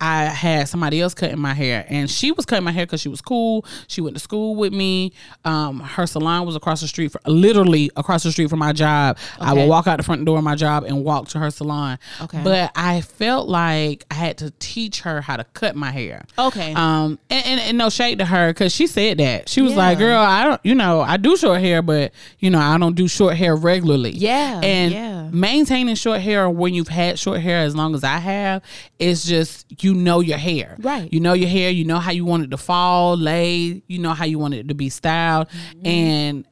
I 0.04 0.24
had 0.24 0.68
somebody 0.68 1.00
else 1.00 1.14
cutting 1.14 1.38
my 1.38 1.54
hair, 1.54 1.86
and 1.88 2.10
she 2.10 2.32
was 2.32 2.44
cutting 2.44 2.64
my 2.64 2.72
hair 2.72 2.86
because 2.86 3.00
she 3.00 3.08
was 3.08 3.20
cool. 3.20 3.64
She 3.86 4.00
went 4.00 4.16
to 4.16 4.20
school 4.20 4.56
with 4.56 4.72
me. 4.72 5.12
Um, 5.44 5.78
her 5.78 6.08
salon 6.08 6.44
was 6.44 6.56
across 6.56 6.80
the 6.80 6.88
street, 6.88 7.12
for, 7.12 7.20
literally 7.24 7.88
across 7.96 8.24
the 8.24 8.32
street 8.32 8.50
from 8.50 8.58
my 8.58 8.72
job. 8.72 9.16
I 9.38 9.52
would 9.54 9.68
walk 9.68 9.86
out 9.86 9.98
the 9.98 10.02
front 10.02 10.24
door 10.24 10.38
of 10.38 10.44
my 10.44 10.56
job 10.56 10.82
and 10.82 11.04
walk 11.04 11.28
to 11.28 11.38
her 11.38 11.52
salon. 11.52 12.00
Okay. 12.20 12.40
but 12.42 12.72
I 12.74 13.00
felt 13.00 13.48
like 13.48 14.04
I 14.10 14.14
had 14.14 14.38
to 14.38 14.50
teach 14.58 15.02
her 15.02 15.20
how 15.20 15.36
to 15.36 15.44
cut 15.44 15.76
my 15.76 15.92
hair. 15.92 16.24
Okay. 16.36 16.72
Um, 16.74 17.20
and, 17.30 17.46
and, 17.46 17.60
and 17.60 17.78
no 17.78 17.88
shade 17.88 18.18
to 18.18 18.24
her 18.24 18.50
because 18.50 18.72
she 18.74 18.88
said 18.88 19.18
that 19.18 19.48
she 19.48 19.62
was 19.62 19.72
Yeah. 19.72 19.78
like, 19.78 19.98
"Girl, 19.98 20.18
I 20.18 20.42
don't, 20.42 20.60
you 20.64 20.74
know, 20.74 21.00
I 21.00 21.16
do 21.16 21.36
short 21.36 21.60
hair, 21.60 21.80
but 21.80 22.10
you 22.40 22.50
know, 22.50 22.58
I 22.58 22.76
don't 22.76 22.96
do 22.96 23.06
short 23.06 23.36
hair 23.36 23.54
regularly." 23.54 24.10
Yeah, 24.10 24.60
and 24.64 24.92
yeah. 24.92 25.28
maintaining 25.30 25.94
short 25.94 26.20
hair 26.20 26.50
when 26.50 26.74
you've 26.74 26.88
had 26.88 27.20
short 27.20 27.40
hair 27.40 27.58
as 27.60 27.76
long 27.76 27.94
as 27.94 28.02
I 28.02 28.18
have 28.18 28.62
is 28.98 29.24
just 29.24 29.64
you 29.82 29.91
know 29.94 30.20
your 30.20 30.38
hair, 30.38 30.76
Right. 30.80 31.12
You 31.12 31.20
know 31.20 31.32
your 31.32 31.48
hair. 31.48 31.70
You 31.70 31.84
know 31.84 31.98
how 31.98 32.10
you 32.12 32.24
want 32.24 32.44
it 32.44 32.50
to 32.50 32.56
fall, 32.56 33.16
lay. 33.16 33.82
You 33.86 33.98
know 33.98 34.12
how 34.14 34.24
you 34.24 34.38
want 34.38 34.54
it 34.54 34.68
to 34.68 34.74
be 34.74 34.88
styled, 34.88 35.48
Mm-hmm. 35.48 35.86
and 35.86 36.46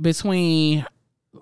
between 0.00 0.84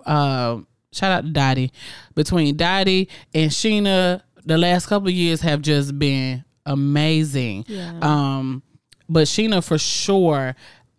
um 0.06 0.66
shout 0.92 1.10
out 1.12 1.24
to 1.24 1.30
Dottie. 1.30 1.72
Between 2.14 2.56
Dottie 2.56 3.08
and 3.34 3.50
Sheena, 3.50 4.22
the 4.44 4.58
last 4.58 4.86
couple 4.86 5.08
of 5.08 5.14
years 5.14 5.40
have 5.40 5.62
just 5.62 5.98
been 5.98 6.44
amazing. 6.66 7.64
Yeah. 7.68 7.98
Um 8.00 8.62
but 9.08 9.26
Sheena 9.26 9.62
for 9.64 9.78
sure 9.78 10.54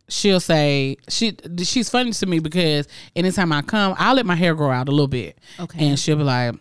she'll 0.08 0.40
say 0.40 0.98
she 1.10 1.36
she's 1.64 1.90
funny 1.90 2.12
to 2.12 2.26
me 2.26 2.40
because 2.40 2.88
anytime 3.16 3.52
I 3.52 3.62
come, 3.62 3.96
I'll 3.98 4.16
let 4.16 4.26
my 4.26 4.36
hair 4.36 4.54
grow 4.54 4.70
out 4.72 4.88
a 4.88 4.92
little 4.92 5.08
bit. 5.08 5.38
Okay. 5.60 5.88
And 5.88 6.00
she'll 6.00 6.18
be 6.18 6.24
like 6.24 6.56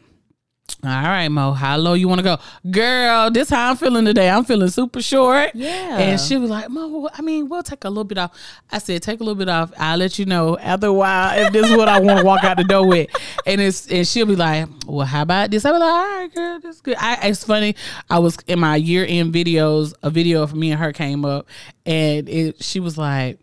all 0.82 0.90
right, 0.90 1.28
Mo, 1.28 1.52
how 1.52 1.78
low 1.78 1.94
you 1.94 2.08
want 2.08 2.18
to 2.18 2.22
go? 2.22 2.38
Girl, 2.70 3.30
this 3.30 3.48
how 3.48 3.70
I'm 3.70 3.76
feeling 3.76 4.04
today. 4.04 4.28
I'm 4.28 4.44
feeling 4.44 4.68
super 4.68 5.00
short. 5.00 5.54
Yeah. 5.54 5.98
And 5.98 6.20
she 6.20 6.36
was 6.36 6.50
like, 6.50 6.68
Mo, 6.68 7.08
I 7.12 7.22
mean, 7.22 7.48
we'll 7.48 7.62
take 7.62 7.84
a 7.84 7.88
little 7.88 8.04
bit 8.04 8.18
off. 8.18 8.36
I 8.70 8.78
said, 8.78 9.02
take 9.02 9.20
a 9.20 9.24
little 9.24 9.34
bit 9.38 9.48
off. 9.48 9.72
I'll 9.78 9.96
let 9.96 10.18
you 10.18 10.26
know 10.26 10.58
while 10.92 11.38
if 11.38 11.52
this 11.52 11.70
is 11.70 11.76
what 11.76 11.88
I 11.88 12.00
want 12.00 12.18
to 12.20 12.24
walk 12.24 12.44
out 12.44 12.58
the 12.58 12.64
door 12.64 12.86
with. 12.86 13.08
And 13.46 13.60
it's 13.60 13.90
and 13.90 14.06
she'll 14.06 14.26
be 14.26 14.36
like, 14.36 14.68
Well, 14.86 15.06
how 15.06 15.22
about 15.22 15.50
this? 15.50 15.64
I'll 15.64 15.72
be 15.72 15.78
like, 15.78 15.90
all 15.90 16.20
right, 16.20 16.34
girl, 16.34 16.60
this 16.60 16.76
is 16.76 16.82
good. 16.82 16.96
I, 16.98 17.28
it's 17.28 17.44
funny. 17.44 17.76
I 18.10 18.18
was 18.18 18.36
in 18.46 18.58
my 18.58 18.76
year 18.76 19.06
end 19.08 19.32
videos, 19.32 19.94
a 20.02 20.10
video 20.10 20.42
of 20.42 20.54
me 20.54 20.70
and 20.70 20.80
her 20.80 20.92
came 20.92 21.24
up, 21.24 21.46
and 21.86 22.28
it 22.28 22.62
she 22.62 22.80
was 22.80 22.98
like, 22.98 23.38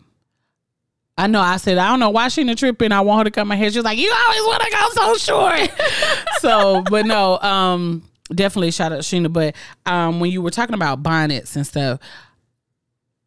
I 1.18 1.28
know. 1.28 1.42
I 1.42 1.58
said 1.58 1.78
I 1.78 1.90
don't 1.90 2.00
know 2.00 2.10
why 2.10 2.30
she 2.30 2.42
in 2.42 2.56
tripping. 2.56 2.92
I 2.92 3.02
want 3.02 3.20
her 3.20 3.24
to 3.26 3.32
cut 3.32 3.46
my 3.46 3.56
hair. 3.56 3.70
She 3.70 3.78
was 3.78 3.86
like, 3.86 3.98
"You 3.98 4.12
always 4.26 4.42
want 4.42 4.64
to 4.64 4.72
go 4.72 4.90
so 4.92 5.18
short." 5.18 5.72
so, 6.40 6.82
but 6.90 7.06
no, 7.06 7.38
um, 7.40 8.04
definitely 8.34 8.72
shout 8.72 8.92
out 8.92 9.00
Sheena. 9.02 9.32
But 9.32 9.56
um, 9.86 10.20
when 10.20 10.32
you 10.32 10.42
were 10.42 10.50
talking 10.52 10.74
about 10.74 11.04
bonnets 11.04 11.56
and 11.56 11.68
stuff, 11.68 12.00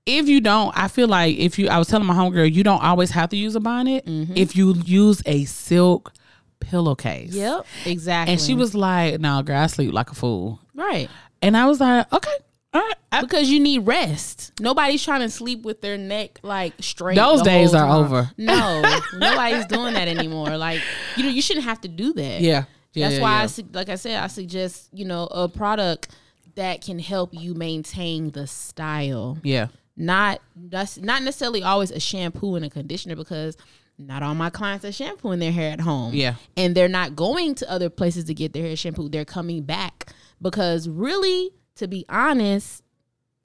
if 0.06 0.28
you 0.28 0.40
don't, 0.40 0.76
I 0.76 0.88
feel 0.88 1.08
like 1.08 1.36
if 1.36 1.58
you, 1.58 1.68
I 1.68 1.78
was 1.78 1.88
telling 1.88 2.06
my 2.06 2.14
homegirl, 2.14 2.52
you 2.52 2.64
don't 2.64 2.82
always 2.82 3.10
have 3.10 3.30
to 3.30 3.36
use 3.36 3.54
a 3.54 3.60
bonnet 3.60 4.04
Mm-hmm. 4.06 4.32
if 4.36 4.56
you 4.56 4.74
use 4.84 5.22
a 5.26 5.44
silk 5.44 6.12
pillowcase. 6.60 7.32
Yep. 7.34 7.66
Exactly. 7.86 8.32
And 8.32 8.40
she 8.40 8.54
was 8.54 8.74
like, 8.74 9.20
"No, 9.20 9.42
girl, 9.42 9.58
I 9.58 9.66
sleep 9.66 9.92
like 9.92 10.10
a 10.10 10.14
fool." 10.14 10.58
right. 10.74 11.08
And 11.42 11.56
I 11.56 11.66
was 11.66 11.78
like, 11.80 12.10
"Okay, 12.12 12.32
right." 12.80 12.94
I- 13.12 13.20
Because 13.20 13.48
you 13.48 13.60
need 13.60 13.86
rest. 13.86 14.52
Nobody's 14.60 15.04
trying 15.04 15.20
to 15.20 15.30
sleep 15.30 15.62
with 15.62 15.80
their 15.80 15.96
neck 15.96 16.40
like 16.42 16.72
straight. 16.80 17.14
Those 17.16 17.42
days 17.42 17.72
are 17.74 17.86
time. 17.86 18.04
over. 18.04 18.30
No, 18.36 18.82
nobody's 19.16 19.66
doing 19.66 19.94
that 19.94 20.08
anymore. 20.08 20.56
Like 20.56 20.80
you 21.16 21.22
know, 21.24 21.28
you 21.30 21.40
shouldn't 21.42 21.64
have 21.66 21.80
to 21.82 21.88
do 21.88 22.12
that. 22.14 22.40
yeah, 22.40 22.64
yeah. 22.92 23.06
That's 23.08 23.16
yeah, 23.16 23.22
why 23.22 23.36
yeah. 23.38 23.42
I 23.42 23.46
su- 23.46 23.68
like 23.72 23.88
I 23.88 23.94
said, 23.94 24.22
I 24.22 24.26
suggest 24.26 24.88
you 24.92 25.04
know 25.04 25.26
a 25.30 25.48
product 25.48 26.08
that 26.56 26.84
can 26.84 26.98
help 26.98 27.30
you 27.32 27.54
maintain 27.54 28.30
the 28.30 28.46
style. 28.46 29.38
yeah. 29.42 29.68
Not 29.96 30.40
that's 30.56 30.98
not 30.98 31.22
necessarily 31.22 31.62
always 31.62 31.92
a 31.92 32.00
shampoo 32.00 32.56
and 32.56 32.64
a 32.64 32.70
conditioner 32.70 33.14
because 33.14 33.56
not 33.96 34.24
all 34.24 34.34
my 34.34 34.50
clients 34.50 34.84
are 34.84 34.90
shampooing 34.90 35.38
their 35.38 35.52
hair 35.52 35.70
at 35.70 35.80
home. 35.80 36.12
Yeah. 36.14 36.34
And 36.56 36.74
they're 36.74 36.88
not 36.88 37.14
going 37.14 37.54
to 37.56 37.70
other 37.70 37.88
places 37.90 38.24
to 38.24 38.34
get 38.34 38.52
their 38.52 38.64
hair 38.64 38.74
shampooed. 38.74 39.12
They're 39.12 39.24
coming 39.24 39.62
back 39.62 40.12
because 40.42 40.88
really, 40.88 41.50
to 41.76 41.88
be 41.88 42.04
honest 42.08 42.82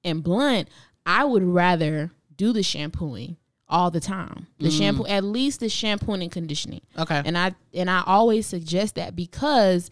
and 0.04 0.24
blunt, 0.24 0.70
I 1.06 1.24
would 1.24 1.44
rather 1.44 2.12
do 2.36 2.54
the 2.54 2.64
shampooing 2.64 3.38
all 3.68 3.92
the 3.92 4.00
time. 4.00 4.48
The 4.60 4.70
mm. 4.70 4.78
shampoo, 4.78 5.06
at 5.06 5.24
least 5.24 5.60
the 5.60 5.70
shampooing 5.70 6.22
and 6.22 6.32
conditioning. 6.32 6.82
Okay. 6.98 7.22
And 7.24 7.38
I 7.38 7.54
and 7.74 7.90
I 7.90 8.04
always 8.06 8.46
suggest 8.46 8.96
that 8.96 9.16
because 9.16 9.92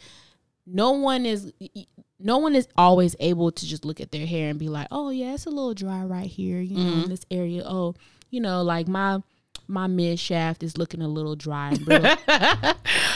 no 0.66 0.92
one 0.92 1.26
is 1.26 1.54
no 2.20 2.40
one 2.40 2.56
is 2.56 2.68
always 2.76 3.16
able 3.20 3.52
to 3.52 3.66
just 3.66 3.86
look 3.86 4.02
at 4.02 4.12
their 4.12 4.26
hair 4.26 4.50
and 4.50 4.58
be 4.58 4.70
like, 4.70 4.88
"Oh 4.92 5.10
yeah, 5.10 5.34
it's 5.34 5.46
a 5.46 5.50
little 5.50 5.74
dry 5.74 6.04
right 6.04 6.28
here, 6.28 6.60
you 6.60 6.76
know, 6.76 6.82
in 6.82 7.00
mm-hmm. 7.00 7.10
this 7.10 7.26
area. 7.30 7.64
Oh, 7.66 7.96
you 8.32 8.42
know, 8.42 8.64
like 8.64 8.88
my 8.88 9.22
my 9.68 9.88
mid 9.88 10.20
shaft 10.20 10.64
is 10.64 10.78
looking 10.78 11.02
a 11.02 11.08
little 11.08 11.36
dry." 11.36 11.70
And 11.72 11.86
brittle." 11.86 12.16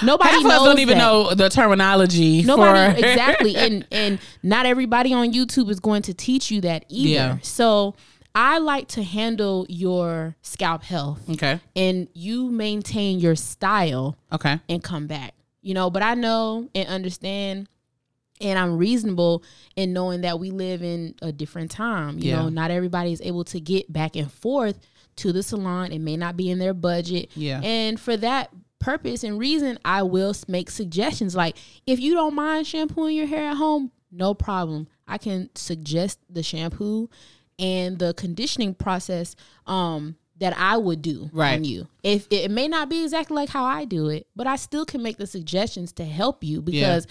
Nobody 0.04 0.30
Half 0.30 0.43
knows 0.43 0.64
don't 0.64 0.80
even 0.80 0.97
that. 0.97 1.04
know 1.04 1.34
the 1.34 1.49
terminology. 1.49 2.43
Nobody 2.43 3.02
for 3.02 3.08
exactly, 3.08 3.56
and 3.56 3.86
and 3.91 4.20
not 4.43 4.66
everybody 4.66 5.14
on 5.14 5.32
YouTube 5.34 5.70
is 5.70 5.80
going 5.80 6.02
to 6.04 6.14
teach 6.14 6.49
you 6.52 6.62
that 6.62 6.86
either. 6.89 7.10
Yeah. 7.10 7.38
So 7.41 7.95
I 8.34 8.60
like 8.60 8.88
to 8.89 9.04
handle 9.04 9.66
your 9.70 10.36
scalp 10.41 10.84
health, 10.84 11.20
Okay. 11.30 11.60
and 11.76 12.08
you 12.14 12.49
maintain 12.49 13.20
your 13.20 13.36
style 13.36 14.16
Okay. 14.32 14.60
and 14.70 14.84
come 14.84 15.08
back. 15.08 15.34
You 15.62 15.74
know, 15.76 15.89
but 15.91 16.02
I 16.02 16.16
know 16.16 16.68
and 16.74 16.88
understand 16.88 17.68
and 18.39 18.58
I'm 18.58 18.78
reasonable 18.78 19.43
in 19.76 19.93
knowing 19.93 20.22
that 20.22 20.39
we 20.39 20.49
live 20.49 20.82
in 20.82 21.14
a 21.22 21.32
different 21.32 21.70
time. 21.70 22.18
You 22.18 22.30
Yeah. 22.32 22.36
know, 22.38 22.49
not 22.49 22.72
everybody 22.72 23.12
is 23.14 23.22
able 23.22 23.43
to 23.43 23.60
get 23.60 23.93
back 23.93 24.16
and 24.16 24.32
forth 24.32 24.80
to 25.22 25.32
the 25.34 25.42
salon. 25.44 25.92
It 25.92 26.00
may 26.00 26.18
not 26.18 26.38
be 26.38 26.50
in 26.50 26.60
their 26.60 26.74
budget. 26.74 27.32
Yeah. 27.36 27.62
And 27.64 28.00
for 28.00 28.16
that 28.18 28.52
purpose 28.80 29.24
and 29.24 29.38
reason, 29.40 29.78
I 29.86 30.04
will 30.04 30.36
make 30.48 30.70
suggestions 30.70 31.36
like 31.36 31.56
if 31.86 32.00
you 32.00 32.14
don't 32.14 32.36
mind 32.36 32.68
shampooing 32.68 33.16
your 33.16 33.28
hair 33.28 33.50
at 33.50 33.58
home, 33.58 33.92
no 34.12 34.34
problem. 34.34 34.88
I 35.08 35.18
can 35.18 35.50
suggest 35.56 36.20
the 36.30 36.44
shampoo 36.44 37.10
and 37.60 38.00
the 38.00 38.14
conditioning 38.14 38.74
process 38.74 39.36
um 39.68 40.16
that 40.40 40.58
I 40.58 40.76
would 40.78 41.04
do 41.04 41.30
Right. 41.32 41.54
on 41.54 41.64
you. 41.66 41.88
If 42.02 42.28
it 42.32 42.50
may 42.50 42.68
not 42.68 42.90
be 42.90 43.04
exactly 43.04 43.36
like 43.36 43.50
how 43.50 43.64
I 43.64 43.86
do 43.86 44.10
it, 44.10 44.26
but 44.36 44.48
I 44.48 44.56
still 44.56 44.86
can 44.86 45.04
make 45.04 45.18
the 45.18 45.28
suggestions 45.28 45.92
to 45.94 46.04
help 46.06 46.44
you 46.44 46.62
because 46.64 47.06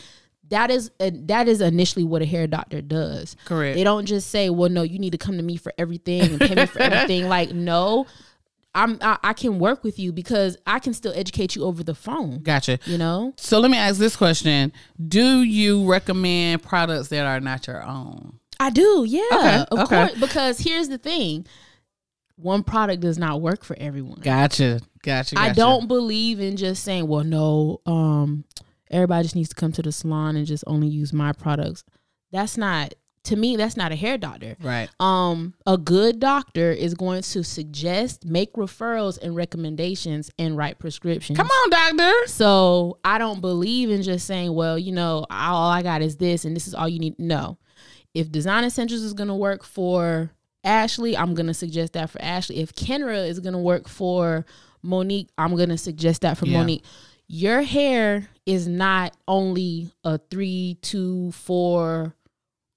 that 0.50 0.70
is 0.70 0.90
uh, 1.00 1.10
that 1.26 1.48
is 1.48 1.60
initially 1.60 2.04
what 2.04 2.22
a 2.22 2.26
hair 2.26 2.46
doctor 2.46 2.80
does. 2.80 3.36
Correct. 3.44 3.76
They 3.76 3.84
don't 3.84 4.06
just 4.06 4.30
say, 4.30 4.50
"Well, 4.50 4.68
no, 4.68 4.82
you 4.82 4.98
need 4.98 5.12
to 5.12 5.18
come 5.18 5.36
to 5.36 5.42
me 5.42 5.56
for 5.56 5.72
everything 5.78 6.22
and 6.22 6.40
pay 6.40 6.54
me 6.54 6.66
for 6.66 6.80
everything." 6.80 7.26
Like, 7.28 7.52
no, 7.52 8.06
I'm 8.74 8.98
I, 9.00 9.18
I 9.22 9.32
can 9.32 9.58
work 9.58 9.82
with 9.84 9.98
you 9.98 10.12
because 10.12 10.56
I 10.66 10.78
can 10.78 10.92
still 10.94 11.12
educate 11.14 11.54
you 11.56 11.64
over 11.64 11.82
the 11.82 11.94
phone. 11.94 12.42
Gotcha. 12.42 12.78
You 12.84 12.98
know, 12.98 13.32
So 13.36 13.58
let 13.60 13.70
me 13.70 13.78
ask 13.78 13.98
this 13.98 14.16
question: 14.16 14.72
Do 15.08 15.42
you 15.42 15.88
recommend 15.90 16.62
products 16.62 17.08
that 17.08 17.24
are 17.26 17.40
not 17.40 17.66
your 17.66 17.82
own? 17.82 18.38
I 18.58 18.70
do. 18.70 19.04
Yeah, 19.08 19.22
Okay, 19.32 19.64
of 19.70 19.78
okay. 19.80 20.06
course. 20.06 20.20
Because 20.20 20.58
here's 20.58 20.88
the 20.88 20.98
thing: 20.98 21.46
one 22.36 22.62
product 22.62 23.00
does 23.02 23.18
not 23.18 23.40
work 23.40 23.64
for 23.64 23.76
everyone. 23.78 24.20
Gotcha. 24.20 24.80
Gotcha. 25.02 25.38
I 25.38 25.52
don't 25.52 25.86
believe 25.88 26.40
in 26.40 26.56
just 26.56 26.82
saying, 26.84 27.06
"Well, 27.08 27.24
no, 27.24 27.80
um, 27.86 28.44
everybody 28.90 29.22
just 29.24 29.36
needs 29.36 29.48
to 29.50 29.54
come 29.54 29.72
to 29.72 29.82
the 29.82 29.92
salon 29.92 30.36
and 30.36 30.46
just 30.46 30.64
only 30.66 30.88
use 30.88 31.12
my 31.12 31.32
products." 31.32 31.84
That's 32.32 32.56
not 32.56 32.94
to 33.24 33.36
me. 33.36 33.56
That's 33.56 33.76
not 33.76 33.92
a 33.92 33.96
hair 33.96 34.16
doctor. 34.16 34.56
Right. 34.62 34.88
um 34.98 35.52
a 35.66 35.76
good 35.76 36.20
doctor 36.20 36.70
is 36.72 36.94
going 36.94 37.20
to 37.22 37.44
suggest 37.44 38.24
make 38.24 38.54
referrals 38.54 39.18
and 39.20 39.36
recommendations 39.36 40.30
and 40.38 40.56
write 40.56 40.78
prescriptions 40.78 41.36
Come 41.36 41.46
on, 41.48 41.70
doctor. 41.70 42.12
so 42.26 42.98
i 43.04 43.18
don't 43.18 43.40
believe 43.42 43.90
in 43.90 44.02
just 44.02 44.26
saying 44.26 44.54
well 44.54 44.78
you 44.78 44.92
know 44.92 45.26
all 45.30 45.70
i 45.70 45.82
got 45.82 46.00
is 46.00 46.16
this 46.16 46.44
and 46.46 46.56
this 46.56 46.66
is 46.66 46.74
all 46.74 46.88
you 46.88 46.98
need 46.98 47.18
no 47.18 47.58
if 48.14 48.32
design 48.32 48.64
essentials 48.64 49.02
is 49.02 49.12
going 49.12 49.28
to 49.28 49.34
work 49.34 49.64
for 49.64 50.30
ashley 50.64 51.14
i'm 51.16 51.34
going 51.34 51.46
to 51.46 51.54
suggest 51.54 51.92
that 51.92 52.08
for 52.08 52.20
ashley 52.22 52.58
if 52.60 52.72
kenra 52.74 53.28
is 53.28 53.38
going 53.38 53.52
to 53.52 53.58
work 53.58 53.86
for 53.86 54.46
monique 54.82 55.28
i'm 55.36 55.54
going 55.56 55.68
to 55.68 55.78
suggest 55.78 56.22
that 56.22 56.38
for 56.38 56.46
Yeah. 56.46 56.58
monique 56.60 56.84
your 57.32 57.62
hair 57.62 58.28
is 58.44 58.66
not 58.66 59.16
only 59.28 59.92
a 60.02 60.18
three, 60.18 60.76
two, 60.82 61.30
four, 61.30 62.16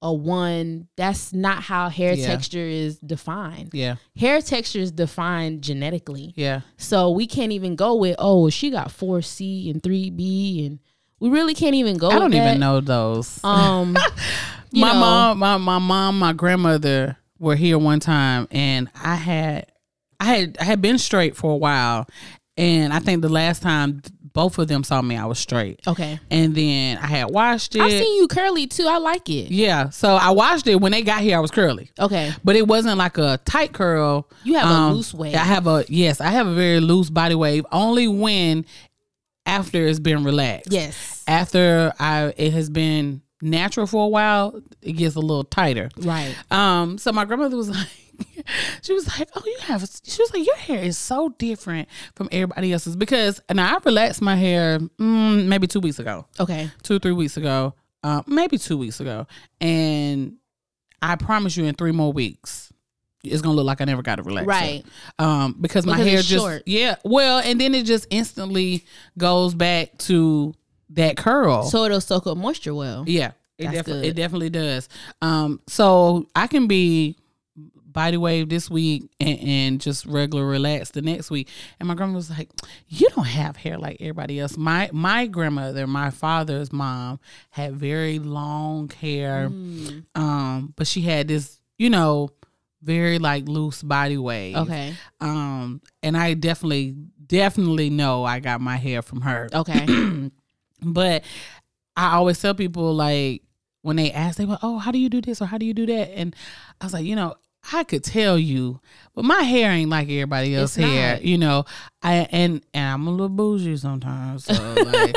a 0.03 0.13
one. 0.13 0.87
That's 0.95 1.33
not 1.33 1.63
how 1.63 1.89
hair 1.89 2.13
Yeah. 2.13 2.27
texture 2.27 2.59
is 2.59 2.99
defined. 2.99 3.71
Yeah. 3.73 3.95
Hair 4.15 4.41
texture 4.41 4.77
is 4.77 4.91
defined 4.91 5.63
genetically. 5.63 6.33
Yeah. 6.35 6.61
So 6.77 7.09
we 7.09 7.25
can't 7.25 7.51
even 7.51 7.75
go 7.75 7.95
with 7.95 8.15
oh 8.19 8.49
she 8.51 8.69
got 8.69 8.91
four 8.91 9.23
C 9.23 9.71
and 9.71 9.81
three 9.81 10.11
B 10.11 10.67
and 10.67 10.79
we 11.19 11.29
really 11.29 11.55
can't 11.55 11.73
even 11.73 11.97
go. 11.97 12.09
I 12.11 12.19
don't 12.19 12.33
even 12.35 12.45
that. 12.45 12.59
know 12.59 12.79
those. 12.79 13.43
Um, 13.43 13.93
my 14.73 14.93
know, 14.93 14.99
mom, 14.99 15.39
my, 15.39 15.57
my 15.57 15.79
mom, 15.79 16.19
my 16.19 16.33
grandmother 16.33 17.17
were 17.39 17.55
here 17.55 17.79
one 17.79 18.01
time, 18.01 18.47
and 18.51 18.89
I 18.93 19.15
had, 19.15 19.71
I 20.19 20.25
had, 20.25 20.57
I 20.59 20.65
had 20.65 20.81
been 20.81 20.97
straight 20.97 21.37
for 21.37 21.51
a 21.53 21.55
while, 21.55 22.07
and 22.57 22.91
I 22.91 22.99
think 22.99 23.21
the 23.21 23.29
last 23.29 23.61
time 23.61 24.01
both 24.33 24.57
of 24.57 24.67
them 24.67 24.83
saw 24.83 25.01
me, 25.01 25.15
I 25.15 25.25
was 25.25 25.39
straight, 25.39 25.79
Okay, 25.87 26.19
and 26.31 26.55
then 26.55 26.97
I 26.97 27.05
had 27.07 27.29
washed 27.31 27.75
it. 27.75 27.81
I've 27.81 27.91
seen 27.91 28.15
you 28.21 28.27
curly 28.27 28.67
too. 28.67 28.87
I 28.87 28.97
like 28.97 29.29
it. 29.29 29.51
yeah, 29.51 29.89
so 29.89 30.15
I 30.15 30.31
washed 30.31 30.67
it 30.67 30.75
when 30.81 30.91
they 30.91 31.01
got 31.03 31.21
here. 31.21 31.37
I 31.37 31.39
was 31.39 31.51
curly. 31.51 31.91
Okay, 31.99 32.33
But 32.43 32.55
it 32.55 32.67
wasn't 32.67 32.97
like 32.97 33.17
a 33.17 33.39
tight 33.45 33.73
curl. 33.73 34.27
You 34.43 34.55
have 34.55 34.69
a 34.69 34.73
Um, 34.73 34.93
loose 34.95 35.13
wave. 35.13 35.35
I 35.35 35.39
have 35.39 35.67
a 35.67 35.85
yes, 35.87 36.19
I 36.19 36.29
have 36.31 36.47
a 36.47 36.53
very 36.53 36.79
loose 36.79 37.09
body 37.09 37.35
wave. 37.35 37.65
Only 37.71 38.07
when 38.07 38.65
after 39.45 39.85
it's 39.85 39.99
been 39.99 40.23
relaxed. 40.23 40.71
yes, 40.71 41.23
After 41.27 41.93
I 41.99 42.33
it 42.37 42.53
has 42.53 42.69
been 42.69 43.21
natural 43.41 43.85
for 43.85 44.05
a 44.05 44.07
while, 44.07 44.59
it 44.81 44.93
gets 44.93 45.15
a 45.15 45.19
little 45.19 45.43
tighter. 45.43 45.89
right. 45.97 46.33
Um, 46.49 46.97
so 46.97 47.11
my 47.11 47.25
grandmother 47.25 47.57
was 47.57 47.69
like, 47.77 47.87
she 48.81 48.93
was 48.93 49.07
like, 49.19 49.29
"Oh, 49.35 49.41
you 49.45 49.57
have," 49.61 49.81
she 50.03 50.21
was 50.21 50.33
like, 50.33 50.45
"Your 50.45 50.55
hair 50.55 50.83
is 50.83 50.97
so 50.97 51.29
different 51.37 51.87
from 52.15 52.29
everybody 52.31 52.73
else's." 52.73 52.95
Because 52.95 53.41
now 53.51 53.75
I 53.75 53.79
relaxed 53.83 54.21
my 54.21 54.35
hair 54.35 54.79
mm, 54.79 55.45
maybe 55.45 55.67
two 55.67 55.79
weeks 55.79 55.99
ago, 55.99 56.25
Okay, 56.39 56.69
two 56.83 56.99
three 56.99 57.11
weeks 57.13 57.37
ago, 57.37 57.73
uh, 58.03 58.21
maybe 58.27 58.57
two 58.57 58.77
weeks 58.77 58.99
ago, 58.99 59.27
and 59.61 60.35
I 61.01 61.15
promise 61.15 61.57
you, 61.57 61.65
in 61.65 61.75
three 61.75 61.91
more 61.91 62.11
weeks, 62.13 62.71
it's 63.23 63.41
gonna 63.41 63.55
look 63.55 63.65
like 63.65 63.81
I 63.81 63.85
never 63.85 64.01
got 64.01 64.19
a 64.19 64.23
relaxer. 64.23 64.47
right. 64.47 64.85
Um, 65.19 65.55
because 65.59 65.85
my 65.85 65.93
Because 65.93 66.07
hair 66.07 66.19
it's 66.19 66.27
just 66.27 66.43
short. 66.43 66.63
yeah, 66.65 66.95
well, 67.03 67.39
and 67.39 67.59
then 67.59 67.73
it 67.75 67.85
just 67.85 68.07
instantly 68.09 68.85
goes 69.17 69.53
back 69.53 69.97
to 69.99 70.53
that 70.91 71.17
curl. 71.17 71.63
So 71.63 71.85
it'll 71.85 72.01
soak 72.01 72.27
up 72.27 72.37
moisture 72.37 72.73
well. 72.75 73.03
Yeah, 73.07 73.31
it 73.57 73.71
definitely 73.71 74.07
it 74.09 74.15
definitely 74.15 74.49
does. 74.49 74.89
Um, 75.21 75.61
so 75.67 76.27
I 76.35 76.47
can 76.47 76.67
be 76.67 77.17
body 77.93 78.17
wave 78.17 78.49
this 78.49 78.69
week 78.69 79.09
and, 79.19 79.39
and 79.39 79.81
just 79.81 80.05
regular 80.05 80.45
relax 80.45 80.91
the 80.91 81.01
next 81.01 81.29
week. 81.31 81.47
And 81.79 81.87
my 81.87 81.95
grandma 81.95 82.15
was 82.15 82.29
like, 82.29 82.49
"You 82.87 83.07
don't 83.15 83.25
have 83.25 83.55
hair 83.55 83.77
like 83.77 83.97
everybody 83.99 84.39
else." 84.39 84.57
My 84.57 84.89
my 84.91 85.27
grandmother, 85.27 85.87
my 85.87 86.09
father's 86.09 86.73
mom, 86.73 87.19
had 87.51 87.75
very 87.75 88.19
long 88.19 88.89
hair, 88.89 89.49
Mm. 89.49 90.03
um, 90.15 90.73
but 90.75 90.87
she 90.87 91.01
had 91.01 91.27
this, 91.27 91.59
you 91.77 91.89
know, 91.89 92.29
very 92.81 93.19
like 93.19 93.47
loose 93.47 93.81
body 93.81 94.17
wave. 94.17 94.55
Okay, 94.57 94.93
Um, 95.21 95.81
and 96.01 96.17
I 96.17 96.33
definitely 96.33 96.95
definitely 97.25 97.89
know 97.89 98.23
I 98.25 98.39
got 98.39 98.59
my 98.59 98.75
hair 98.75 99.01
from 99.01 99.21
her. 99.21 99.47
okay. 99.53 99.85
But 100.81 101.23
I 101.95 102.15
always 102.15 102.41
tell 102.41 102.53
people 102.53 102.93
like 102.93 103.43
when 103.83 103.95
they 103.95 104.11
ask, 104.11 104.37
they 104.37 104.45
go, 104.45 104.57
"Oh, 104.61 104.77
how 104.79 104.91
do 104.91 104.97
you 104.97 105.09
do 105.09 105.21
this 105.21 105.41
or 105.41 105.45
how 105.45 105.57
do 105.57 105.65
you 105.65 105.73
do 105.73 105.85
that?" 105.85 106.09
And 106.17 106.35
I 106.81 106.85
was 106.85 106.93
like, 106.93 107.05
you 107.05 107.15
know, 107.15 107.35
I 107.71 107.83
could 107.85 108.03
tell 108.03 108.37
you, 108.37 108.81
but 109.15 109.23
my 109.23 109.41
hair 109.43 109.71
ain't 109.71 109.89
like 109.89 110.09
everybody 110.09 110.53
else's 110.55 110.83
hair. 110.83 111.17
You 111.21 111.37
know, 111.37 111.63
I 112.01 112.27
and 112.31 112.61
and 112.73 112.85
I'm 112.93 113.07
a 113.07 113.11
little 113.11 113.29
bougie 113.29 113.77
sometimes, 113.77 114.43
so 114.45 114.53
like 114.53 115.15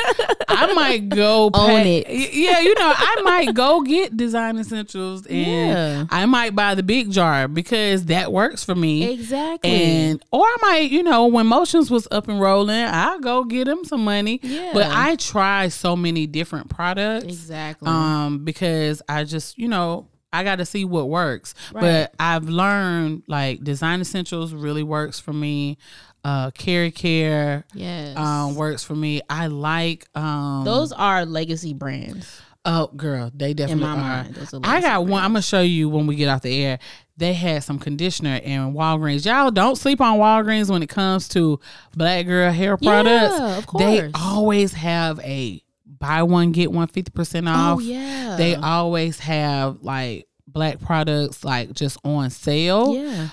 I 0.49 0.73
might 0.75 1.09
go 1.09 1.51
Own 1.53 1.69
pay- 1.83 1.99
it. 1.99 2.33
Yeah, 2.35 2.61
you 2.61 2.75
know, 2.77 2.93
I 2.97 3.21
might 3.25 3.53
go 3.55 3.81
get 3.83 4.17
design 4.17 4.59
essentials 4.59 5.27
and 5.27 5.47
Yeah. 5.47 6.07
I 6.11 6.27
might 6.27 6.55
buy 6.55 6.77
the 6.77 6.85
big 6.85 7.11
jar 7.11 7.49
because 7.49 8.05
that 8.07 8.33
works 8.33 8.63
for 8.63 8.77
me. 8.77 9.13
Exactly. 9.13 9.71
And 9.71 10.25
or 10.31 10.45
I 10.45 10.57
might, 10.63 10.91
you 10.93 11.03
know, 11.03 11.27
when 11.27 11.49
motions 11.49 11.91
was 11.91 12.07
up 12.13 12.29
and 12.29 12.41
rolling, 12.41 12.77
I'll 12.85 13.19
go 13.19 13.43
get 13.45 13.65
them 13.65 13.85
some 13.85 14.05
money. 14.05 14.39
Yeah. 14.43 14.71
But 14.73 14.87
I 14.87 15.17
try 15.17 15.67
so 15.69 15.97
many 15.97 16.27
different 16.29 16.71
products. 16.71 17.25
exactly. 17.25 17.89
Um, 17.89 18.45
because 18.45 19.03
I 19.09 19.25
just, 19.25 19.59
you 19.59 19.67
know, 19.69 20.07
I 20.33 20.45
got 20.45 20.57
to 20.57 20.67
see 20.67 20.85
what 20.85 21.09
works. 21.09 21.55
Right. 21.73 21.81
But 21.81 22.15
I've 22.21 22.49
learned 22.49 23.23
like 23.27 23.63
design 23.65 24.01
essentials 24.01 24.53
really 24.53 24.83
works 24.83 25.19
for 25.21 25.33
me. 25.33 25.79
Uh, 26.25 26.51
KeraCare 26.51 27.63
yes. 27.73 28.17
um 28.17 28.57
works 28.57 28.83
for 28.83 28.97
me. 28.97 29.23
I 29.31 29.47
like 29.47 30.07
um 30.17 30.65
Those 30.65 30.91
are 30.93 31.25
legacy 31.25 31.73
brands. 31.73 32.43
Oh, 32.69 32.89
girl, 32.89 33.31
they 33.33 33.51
In 33.51 33.57
definitely 33.57 33.85
my 33.85 33.93
are. 33.93 33.97
mind, 33.97 34.35
those 34.35 34.53
are 34.53 34.61
I 34.65 34.81
got 34.81 35.07
one. 35.07 35.23
I'm 35.23 35.31
gonna 35.31 35.43
show 35.43 35.61
you 35.63 35.89
when 35.89 36.09
we 36.09 36.17
get 36.17 36.29
off 36.29 36.43
the 36.43 36.65
air. 36.65 36.81
They 37.17 37.33
had 37.33 37.63
some 37.63 37.79
conditioner 37.79 38.37
in 38.43 38.75
Walgreens. 38.75 39.25
Y'all 39.25 39.53
don't 39.53 39.77
sleep 39.77 40.01
on 40.01 40.19
Walgreens 40.19 40.69
when 40.69 40.83
it 40.83 40.89
comes 40.89 41.29
to 41.29 41.61
black 41.97 42.27
girl 42.27 42.51
hair 42.51 42.77
products. 42.77 43.39
Yeah, 43.39 43.59
of 43.59 43.67
course. 43.69 43.85
They 43.85 44.11
always 44.15 44.73
have 44.73 45.21
a 45.21 45.63
buy 45.99 46.23
one 46.23 46.53
get 46.53 46.73
one 46.73 46.89
50% 46.89 47.49
off. 47.49 47.79
Oh 47.79 47.81
yeah. 47.81 48.37
They 48.37 48.55
always 48.55 49.19
have 49.21 49.83
like 49.83 50.27
black 50.47 50.81
products 50.81 51.45
like 51.45 51.73
just 51.73 51.99
on 52.05 52.31
sale. 52.31 52.95
Yeah. 52.95 53.29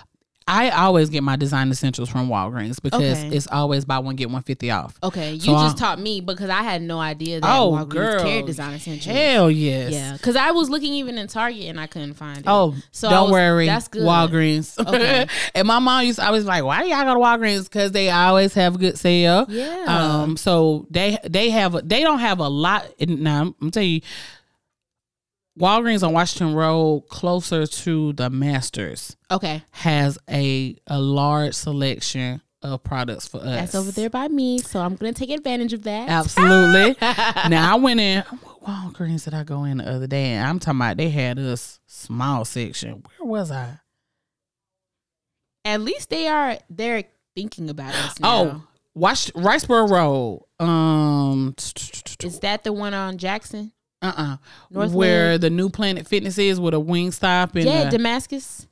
I 0.48 0.70
always 0.72 1.10
get 1.10 1.24
my 1.24 1.36
design 1.36 1.72
essentials 1.72 2.10
from 2.10 2.28
Walgreens 2.28 2.82
because 2.82 3.02
Okay. 3.24 3.36
it's 3.36 3.48
always 3.48 3.86
buy 3.86 4.00
one 4.00 4.16
get 4.16 4.30
one 4.30 4.41
fifty 4.44 4.70
off. 4.72 4.98
Okay. 5.02 5.34
You 5.34 5.39
So, 5.39 5.54
just 5.54 5.78
uh, 5.78 5.80
taught 5.80 6.00
me 6.00 6.20
because 6.22 6.50
I 6.50 6.64
had 6.64 6.82
no 6.82 7.00
idea 7.00 7.39
that 7.39 7.60
Oh, 7.60 7.72
Walgreens 7.72 7.89
girl. 7.89 8.24
carried 8.24 8.46
design 8.46 8.74
essentials. 8.74 9.16
Hell 9.16 9.50
yes. 9.50 9.91
Yeah, 9.94 10.14
because 10.14 10.36
I 10.36 10.52
was 10.52 10.70
looking 10.70 10.94
even 10.96 11.18
in 11.18 11.28
Target 11.28 11.64
and 11.68 11.80
I 11.80 11.88
couldn't 11.88 12.16
find 12.16 12.39
it. 12.39 12.44
Oh, 12.48 12.76
So 12.91 13.10
don't 13.10 13.24
was- 13.24 13.32
worry. 13.32 13.66
that's 13.68 13.88
good. 13.88 14.04
Walgreens. 14.04 14.78
Okay. 14.94 15.28
and 15.56 15.68
my 15.68 15.80
mom 15.80 16.06
used. 16.06 16.20
I 16.20 16.30
was 16.32 16.46
like, 16.46 16.64
"Why 16.64 16.84
do 16.84 16.89
y'all 16.89 17.04
go 17.04 17.14
to 17.14 17.20
Walgreens? 17.20 17.64
Because 17.64 17.91
they 17.94 18.10
always 18.10 18.54
have 18.54 18.78
good 18.80 18.98
sale. 18.98 19.46
Yeah. 19.50 19.86
Um. 19.88 20.38
So 20.38 20.86
they 20.91 21.18
they 21.24 21.50
have 21.52 21.88
they 21.88 22.02
don't 22.02 22.20
have 22.20 22.39
a 22.39 22.48
lot. 22.50 22.86
Now 23.00 23.41
I'm, 23.41 23.56
I'm 23.62 23.72
telling 23.72 23.89
you, 23.89 24.02
Walgreens 25.60 26.06
on 26.06 26.14
Washington 26.14 26.56
Road, 26.56 27.01
closer 27.10 27.68
to 27.68 28.14
the 28.14 28.30
Masters, 28.30 29.16
Okay, 29.30 29.64
has 29.72 30.18
a 30.30 30.76
a 30.88 30.99
large 30.99 31.54
selection 31.54 32.41
of 32.64 32.82
products 32.84 33.28
for 33.28 33.38
us. 33.38 33.43
that's 33.45 33.76
over 33.76 33.91
there 33.91 34.10
by 34.10 34.28
me, 34.30 34.58
so 34.60 34.80
I'm 34.80 34.95
gonna 34.95 35.14
take 35.14 35.30
advantage 35.30 35.74
of 35.74 35.84
that. 35.84 36.10
Absolutely. 36.10 36.95
now 37.49 37.74
I 37.74 37.76
went 37.80 37.99
in. 37.99 38.22
What 38.24 38.93
Walgreens 38.93 39.26
did 39.26 39.34
I 39.34 39.43
go 39.43 39.64
in 39.66 39.78
the 39.78 39.88
other 39.91 40.08
day? 40.08 40.32
And 40.32 40.47
I'm 40.47 40.60
talking 40.60 40.80
about 40.80 40.97
they 40.97 41.10
had 41.10 41.38
us 41.38 41.80
small 41.86 42.45
section. 42.45 43.04
Where 43.18 43.30
was 43.30 43.51
I? 43.51 43.80
At 45.66 45.82
least 45.82 46.10
they 46.10 46.28
are 46.28 46.58
they're 46.70 47.04
thinking 47.36 47.70
about 47.70 47.93
us 47.93 48.20
now. 48.20 48.30
Oh, 48.43 48.64
watch 48.95 49.32
Wrightsboro 49.34 49.89
Road. 49.89 50.45
Um, 50.60 51.54
is 52.24 52.39
that 52.39 52.64
the 52.64 52.74
one 52.74 52.93
on 52.93 53.18
Jackson? 53.18 53.72
Uh, 54.04 54.14
uh 54.16 54.38
Northland? 54.70 54.95
where 54.95 55.38
the 55.38 55.49
new 55.49 55.70
Planet 55.70 56.08
Fitness 56.08 56.38
is 56.38 56.60
with 56.60 56.74
a 56.74 56.80
wing 56.80 57.12
stop 57.12 57.56
and 57.56 57.66
Yeah, 57.66 57.72
uh, 57.72 57.89
Damascus. 57.89 58.68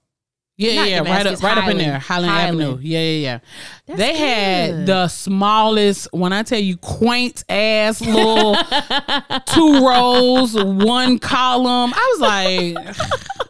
yeah, 0.57 0.75
not 0.75 0.89
yeah, 0.89 0.97
right 0.97 1.01
up, 1.01 1.05
Damascus, 1.05 1.43
right 1.43 1.57
up 1.57 1.69
in 1.69 1.77
there, 1.77 1.99
Highland, 1.99 2.31
Highland. 2.31 2.61
Avenue. 2.61 2.79
Yeah, 2.81 2.99
yeah, 2.99 3.19
yeah. 3.19 3.39
That's 3.87 3.99
they 3.99 4.17
had 4.17 4.85
the 4.85 5.07
smallest. 5.07 6.09
When 6.11 6.33
I 6.33 6.43
tell 6.43 6.59
you, 6.59 6.77
quaint 6.77 7.43
ass 7.49 8.01
little 8.01 8.55
two 9.47 9.87
rows, 9.87 10.53
one 10.55 11.17
column. 11.19 11.93
I 11.95 12.15
was 12.17 12.21
like, 12.21 12.95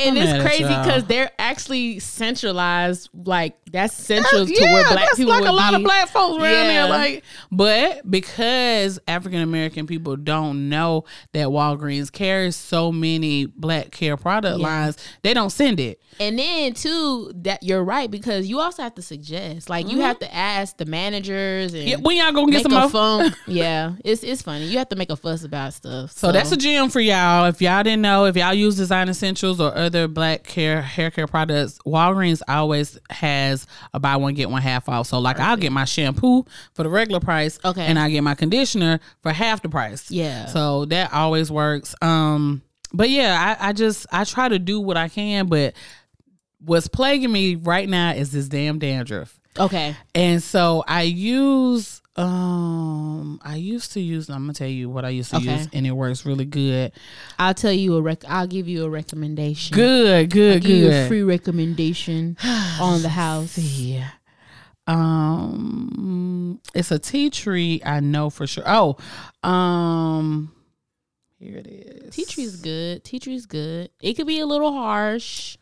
And 0.00 0.18
I'm 0.18 0.26
it's 0.26 0.42
crazy 0.42 0.64
because 0.64 1.04
they're 1.04 1.30
actually 1.38 1.98
centralized. 1.98 3.10
Like 3.12 3.56
that's 3.70 3.94
central 3.94 4.46
to 4.46 4.52
yeah, 4.52 4.72
where 4.72 4.82
black 4.84 5.04
that's 5.06 5.16
people 5.16 5.32
like 5.32 5.48
a 5.48 5.52
lot 5.52 5.70
be. 5.70 5.76
of 5.76 5.82
black 5.82 6.08
folks 6.08 6.42
around 6.42 6.52
Yeah. 6.52 6.66
there. 6.66 6.88
Like, 6.88 7.24
but 7.50 8.10
because 8.10 8.98
African 9.06 9.40
American 9.40 9.86
people 9.86 10.16
don't 10.16 10.68
know 10.68 11.04
that 11.32 11.46
Walgreens 11.48 12.10
carries 12.10 12.56
so 12.56 12.90
many 12.92 13.46
black 13.46 13.90
care 13.90 14.16
product 14.16 14.58
Yeah. 14.58 14.66
lines, 14.66 14.96
they 15.22 15.34
don't 15.34 15.50
send 15.50 15.80
it. 15.80 16.00
And 16.18 16.38
then 16.38 16.74
too, 16.74 17.32
that 17.36 17.62
you're 17.62 17.82
right 17.84 18.10
because 18.10 18.46
you 18.48 18.60
also 18.60 18.82
have 18.82 18.94
to 18.96 19.02
suggest. 19.02 19.70
Like 19.70 19.88
you 19.90 20.00
have 20.00 20.18
to 20.18 20.34
ask 20.34 20.76
the 20.76 20.84
managers 20.86 21.72
and 21.74 21.80
Mm-hmm. 21.80 21.88
Yeah, 21.88 21.96
when 21.96 22.16
y'all 22.18 22.32
gonna 22.32 22.52
get 22.52 22.62
some 22.62 22.72
more? 22.72 22.90
phone. 22.90 23.34
yeah, 23.46 23.92
it's 24.04 24.22
it's 24.22 24.42
funny. 24.42 24.66
You 24.66 24.78
have 24.78 24.88
to 24.90 24.96
make 24.96 25.10
a 25.10 25.16
fuss 25.16 25.44
about 25.44 25.72
stuff. 25.72 26.12
So 26.12 26.30
that's 26.32 26.52
a 26.52 26.56
gem 26.56 26.90
for 26.90 27.00
y'all. 27.00 27.46
If 27.46 27.62
y'all 27.62 27.82
didn't 27.82 28.02
know, 28.02 28.26
if 28.26 28.36
y'all 28.36 28.52
use 28.52 28.76
Design 28.76 29.08
Essentials 29.08 29.60
or 29.60 29.74
other 29.74 30.08
black 30.08 30.44
care 30.44 30.82
hair 30.82 31.10
care 31.10 31.26
products, 31.26 31.78
Walgreens 31.86 32.42
always 32.48 32.98
has 33.08 33.59
a 33.94 34.00
buy 34.00 34.16
one 34.16 34.34
get 34.34 34.50
one 34.50 34.62
half 34.62 34.88
off. 34.88 35.06
So 35.06 35.18
like 35.18 35.38
I'll 35.40 35.56
get 35.56 35.72
my 35.72 35.84
shampoo 35.84 36.44
for 36.74 36.82
the 36.82 36.88
regular 36.88 37.20
price, 37.20 37.58
Okay. 37.64 37.84
and 37.84 37.98
I 37.98 38.10
get 38.10 38.22
my 38.22 38.34
conditioner 38.34 39.00
for 39.22 39.32
half 39.32 39.62
the 39.62 39.68
price. 39.68 40.10
Yeah. 40.10 40.46
So 40.46 40.84
that 40.86 41.12
always 41.12 41.50
works. 41.50 41.94
Um, 42.02 42.62
but 42.92 43.08
yeah, 43.10 43.56
I, 43.60 43.68
I 43.68 43.72
just 43.72 44.06
I 44.12 44.24
try 44.24 44.48
to 44.48 44.58
do 44.58 44.80
what 44.80 44.96
I 44.96 45.08
can, 45.08 45.46
but 45.46 45.74
what's 46.58 46.88
plaguing 46.88 47.32
me 47.32 47.54
right 47.56 47.88
now 47.88 48.12
is 48.12 48.32
this 48.32 48.48
damn 48.48 48.78
dandruff. 48.78 49.38
okay. 49.58 49.96
And 50.14 50.42
so 50.42 50.84
I 50.86 51.02
use 51.02 51.99
Um, 52.20 53.40
I 53.42 53.56
used 53.56 53.92
to 53.92 54.00
use. 54.00 54.28
I'm 54.28 54.42
gonna 54.42 54.52
tell 54.52 54.68
you 54.68 54.90
what 54.90 55.04
I 55.04 55.08
used 55.10 55.30
to 55.30 55.36
Okay. 55.38 55.56
use, 55.58 55.68
and 55.72 55.86
it 55.86 55.92
works 55.92 56.26
really 56.26 56.44
good. 56.44 56.92
I'll 57.38 57.54
tell 57.54 57.72
you 57.72 57.96
a 57.96 58.02
rec. 58.02 58.24
I'll 58.28 58.46
give 58.46 58.68
you 58.68 58.84
a 58.84 58.90
recommendation. 58.90 59.74
Good, 59.74 60.30
good, 60.30 60.62
Give 60.62 60.70
you 60.70 60.86
a 60.86 60.90
good. 60.90 61.08
free 61.08 61.22
recommendation 61.22 62.36
on 62.80 63.02
the 63.02 63.08
house. 63.08 63.56
Yeah. 63.58 64.08
Um, 64.86 66.60
it's 66.74 66.90
a 66.90 66.98
tea 66.98 67.30
tree. 67.30 67.80
I 67.84 68.00
know 68.00 68.28
for 68.30 68.46
sure. 68.46 68.64
Oh, 68.66 68.96
um, 69.48 70.52
here 71.38 71.56
it 71.58 71.66
is. 71.66 72.14
Tea 72.14 72.24
tree 72.24 72.44
is 72.44 72.56
good. 72.56 73.04
Tea 73.04 73.18
tree 73.18 73.34
is 73.34 73.46
good. 73.46 73.90
It 74.00 74.14
could 74.14 74.26
be 74.26 74.40
a 74.40 74.46
little 74.46 74.72
harsh, 74.72 75.56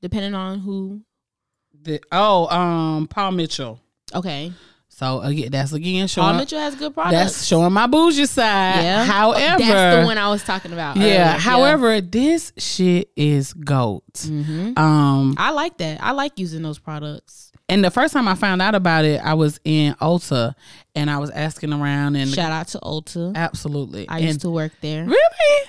depending 0.00 0.34
on 0.34 0.58
who. 0.60 1.02
The, 1.82 2.00
oh, 2.12 2.46
um, 2.48 3.06
Paul 3.08 3.32
Mitchell. 3.32 3.80
Okay, 4.14 4.52
So 5.02 5.20
again, 5.20 5.50
that's 5.50 5.72
again 5.72 6.06
showing. 6.06 6.28
Paul 6.28 6.38
Mitchell 6.38 6.60
has 6.60 6.76
good 6.76 6.94
products. 6.94 7.12
That's 7.14 7.44
showing 7.44 7.72
my 7.72 7.88
bougie 7.88 8.26
side. 8.26 8.82
yeah. 8.84 9.04
However, 9.04 9.58
that's 9.58 9.96
the 10.00 10.04
one 10.06 10.16
I 10.16 10.28
was 10.30 10.44
talking 10.44 10.72
about. 10.72 10.96
yeah. 10.96 11.02
earlier. 11.32 11.38
However, 11.40 12.00
this 12.00 12.52
shit 12.56 13.10
is 13.16 13.52
goat. 13.52 14.04
Mhm. 14.14 14.78
Um, 14.78 15.34
I 15.38 15.50
like 15.50 15.78
that. 15.78 16.00
I 16.02 16.12
like 16.12 16.38
using 16.38 16.62
those 16.62 16.78
products. 16.78 17.50
and 17.68 17.82
the 17.84 17.90
first 17.90 18.12
time 18.12 18.28
I 18.28 18.34
found 18.36 18.62
out 18.62 18.74
about 18.76 19.04
it, 19.04 19.20
I 19.24 19.34
was 19.34 19.58
in 19.64 19.94
Ulta, 19.94 20.54
and 20.94 21.10
I 21.10 21.18
was 21.18 21.30
asking 21.30 21.72
around, 21.72 22.16
and 22.16 22.30
Shout 22.30 22.52
out 22.52 22.68
to 22.68 22.78
Ulta. 22.80 23.34
absolutely, 23.34 24.08
I 24.08 24.18
and 24.18 24.26
used 24.26 24.40
to 24.42 24.50
work 24.50 24.72
there. 24.82 25.04
really, 25.04 25.16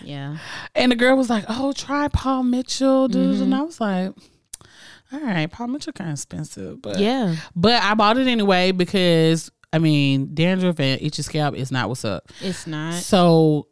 Yeah. 0.04 0.38
and 0.76 0.92
the 0.92 0.96
girl 0.96 1.16
was 1.18 1.30
like, 1.30 1.46
"Oh, 1.50 1.72
try 1.72 2.08
Paul 2.10 2.44
Mitchell, 2.44 3.08
dude," 3.08 3.36
Mm-hmm. 3.36 3.44
and 3.44 3.56
I 3.56 3.62
was 3.64 3.82
like. 3.82 4.12
All 5.14 5.20
right, 5.20 5.50
Mitchell 5.70 5.94
kind 5.94 6.10
of 6.10 6.16
expensive, 6.16 6.82
but 6.82 7.00
Yeah. 7.00 7.36
but 7.56 7.82
I 7.84 7.94
bought 7.94 8.18
it 8.18 8.28
anyway 8.28 8.72
because 8.72 9.52
I 9.72 9.80
mean 9.80 10.34
dandruff 10.34 10.80
and 10.80 11.02
itchy 11.02 11.22
scalp 11.22 11.56
is 11.56 11.72
not 11.72 11.88
what's 11.90 12.04
up. 12.06 12.32
It's 12.42 12.66
not. 12.68 12.96
so 12.96 13.68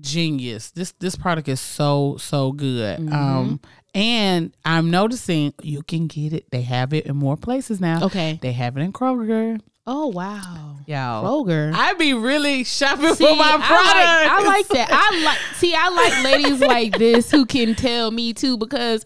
genius. 0.00 0.70
This 0.70 0.92
this 1.00 1.16
product 1.16 1.48
is 1.48 1.60
so 1.60 2.16
so 2.18 2.52
good. 2.52 2.98
Mm-hmm. 2.98 3.12
Um 3.14 3.60
and 3.94 4.54
I'm 4.64 4.90
noticing 4.90 5.54
you 5.62 5.82
can 5.82 6.06
get 6.06 6.32
it. 6.32 6.50
They 6.50 6.62
have 6.62 6.92
it 6.92 7.06
in 7.06 7.16
more 7.16 7.36
places 7.36 7.80
now. 7.80 8.04
Okay. 8.04 8.38
They 8.42 8.52
have 8.52 8.76
it 8.76 8.80
in 8.80 8.92
Kroger. 8.92 9.60
Oh 9.86 10.08
wow. 10.08 10.76
Y'all. 10.86 11.24
Kroger. 11.44 11.72
I 11.74 11.94
be 11.94 12.12
really 12.12 12.64
shopping 12.64 13.14
See, 13.14 13.24
for 13.26 13.36
my 13.36 13.44
I 13.44 13.56
product. 13.56 13.94
like, 13.94 14.30
I 14.30 14.42
like 14.44 14.68
that. 14.68 14.88
I 14.90 15.24
like 15.24 15.38
see. 15.56 15.74
I 15.74 15.88
like 15.88 16.24
ladies 16.24 16.60
like 16.66 16.98
this 16.98 17.30
who 17.30 17.46
can 17.46 17.74
tell 17.74 18.10
me 18.10 18.32
too 18.34 18.56
because 18.58 19.04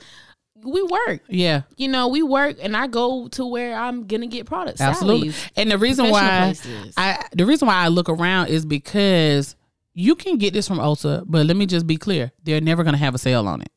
we 0.62 0.82
work. 0.82 1.20
Yeah, 1.28 1.62
You 1.76 1.88
know, 1.88 2.08
we 2.08 2.22
work, 2.22 2.56
and 2.62 2.76
I 2.76 2.86
go 2.86 3.28
to 3.28 3.46
where 3.46 3.74
I'm 3.76 4.06
gonna 4.06 4.26
get 4.26 4.46
products. 4.46 4.80
absolutely. 4.80 5.30
Sally's, 5.30 5.50
And 5.56 5.70
the 5.70 5.78
reason 5.78 6.10
why 6.10 6.52
places. 6.62 6.94
I 6.96 7.24
the 7.32 7.46
reason 7.46 7.66
why 7.68 7.74
I 7.76 7.88
look 7.88 8.08
around 8.08 8.48
is 8.48 8.64
because 8.66 9.56
you 9.94 10.14
can 10.14 10.38
get 10.38 10.52
this 10.52 10.68
from 10.68 10.78
Ulta, 10.78 11.24
but 11.26 11.46
let 11.46 11.56
me 11.56 11.66
just 11.66 11.86
be 11.86 11.96
clear: 11.96 12.32
they're 12.44 12.60
never 12.60 12.84
gonna 12.84 12.96
have 12.96 13.14
a 13.14 13.18
sale 13.18 13.46
on 13.48 13.60
it. 13.62 13.70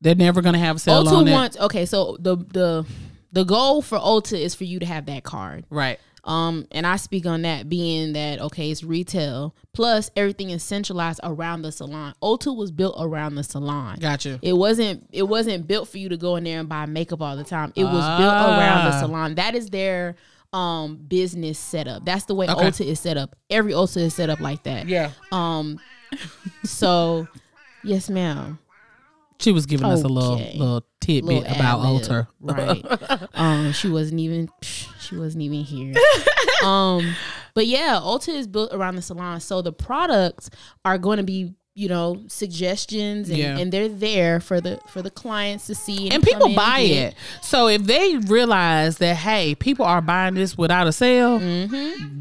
They're 0.00 0.14
never 0.14 0.42
gonna 0.42 0.58
have 0.58 0.76
a 0.76 0.78
sale 0.78 1.06
on 1.08 1.24
Ulta 1.24 1.28
it. 1.28 1.32
wants 1.32 1.56
okay. 1.58 1.86
So 1.86 2.16
the 2.20 2.36
the 2.36 2.84
the 3.32 3.44
goal 3.44 3.80
for 3.82 3.98
Ulta 3.98 4.38
is 4.38 4.54
for 4.54 4.64
you 4.64 4.78
to 4.80 4.86
have 4.86 5.06
that 5.06 5.22
card. 5.24 5.64
right. 5.70 5.98
Um, 6.26 6.66
and 6.70 6.86
I 6.86 6.96
speak 6.96 7.26
on 7.26 7.42
that 7.42 7.68
being 7.68 8.14
that 8.14 8.40
okay, 8.40 8.70
it's 8.70 8.82
retail 8.82 9.54
plus 9.74 10.10
everything 10.16 10.48
is 10.50 10.62
centralized 10.62 11.20
around 11.22 11.60
the 11.62 11.70
salon. 11.70 12.14
Ulta 12.22 12.56
was 12.56 12.70
built 12.70 12.96
around 12.98 13.34
the 13.34 13.44
salon. 13.44 13.98
Gotcha. 14.00 14.38
It 14.40 14.54
wasn't 14.54 15.06
it 15.12 15.24
wasn't 15.24 15.66
built 15.66 15.86
for 15.88 15.98
you 15.98 16.08
to 16.08 16.16
go 16.16 16.36
in 16.36 16.44
there 16.44 16.60
and 16.60 16.68
buy 16.68 16.86
makeup 16.86 17.20
all 17.20 17.36
the 17.36 17.44
time. 17.44 17.72
It 17.76 17.84
was 17.84 17.92
built 17.92 18.32
around 18.32 18.86
the 18.90 18.96
Ah. 18.96 19.00
salon. 19.00 19.34
That 19.34 19.54
is 19.54 19.68
their 19.68 20.16
um 20.54 20.96
business 20.96 21.58
setup. 21.58 22.04
That's 22.06 22.24
the 22.24 22.34
way 22.34 22.48
Okay. 22.48 22.68
Ulta 22.70 22.86
is 22.86 23.00
set 23.00 23.18
up. 23.18 23.36
Every 23.50 23.72
Ulta 23.72 23.98
is 23.98 24.14
set 24.14 24.30
up 24.30 24.40
like 24.40 24.62
that. 24.62 24.88
Yeah. 24.88 25.10
Um 25.30 25.78
so 26.64 27.28
yes, 27.82 28.08
ma'am. 28.08 28.58
She 29.38 29.52
was 29.52 29.66
giving 29.66 29.86
us 29.86 30.02
a 30.02 30.08
little 30.08 30.36
little 30.36 30.86
tidbit 31.00 31.42
Little 31.42 31.54
about 31.54 31.84
ad-lib. 31.84 32.26
Right. 32.40 33.28
um 33.34 33.72
she 33.72 33.88
wasn't 33.88 34.20
even 34.20 34.48
she 34.62 35.16
wasn't 35.16 35.42
even 35.42 35.60
here. 35.60 35.94
um 36.64 37.14
but 37.54 37.66
yeah, 37.66 38.00
Ulta 38.02 38.34
is 38.34 38.48
built 38.48 38.72
around 38.72 38.96
the 38.96 39.02
salon. 39.02 39.40
So 39.40 39.62
the 39.62 39.72
products 39.72 40.50
are 40.84 40.98
going 40.98 41.18
to 41.18 41.22
be 41.22 41.54
you 41.76 41.88
know 41.88 42.22
suggestions 42.28 43.28
and, 43.28 43.36
Yeah. 43.38 43.58
and 43.58 43.72
they're 43.72 43.88
there 43.88 44.38
for 44.38 44.60
the 44.60 44.78
for 44.92 45.02
the 45.02 45.10
clients 45.10 45.66
to 45.66 45.74
see 45.74 46.08
and 46.10 46.22
come 46.24 46.32
people 46.32 46.54
buy 46.54 46.80
it. 46.80 47.14
So 47.42 47.66
if 47.66 47.82
they 47.82 48.16
realize 48.16 48.98
that 48.98 49.16
hey, 49.16 49.54
people 49.56 49.84
are 49.84 50.00
buying 50.00 50.34
this 50.34 50.56
without 50.56 50.86
a 50.86 50.92
sale, 50.92 51.40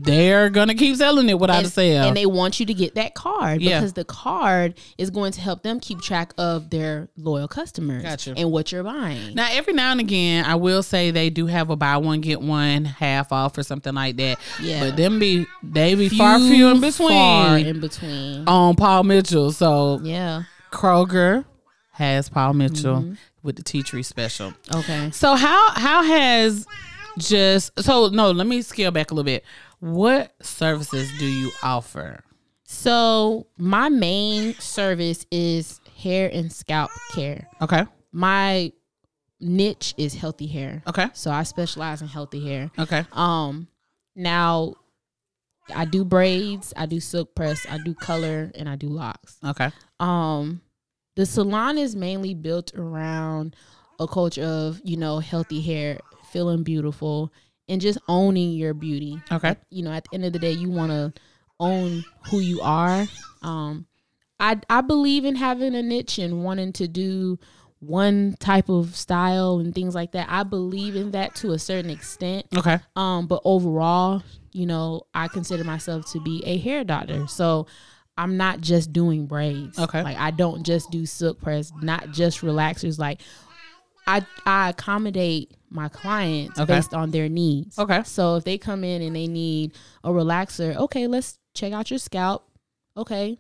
they're 0.01 0.49
gonna 0.49 0.75
keep 0.75 0.95
selling 0.95 1.29
it 1.29 1.39
without 1.39 1.53
Mm-hmm. 1.53 1.57
and, 1.59 1.67
a 1.67 1.69
sale. 1.69 2.03
and 2.07 2.17
they 2.17 2.25
want 2.25 2.59
you 2.59 2.65
to 2.65 2.73
get 2.73 2.95
that 2.95 3.13
card 3.13 3.61
Yeah. 3.61 3.79
because 3.79 3.93
the 3.93 4.05
card 4.05 4.73
is 4.97 5.09
going 5.11 5.31
to 5.33 5.41
help 5.41 5.61
them 5.63 5.79
keep 5.79 6.01
track 6.01 6.33
of 6.37 6.69
their 6.71 7.09
loyal 7.15 7.47
customers 7.47 8.01
Gotcha. 8.03 8.33
and 8.35 8.51
what 8.51 8.71
you're 8.71 8.83
buying. 8.83 9.35
now 9.35 9.47
every 9.51 9.73
now 9.73 9.91
and 9.91 9.99
again, 9.99 10.45
I 10.45 10.55
will 10.55 10.81
say 10.83 11.11
they 11.11 11.29
do 11.29 11.45
have 11.45 11.69
a 11.69 11.75
buy 11.75 11.97
one 11.97 12.21
get 12.21 12.41
one 12.41 12.85
half 12.85 13.31
off 13.31 13.55
or 13.57 13.61
something 13.63 13.93
like 13.93 14.17
that. 14.17 14.39
Yeah. 14.61 14.79
but 14.89 14.97
them 14.97 15.19
be 15.19 15.45
they 15.61 15.93
be 15.95 16.09
far 16.09 16.39
few 16.39 16.69
in 16.69 16.81
between 16.81 17.09
Far 17.09 17.57
in 17.59 17.79
between. 17.79 18.47
on 18.47 18.75
Paul 18.75 19.03
Mitchell. 19.03 19.42
So 19.51 19.99
yeah. 20.03 20.43
Kroger 20.71 21.45
has 21.91 22.29
Paul 22.29 22.53
Mitchell 22.53 22.95
Mm-hmm. 22.97 23.13
with 23.43 23.55
the 23.57 23.63
tea 23.63 23.83
tree 23.83 24.03
special. 24.03 24.53
Okay. 24.73 25.11
So 25.11 25.35
how 25.35 25.71
how 25.71 26.03
has 26.03 26.65
just 27.17 27.71
so 27.79 28.07
no, 28.09 28.31
let 28.31 28.47
me 28.47 28.61
scale 28.61 28.91
back 28.91 29.11
a 29.11 29.13
little 29.13 29.25
bit. 29.25 29.43
What 29.79 30.33
services 30.41 31.11
do 31.19 31.25
you 31.25 31.51
offer? 31.61 32.23
So 32.63 33.45
my 33.57 33.89
main 33.89 34.53
service 34.55 35.25
is 35.31 35.79
hair 35.97 36.29
and 36.33 36.51
scalp 36.51 36.89
care. 37.13 37.47
Okay. 37.61 37.83
My 38.11 38.71
niche 39.39 39.93
is 39.97 40.13
healthy 40.15 40.47
hair. 40.47 40.81
Okay. 40.87 41.07
So 41.13 41.29
I 41.29 41.43
specialize 41.43 42.01
in 42.01 42.07
healthy 42.07 42.43
hair. 42.47 42.71
Okay. 42.79 43.05
Um 43.11 43.67
now 44.15 44.73
I 45.73 45.85
do 45.85 46.03
braids, 46.03 46.73
I 46.75 46.85
do 46.85 46.99
silk 46.99 47.35
press, 47.35 47.65
I 47.69 47.77
do 47.77 47.93
color, 47.95 48.51
and 48.55 48.67
I 48.67 48.75
do 48.75 48.87
locks. 48.87 49.37
Okay. 49.45 49.71
um 49.99 50.61
the 51.15 51.25
salon 51.25 51.77
is 51.77 51.95
mainly 51.95 52.33
built 52.33 52.73
around 52.75 53.55
a 53.99 54.07
culture 54.07 54.43
of 54.43 54.81
you 54.83 54.97
know 54.97 55.19
healthy 55.19 55.61
hair 55.61 55.99
feeling 56.31 56.63
beautiful 56.63 57.31
and 57.69 57.79
just 57.79 57.99
owning 58.07 58.53
your 58.53 58.73
beauty 58.73 59.21
Okay. 59.31 59.55
you 59.69 59.83
know 59.83 59.91
at 59.91 60.03
the 60.05 60.15
end 60.15 60.25
of 60.25 60.33
the 60.33 60.39
day 60.39 60.51
you 60.51 60.69
want 60.71 60.91
to 60.91 61.13
own 61.59 62.03
who 62.31 62.39
you 62.39 62.59
are 62.61 63.07
um 63.43 63.85
i 64.39 64.59
i 64.69 64.81
believe 64.81 65.23
in 65.25 65.35
having 65.35 65.75
a 65.75 65.83
niche 65.83 66.17
and 66.17 66.43
wanting 66.43 66.73
to 66.73 66.87
do 66.87 67.37
one 67.79 68.35
type 68.39 68.67
of 68.69 68.95
style 68.95 69.59
and 69.59 69.75
things 69.75 69.93
like 69.93 70.13
that 70.13 70.25
i 70.29 70.41
believe 70.41 70.95
in 70.95 71.11
that 71.11 71.35
to 71.35 71.51
a 71.51 71.59
certain 71.59 71.91
extent 71.91 72.47
Okay. 72.57 72.79
um, 72.95 73.27
but 73.27 73.41
overall, 73.45 74.23
you 74.53 74.65
know, 74.65 75.03
I 75.13 75.27
consider 75.27 75.63
myself 75.63 76.11
to 76.11 76.19
be 76.21 76.43
a 76.45 76.57
hair 76.57 76.83
doctor. 76.83 77.27
So 77.27 77.67
I'm 78.17 78.37
not 78.37 78.61
just 78.61 78.93
doing 78.93 79.25
braids. 79.25 79.77
Okay. 79.79 80.03
Like 80.03 80.17
I 80.17 80.31
don't 80.31 80.63
just 80.63 80.91
do 80.91 81.05
silk 81.05 81.41
press, 81.41 81.71
not 81.81 82.11
just 82.11 82.41
relaxers. 82.41 82.99
Like 82.99 83.21
I 84.05 84.25
I 84.45 84.69
accommodate 84.69 85.55
my 85.69 85.89
clients 85.89 86.59
Okay. 86.59 86.75
based 86.75 86.93
on 86.93 87.09
their 87.11 87.27
needs. 87.29 87.79
Okay. 87.79 88.03
So 88.03 88.35
if 88.35 88.43
they 88.43 88.57
come 88.57 88.83
in 88.83 89.01
and 89.01 89.15
they 89.15 89.27
need 89.27 89.73
a 90.03 90.09
relaxer, 90.09 90.75
okay, 90.75 91.07
let's 91.07 91.39
check 91.55 91.73
out 91.73 91.89
your 91.89 91.97
scalp. 91.99 92.47
Okay. 92.95 93.39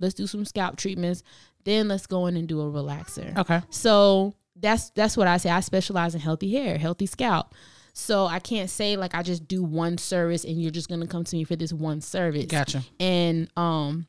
Let's 0.00 0.14
do 0.14 0.26
some 0.26 0.44
scalp 0.44 0.76
treatments. 0.76 1.22
Then 1.64 1.88
let's 1.88 2.06
go 2.06 2.26
in 2.26 2.36
and 2.36 2.48
do 2.48 2.60
a 2.60 2.64
relaxer. 2.64 3.36
Okay. 3.36 3.60
So 3.70 4.34
that's 4.58 4.88
that's 4.90 5.16
what 5.16 5.26
I 5.26 5.36
say. 5.36 5.50
I 5.50 5.60
specialize 5.60 6.14
in 6.14 6.20
healthy 6.22 6.52
hair, 6.52 6.78
healthy 6.78 7.06
scalp. 7.06 7.54
So 7.98 8.26
I 8.26 8.40
can't 8.40 8.68
say 8.68 8.98
like 8.98 9.14
I 9.14 9.22
just 9.22 9.48
do 9.48 9.64
one 9.64 9.96
service 9.96 10.44
and 10.44 10.60
you're 10.60 10.70
just 10.70 10.86
gonna 10.86 11.06
come 11.06 11.24
to 11.24 11.34
me 11.34 11.44
for 11.44 11.56
this 11.56 11.72
one 11.72 12.02
service. 12.02 12.44
Gotcha. 12.44 12.82
And 13.00 13.48
um 13.56 14.06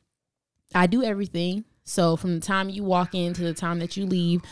I 0.74 0.86
do 0.86 1.02
everything. 1.02 1.64
So 1.84 2.14
from 2.16 2.34
the 2.34 2.40
time 2.44 2.68
you 2.68 2.84
walk 2.84 3.14
in 3.14 3.32
to 3.32 3.42
the 3.42 3.54
time 3.54 3.78
that 3.78 3.96
you 3.96 4.04
leave, 4.04 4.42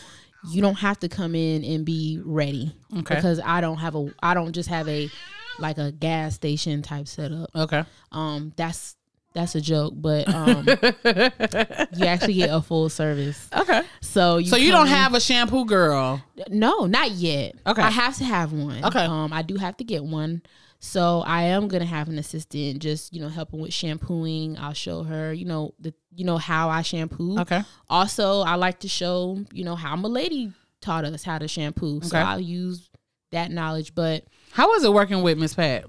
you 0.51 0.63
don't 0.63 0.79
have 0.79 0.99
to 1.01 1.11
come 1.11 1.35
in 1.35 1.65
and 1.65 1.85
be 1.85 2.19
ready. 2.25 2.75
Okay. 2.97 3.15
Because 3.15 3.39
I 3.45 3.61
don't 3.61 3.77
have 3.77 3.95
a 3.95 4.11
I 4.23 4.33
don't 4.33 4.55
just 4.55 4.71
have 4.71 4.89
a 4.89 5.11
like 5.59 5.77
a 5.77 5.93
gas 5.93 6.35
station 6.35 6.81
type 6.81 7.07
setup. 7.07 7.51
Okay. 7.55 7.85
Um 8.13 8.55
that's 8.57 8.96
that's 9.37 9.55
a 9.55 9.61
joke, 9.61 9.93
but 9.97 10.27
um 10.29 10.67
you 10.67 12.07
actually 12.07 12.35
get 12.35 12.51
a 12.51 12.61
full 12.63 12.89
service. 12.89 13.49
Okay. 13.57 13.83
So 14.01 14.39
you 14.39 14.47
So 14.49 14.57
you 14.57 14.71
don't 14.71 14.87
in- 14.87 14.93
have 14.93 15.15
a 15.15 15.21
shampoo 15.21 15.65
girl. 15.67 16.23
no, 16.49 16.87
not 16.87 17.11
yet. 17.13 17.55
Okay. 17.67 17.83
I 17.83 17.91
have 17.91 18.17
to 18.19 18.25
have 18.25 18.53
one. 18.53 18.85
Okay. 18.85 19.05
Um, 19.05 19.33
I 19.33 19.43
do 19.43 19.57
have 19.57 19.77
to 19.79 19.85
get 19.85 20.05
one. 20.05 20.43
So 20.79 21.23
I 21.27 21.45
am 21.45 21.69
gonna 21.69 21.85
have 21.87 22.09
an 22.09 22.19
assistant, 22.19 22.81
just 22.81 23.13
you 23.13 23.21
know, 23.21 23.29
helping 23.29 23.61
with 23.61 23.73
shampooing. 23.73 24.57
I'll 24.59 24.73
show 24.75 25.03
her, 25.05 25.33
you 25.33 25.45
know, 25.45 25.75
the 25.81 25.95
you 26.15 26.25
know 26.25 26.39
how 26.39 26.69
I 26.69 26.83
shampoo. 26.83 27.39
Okay. 27.41 27.63
Also, 27.89 28.41
I 28.43 28.55
like 28.57 28.81
to 28.81 28.89
show, 28.89 29.39
you 29.53 29.65
know, 29.65 29.75
how 29.77 29.97
my 29.97 30.09
lady 30.09 30.53
taught 30.81 31.05
us 31.05 31.25
how 31.25 31.39
to 31.39 31.49
shampoo. 31.49 31.97
Okay. 31.99 32.09
So 32.09 32.19
I'll 32.19 32.41
use 32.41 32.89
that 33.33 33.51
knowledge. 33.51 33.95
But 33.95 34.25
How 34.53 34.69
was 34.69 34.85
it 34.85 34.93
working 34.93 35.23
with 35.23 35.39
Miss 35.39 35.55
Pat? 35.55 35.87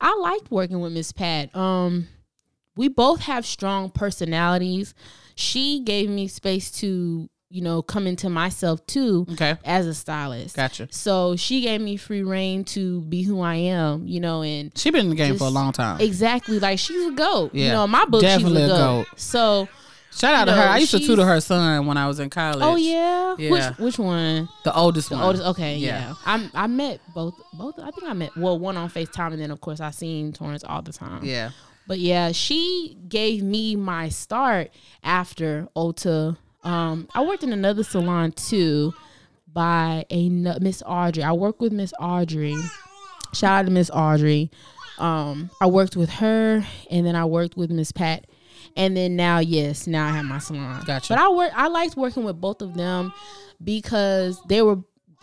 I 0.00 0.14
liked 0.16 0.50
working 0.50 0.80
with 0.80 0.92
Miss 0.92 1.12
Pat. 1.12 1.54
Um, 1.54 2.08
we 2.78 2.88
both 2.88 3.20
have 3.22 3.44
strong 3.44 3.90
personalities. 3.90 4.94
She 5.34 5.80
gave 5.80 6.08
me 6.08 6.28
space 6.28 6.70
to, 6.80 7.28
you 7.50 7.60
know, 7.62 7.82
come 7.82 8.06
into 8.06 8.28
myself 8.28 8.84
too 8.86 9.26
Okay. 9.32 9.56
as 9.64 9.86
a 9.86 9.94
stylist. 9.94 10.56
Gotcha. 10.56 10.88
So 10.90 11.34
she 11.36 11.60
gave 11.60 11.80
me 11.80 11.96
free 11.96 12.22
reign 12.22 12.64
to 12.76 13.00
be 13.02 13.22
who 13.22 13.40
I 13.40 13.56
am, 13.56 14.06
you 14.06 14.20
know, 14.20 14.42
and 14.42 14.70
She 14.76 14.90
been 14.90 15.02
in 15.06 15.10
the 15.10 15.16
game 15.16 15.36
for 15.36 15.44
a 15.44 15.50
long 15.50 15.72
time. 15.72 16.00
exactly 16.00 16.58
like 16.60 16.78
she's 16.78 17.06
a 17.06 17.10
goat. 17.12 17.54
You 17.54 17.64
Yeah, 17.64 17.72
know, 17.74 17.84
in 17.84 17.90
my 17.90 18.04
book 18.04 18.20
definitely 18.22 18.62
she's 18.62 18.70
a 18.70 18.74
goat. 18.74 19.06
goat. 19.10 19.20
So, 19.20 19.68
Shout 20.10 20.34
out 20.34 20.44
to 20.46 20.52
her. 20.52 20.56
know, 20.58 20.72
I 20.72 20.78
used 20.78 20.90
to 20.92 20.98
tutor 20.98 21.24
her 21.24 21.40
son 21.40 21.86
when 21.86 21.96
I 21.96 22.08
was 22.08 22.18
in 22.18 22.28
college. 22.30 22.60
oh 22.62 22.74
yeah, 22.76 23.36
Yeah. 23.38 23.50
which 23.50 23.78
which 23.78 23.98
one? 23.98 24.48
The 24.64 24.74
oldest 24.74 25.10
The 25.10 25.16
one. 25.16 25.24
oldest. 25.24 25.44
Okay, 25.44 25.76
Yeah. 25.78 26.08
yeah. 26.08 26.14
I'm 26.26 26.50
I 26.54 26.66
met 26.66 27.00
both 27.14 27.34
both. 27.52 27.78
I 27.78 27.90
think 27.92 28.04
I 28.04 28.14
met 28.14 28.36
well 28.36 28.58
one 28.58 28.76
on 28.76 28.88
Facetime, 28.90 29.32
and 29.32 29.40
then 29.40 29.50
of 29.50 29.60
course 29.60 29.80
I 29.80 29.90
seen 29.90 30.32
Torrance 30.32 30.64
all 30.64 30.82
the 30.82 30.92
time. 30.92 31.24
Yeah. 31.24 31.50
But 31.88 31.98
yeah, 31.98 32.32
she 32.32 32.98
gave 33.08 33.42
me 33.42 33.74
my 33.74 34.10
start 34.10 34.70
after 35.02 35.66
Ulta. 35.74 36.36
Um, 36.62 37.08
I 37.14 37.24
worked 37.24 37.42
in 37.42 37.52
another 37.52 37.82
salon 37.82 38.32
too 38.32 38.92
by 39.50 40.04
a 40.10 40.28
Miss 40.28 40.82
Audrey. 40.86 41.22
I 41.22 41.32
worked 41.32 41.60
with 41.60 41.72
Miss 41.72 41.94
Audrey. 41.98 42.56
Shout 43.32 43.60
out 43.60 43.64
to 43.64 43.72
Miss 43.72 43.90
Audrey. 43.90 44.50
Um, 44.98 45.50
I 45.62 45.66
worked 45.66 45.96
with 45.96 46.10
her, 46.10 46.62
and 46.90 47.06
then 47.06 47.16
I 47.16 47.24
worked 47.24 47.56
with 47.56 47.70
Miss 47.70 47.90
Pat, 47.90 48.26
and 48.76 48.96
then 48.96 49.16
now, 49.16 49.38
yes, 49.38 49.86
now 49.86 50.06
I 50.06 50.10
have 50.10 50.24
my 50.24 50.38
salon. 50.38 50.82
Gotcha. 50.84 51.14
But 51.14 51.18
I 51.20 51.30
work. 51.30 51.52
I 51.54 51.68
liked 51.68 51.96
working 51.96 52.24
with 52.24 52.40
both 52.40 52.60
of 52.60 52.74
them 52.74 53.12
because 53.62 54.40
they 54.48 54.60
were 54.60 54.76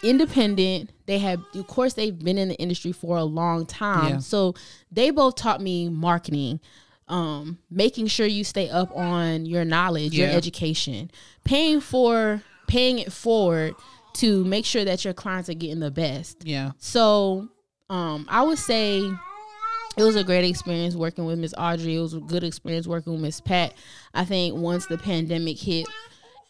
independent. 0.03 0.91
They 1.05 1.19
have, 1.19 1.41
of 1.53 1.67
course, 1.67 1.93
they've 1.93 2.17
been 2.17 2.37
in 2.37 2.49
the 2.49 2.55
industry 2.55 2.91
for 2.91 3.17
a 3.17 3.23
long 3.23 3.65
time. 3.65 4.13
Yeah. 4.13 4.19
So 4.19 4.55
they 4.91 5.11
both 5.11 5.35
taught 5.35 5.61
me 5.61 5.89
marketing, 5.89 6.59
um, 7.07 7.59
making 7.69 8.07
sure 8.07 8.25
you 8.25 8.43
stay 8.43 8.69
up 8.69 8.95
on 8.95 9.45
your 9.45 9.65
knowledge, 9.65 10.13
your 10.13 10.29
education, 10.29 11.11
paying 11.43 11.79
for 11.79 12.41
paying 12.67 12.99
it 12.99 13.13
forward 13.13 13.75
to 14.13 14.43
make 14.45 14.65
sure 14.65 14.85
that 14.85 15.03
your 15.03 15.13
clients 15.13 15.49
are 15.49 15.53
getting 15.53 15.79
the 15.79 15.91
best. 15.91 16.45
Yeah. 16.45 16.71
So 16.77 17.49
um, 17.89 18.25
I 18.29 18.43
would 18.43 18.57
say 18.57 18.99
it 19.97 20.03
was 20.03 20.15
a 20.15 20.23
great 20.23 20.45
experience 20.45 20.95
working 20.95 21.25
with 21.25 21.37
Miss 21.37 21.53
Audrey. 21.57 21.95
It 21.95 21.99
was 21.99 22.13
a 22.13 22.19
good 22.19 22.43
experience 22.43 22.87
working 22.87 23.13
with 23.13 23.21
Miss 23.21 23.39
Pat. 23.39 23.73
I 24.13 24.25
think 24.25 24.55
once 24.55 24.87
the 24.87 24.97
pandemic 24.97 25.59
hit, 25.59 25.85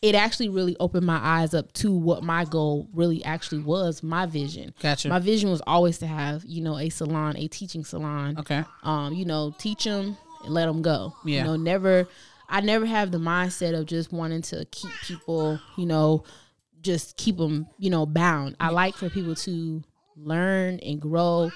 it 0.06 0.14
actually 0.14 0.50
really 0.50 0.78
opened 0.80 1.04
my 1.04 1.18
eyes 1.20 1.56
up 1.56 1.74
to 1.74 1.92
what 1.92 2.22
my 2.22 2.46
goal 2.46 2.88
really 2.94 3.26
actually 3.26 3.64
was, 3.64 4.04
my 4.04 4.28
vision. 4.28 4.72
Gotcha. 4.80 5.10
My 5.10 5.18
vision 5.18 5.50
was 5.50 5.64
always 5.66 5.98
to 5.98 6.06
have, 6.06 6.46
you 6.46 6.62
know, 6.62 6.78
a 6.78 6.90
salon, 6.90 7.36
a 7.38 7.48
teaching 7.48 7.84
salon. 7.84 8.38
Okay. 8.38 8.64
Um, 8.84 9.16
you 9.16 9.26
know, 9.26 9.56
teach 9.58 9.86
them 9.86 10.16
and 10.44 10.54
let 10.54 10.68
them 10.68 10.84
go. 10.84 11.16
Yeah. 11.26 11.40
You 11.40 11.44
know, 11.46 11.56
never 11.56 12.08
I 12.48 12.62
never 12.62 12.86
have 12.86 13.10
the 13.10 13.18
mindset 13.18 13.76
of 13.76 13.88
just 13.88 14.14
wanting 14.14 14.44
to 14.44 14.66
keep 14.66 14.92
people, 15.08 15.60
you 15.76 15.88
know, 15.88 16.24
just 16.82 17.18
keep 17.18 17.38
them, 17.38 17.66
you 17.80 17.90
know, 17.90 18.06
bound. 18.06 18.58
I 18.60 18.70
like 18.70 18.94
for 18.94 19.10
people 19.10 19.34
to 19.34 19.84
learn 20.16 20.80
and 20.82 21.02
grow, 21.02 21.50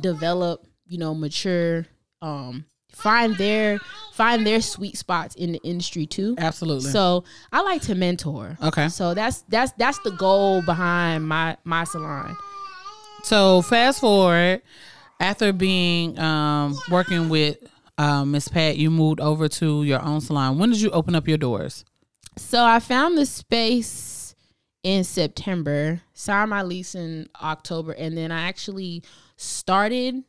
develop, 0.00 0.64
you 0.86 0.98
know, 0.98 1.16
mature, 1.16 1.84
um, 2.22 2.64
find 2.92 3.36
their 3.36 3.78
find 4.12 4.46
their 4.46 4.60
sweet 4.60 4.96
spots 4.96 5.34
in 5.36 5.52
the 5.52 5.60
industry 5.62 6.06
too. 6.06 6.34
Absolutely. 6.38 6.90
So 6.90 7.24
I 7.52 7.62
like 7.62 7.82
to 7.82 7.94
mentor. 7.94 8.58
Okay. 8.62 8.88
So 8.88 9.14
that's 9.14 9.42
that's 9.48 9.72
that's 9.72 9.98
the 10.00 10.10
goal 10.12 10.62
behind 10.62 11.26
my 11.26 11.56
my 11.64 11.84
salon. 11.84 12.36
So 13.22 13.62
fast 13.62 14.00
forward, 14.00 14.62
after 15.20 15.52
being 15.52 16.18
um, 16.18 16.78
working 16.90 17.28
with 17.28 17.58
um, 17.98 18.30
Miss 18.30 18.48
Pat, 18.48 18.76
you 18.76 18.90
moved 18.90 19.20
over 19.20 19.48
to 19.48 19.82
your 19.82 20.02
own 20.02 20.20
salon. 20.20 20.58
When 20.58 20.70
did 20.70 20.80
you 20.80 20.90
open 20.90 21.14
up 21.14 21.26
your 21.26 21.38
doors? 21.38 21.84
So 22.36 22.64
I 22.64 22.78
found 22.78 23.18
the 23.18 23.26
space 23.26 24.36
in 24.84 25.02
September, 25.02 26.00
signed 26.14 26.50
my 26.50 26.62
lease 26.62 26.94
in 26.94 27.28
October, 27.42 27.92
and 27.92 28.16
then 28.16 28.30
I 28.30 28.42
actually 28.48 29.02
started 29.36 30.22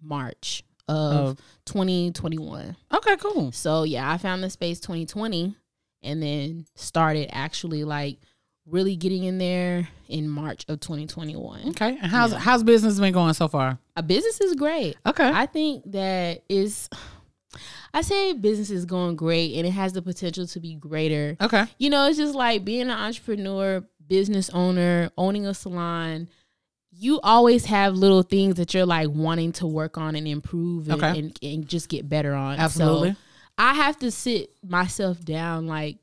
March 0.00 0.62
of 0.90 1.28
Of- 1.30 1.38
2021. 1.66 2.76
Okay, 2.92 3.16
cool. 3.16 3.52
So 3.52 3.84
yeah, 3.84 4.10
I 4.10 4.18
found 4.18 4.42
the 4.42 4.50
space 4.50 4.80
2020 4.80 5.54
and 6.02 6.22
then 6.22 6.66
started 6.74 7.28
actually 7.32 7.84
like 7.84 8.18
really 8.66 8.96
getting 8.96 9.24
in 9.24 9.38
there 9.38 9.88
in 10.08 10.28
March 10.28 10.64
of 10.68 10.80
2021. 10.80 11.70
Okay, 11.70 11.90
and 12.00 12.10
how's 12.10 12.32
how's 12.32 12.62
business 12.62 12.98
been 13.00 13.12
going 13.12 13.34
so 13.34 13.48
far? 13.48 13.78
A 13.96 14.02
business 14.02 14.40
is 14.40 14.54
great. 14.54 14.96
Okay, 15.06 15.28
I 15.28 15.46
think 15.46 15.90
that 15.92 16.42
is 16.48 16.88
I 17.92 18.02
say 18.02 18.32
business 18.34 18.70
is 18.70 18.84
going 18.84 19.16
great 19.16 19.56
and 19.56 19.66
it 19.66 19.72
has 19.72 19.92
the 19.92 20.02
potential 20.02 20.46
to 20.46 20.60
be 20.60 20.74
greater. 20.76 21.36
okay, 21.40 21.64
You 21.78 21.90
know, 21.90 22.06
it's 22.08 22.18
just 22.18 22.34
like 22.34 22.64
being 22.64 22.82
an 22.82 22.90
entrepreneur, 22.90 23.84
business 24.06 24.48
owner, 24.50 25.10
owning 25.18 25.46
a 25.46 25.54
salon. 25.54 26.28
You 27.02 27.18
always 27.22 27.64
have 27.64 27.94
little 27.94 28.22
things 28.22 28.56
that 28.56 28.74
you're 28.74 28.84
like 28.84 29.08
wanting 29.08 29.52
to 29.52 29.66
work 29.66 29.96
on 29.96 30.14
and 30.16 30.28
improve 30.28 30.90
and, 30.90 31.02
Okay. 31.02 31.18
and, 31.18 31.38
and 31.42 31.66
just 31.66 31.88
get 31.88 32.06
better 32.08 32.34
on. 32.34 32.58
Absolutely. 32.58 33.12
So 33.12 33.16
I 33.56 33.72
have 33.72 33.98
to 34.00 34.10
sit 34.10 34.50
myself 34.62 35.24
down 35.24 35.66
like 35.66 35.96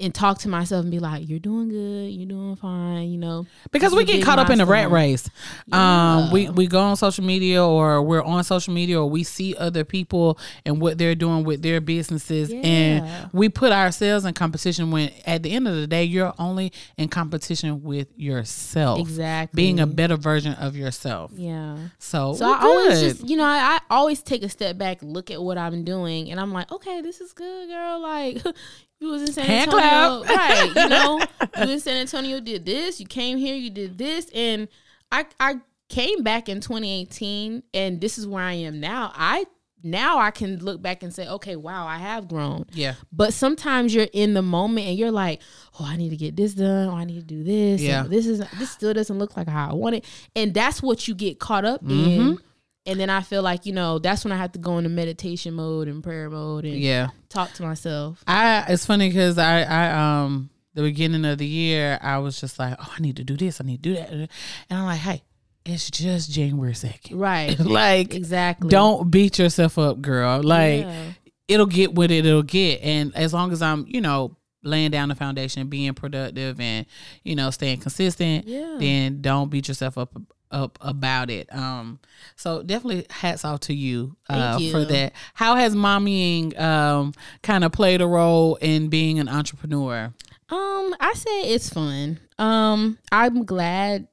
and 0.00 0.14
talk 0.14 0.38
to 0.38 0.48
myself 0.48 0.82
and 0.82 0.90
be 0.90 0.98
like, 0.98 1.28
You're 1.28 1.38
doing 1.38 1.68
good, 1.68 2.08
you're 2.10 2.28
doing 2.28 2.56
fine, 2.56 3.10
you 3.10 3.18
know. 3.18 3.46
because 3.70 3.94
we 3.94 4.04
get 4.04 4.24
caught 4.24 4.38
up 4.38 4.50
in 4.50 4.58
the 4.58 4.66
rat 4.66 4.90
race. 4.90 5.28
Um, 5.72 6.30
we 6.30 6.48
we 6.50 6.66
go 6.66 6.80
on 6.80 6.96
social 6.96 7.24
media 7.24 7.64
or 7.64 8.02
we're 8.02 8.22
on 8.22 8.42
social 8.44 8.72
media 8.74 9.00
or 9.00 9.08
we 9.08 9.22
see 9.24 9.54
other 9.56 9.84
people 9.84 10.38
and 10.64 10.80
what 10.80 10.98
they're 10.98 11.14
doing 11.14 11.44
with 11.44 11.62
their 11.62 11.80
businesses, 11.80 12.50
Yeah. 12.52 12.60
and 12.60 13.30
we 13.32 13.48
put 13.48 13.72
ourselves 13.72 14.24
in 14.24 14.34
competition. 14.34 14.90
When 14.90 15.10
at 15.26 15.42
the 15.42 15.52
end 15.52 15.68
of 15.68 15.74
the 15.76 15.86
day, 15.86 16.04
you're 16.04 16.32
only 16.38 16.72
in 16.96 17.08
competition 17.08 17.82
with 17.82 18.08
yourself. 18.16 18.98
Exactly. 19.00 19.56
being 19.56 19.80
a 19.80 19.86
better 19.86 20.16
version 20.16 20.54
of 20.54 20.76
yourself. 20.76 21.30
Yeah. 21.34 21.76
So, 21.98 22.34
So 22.34 22.50
I 22.52 22.60
always 22.62 23.00
just, 23.00 23.28
you 23.28 23.36
know, 23.36 23.44
I, 23.44 23.78
I 23.90 23.94
always 23.94 24.22
take 24.22 24.42
a 24.42 24.48
step 24.48 24.78
back, 24.78 24.98
look 25.02 25.30
at 25.30 25.42
what 25.42 25.58
I'm 25.58 25.84
doing, 25.84 26.30
and 26.30 26.40
I'm 26.40 26.52
like, 26.52 26.70
okay, 26.72 27.00
this 27.00 27.20
is 27.20 27.32
good, 27.32 27.68
girl. 27.68 28.00
Like, 28.00 28.42
you 29.00 29.08
was 29.08 29.22
in 29.22 29.32
San 29.32 29.46
Hand 29.46 29.72
Antonio, 29.72 30.24
right? 30.36 30.72
You 30.76 30.88
know, 30.88 31.20
you 31.66 31.72
in 31.72 31.80
San 31.80 31.96
Antonio 31.96 32.38
did 32.40 32.64
this. 32.66 33.00
You 33.00 33.06
came 33.06 33.38
here, 33.38 33.54
you 33.56 33.70
did 33.70 33.98
this, 33.98 34.28
and 34.34 34.68
I 35.10 35.26
I 35.40 35.60
came 35.88 36.22
back 36.22 36.48
in 36.48 36.60
2018, 36.60 37.62
and 37.74 38.00
this 38.00 38.18
is 38.18 38.26
where 38.26 38.44
I 38.44 38.52
am 38.52 38.78
now. 38.80 39.10
I 39.14 39.44
now 39.82 40.18
I 40.18 40.30
can 40.30 40.58
look 40.58 40.82
back 40.82 41.02
and 41.02 41.12
say, 41.14 41.26
okay, 41.26 41.56
wow, 41.56 41.86
I 41.86 41.96
have 41.96 42.28
grown. 42.28 42.66
yeah, 42.74 42.96
But 43.12 43.32
sometimes 43.32 43.94
you're 43.94 44.08
in 44.12 44.34
the 44.34 44.42
moment 44.42 44.86
and 44.86 44.98
you're 44.98 45.10
like, 45.10 45.40
oh, 45.80 45.86
I 45.86 45.96
need 45.96 46.10
to 46.10 46.18
get 46.18 46.36
this 46.36 46.52
done. 46.52 46.88
Oh, 46.88 46.94
I 46.94 47.04
need 47.04 47.18
to 47.20 47.24
do 47.26 47.42
this. 47.42 47.80
Yeah. 47.80 48.02
And 48.02 48.10
This 48.12 48.26
is 48.26 48.40
this 48.58 48.70
still 48.70 48.92
doesn't 48.92 49.18
look 49.18 49.38
like 49.38 49.48
how 49.48 49.70
I 49.70 49.72
want 49.72 49.96
it. 49.96 50.04
And 50.36 50.52
that's 50.52 50.82
what 50.82 51.08
you 51.08 51.14
get 51.14 51.38
caught 51.40 51.64
up 51.64 51.82
Mm-hmm. 51.82 52.20
in. 52.30 52.38
And 52.86 52.98
then 52.98 53.10
I 53.10 53.20
feel 53.20 53.42
like, 53.42 53.66
you 53.66 53.72
know, 53.72 53.98
that's 53.98 54.24
when 54.24 54.32
I 54.32 54.36
have 54.38 54.52
to 54.52 54.58
go 54.58 54.78
into 54.78 54.88
meditation 54.90 55.54
mode 55.54 55.86
and 55.86 56.02
prayer 56.02 56.30
mode 56.30 56.64
and 56.64 56.76
yeah. 56.78 57.08
talk 57.28 57.52
to 57.54 57.62
myself. 57.62 58.24
I 58.26 58.64
it's 58.68 58.86
funny 58.86 59.08
because 59.08 59.36
I 59.38 59.62
I 59.62 60.22
um 60.22 60.48
the 60.74 60.82
beginning 60.82 61.24
of 61.24 61.38
the 61.38 61.46
year 61.46 61.98
I 62.00 62.18
was 62.18 62.40
just 62.40 62.58
like 62.58 62.76
oh 62.80 62.94
I 62.96 63.00
need 63.00 63.16
to 63.16 63.24
do 63.24 63.36
this 63.36 63.60
I 63.60 63.64
need 63.64 63.82
to 63.82 63.90
do 63.90 63.94
that 63.96 64.10
and 64.10 64.28
I'm 64.70 64.84
like 64.86 65.00
hey 65.00 65.22
it's 65.66 65.90
just 65.90 66.30
January 66.30 66.74
second 66.74 67.18
Right. 67.18 67.58
like 67.60 68.14
exactly. 68.14 68.68
don't 68.70 69.10
beat 69.10 69.38
yourself 69.38 69.78
up 69.78 70.00
girl 70.00 70.42
like 70.42 70.82
Yeah. 70.84 71.12
it'll 71.48 71.66
get 71.66 71.92
what 71.94 72.10
it, 72.10 72.24
it'll 72.24 72.42
get 72.44 72.80
and 72.82 73.14
as 73.16 73.34
long 73.34 73.52
as 73.52 73.60
I'm 73.62 73.84
you 73.88 74.00
know 74.00 74.36
laying 74.62 74.90
down 74.90 75.08
the 75.08 75.14
foundation 75.16 75.66
being 75.68 75.92
productive 75.94 76.60
and 76.60 76.86
you 77.24 77.34
know 77.34 77.50
staying 77.50 77.80
consistent 77.80 78.46
Yeah. 78.46 78.76
then 78.78 79.20
don't 79.20 79.50
beat 79.50 79.68
yourself 79.68 79.98
up 79.98 80.16
up 80.50 80.78
about 80.80 81.30
it 81.30 81.52
um 81.54 81.98
so 82.36 82.62
definitely 82.62 83.06
hats 83.10 83.44
off 83.44 83.60
to 83.60 83.74
you 83.74 84.16
uh 84.28 84.58
Thank 84.58 84.72
for 84.72 84.84
that 84.84 85.12
how 85.34 85.54
has 85.54 85.74
mommying 85.74 86.58
um 86.60 87.12
kind 87.42 87.64
of 87.64 87.72
played 87.72 88.00
a 88.00 88.06
role 88.06 88.56
in 88.56 88.88
being 88.88 89.18
an 89.18 89.28
entrepreneur 89.28 90.12
Um, 90.48 90.96
I 90.98 91.12
say 91.14 91.54
it's 91.54 91.70
fun. 91.70 92.18
Um, 92.36 92.98
I'm 93.12 93.44
glad 93.44 94.08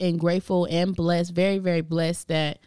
and 0.00 0.18
grateful 0.18 0.66
and 0.70 0.96
blessed, 0.96 1.34
very, 1.34 1.58
very 1.58 1.82
blessed 1.82 2.28
that, 2.28 2.60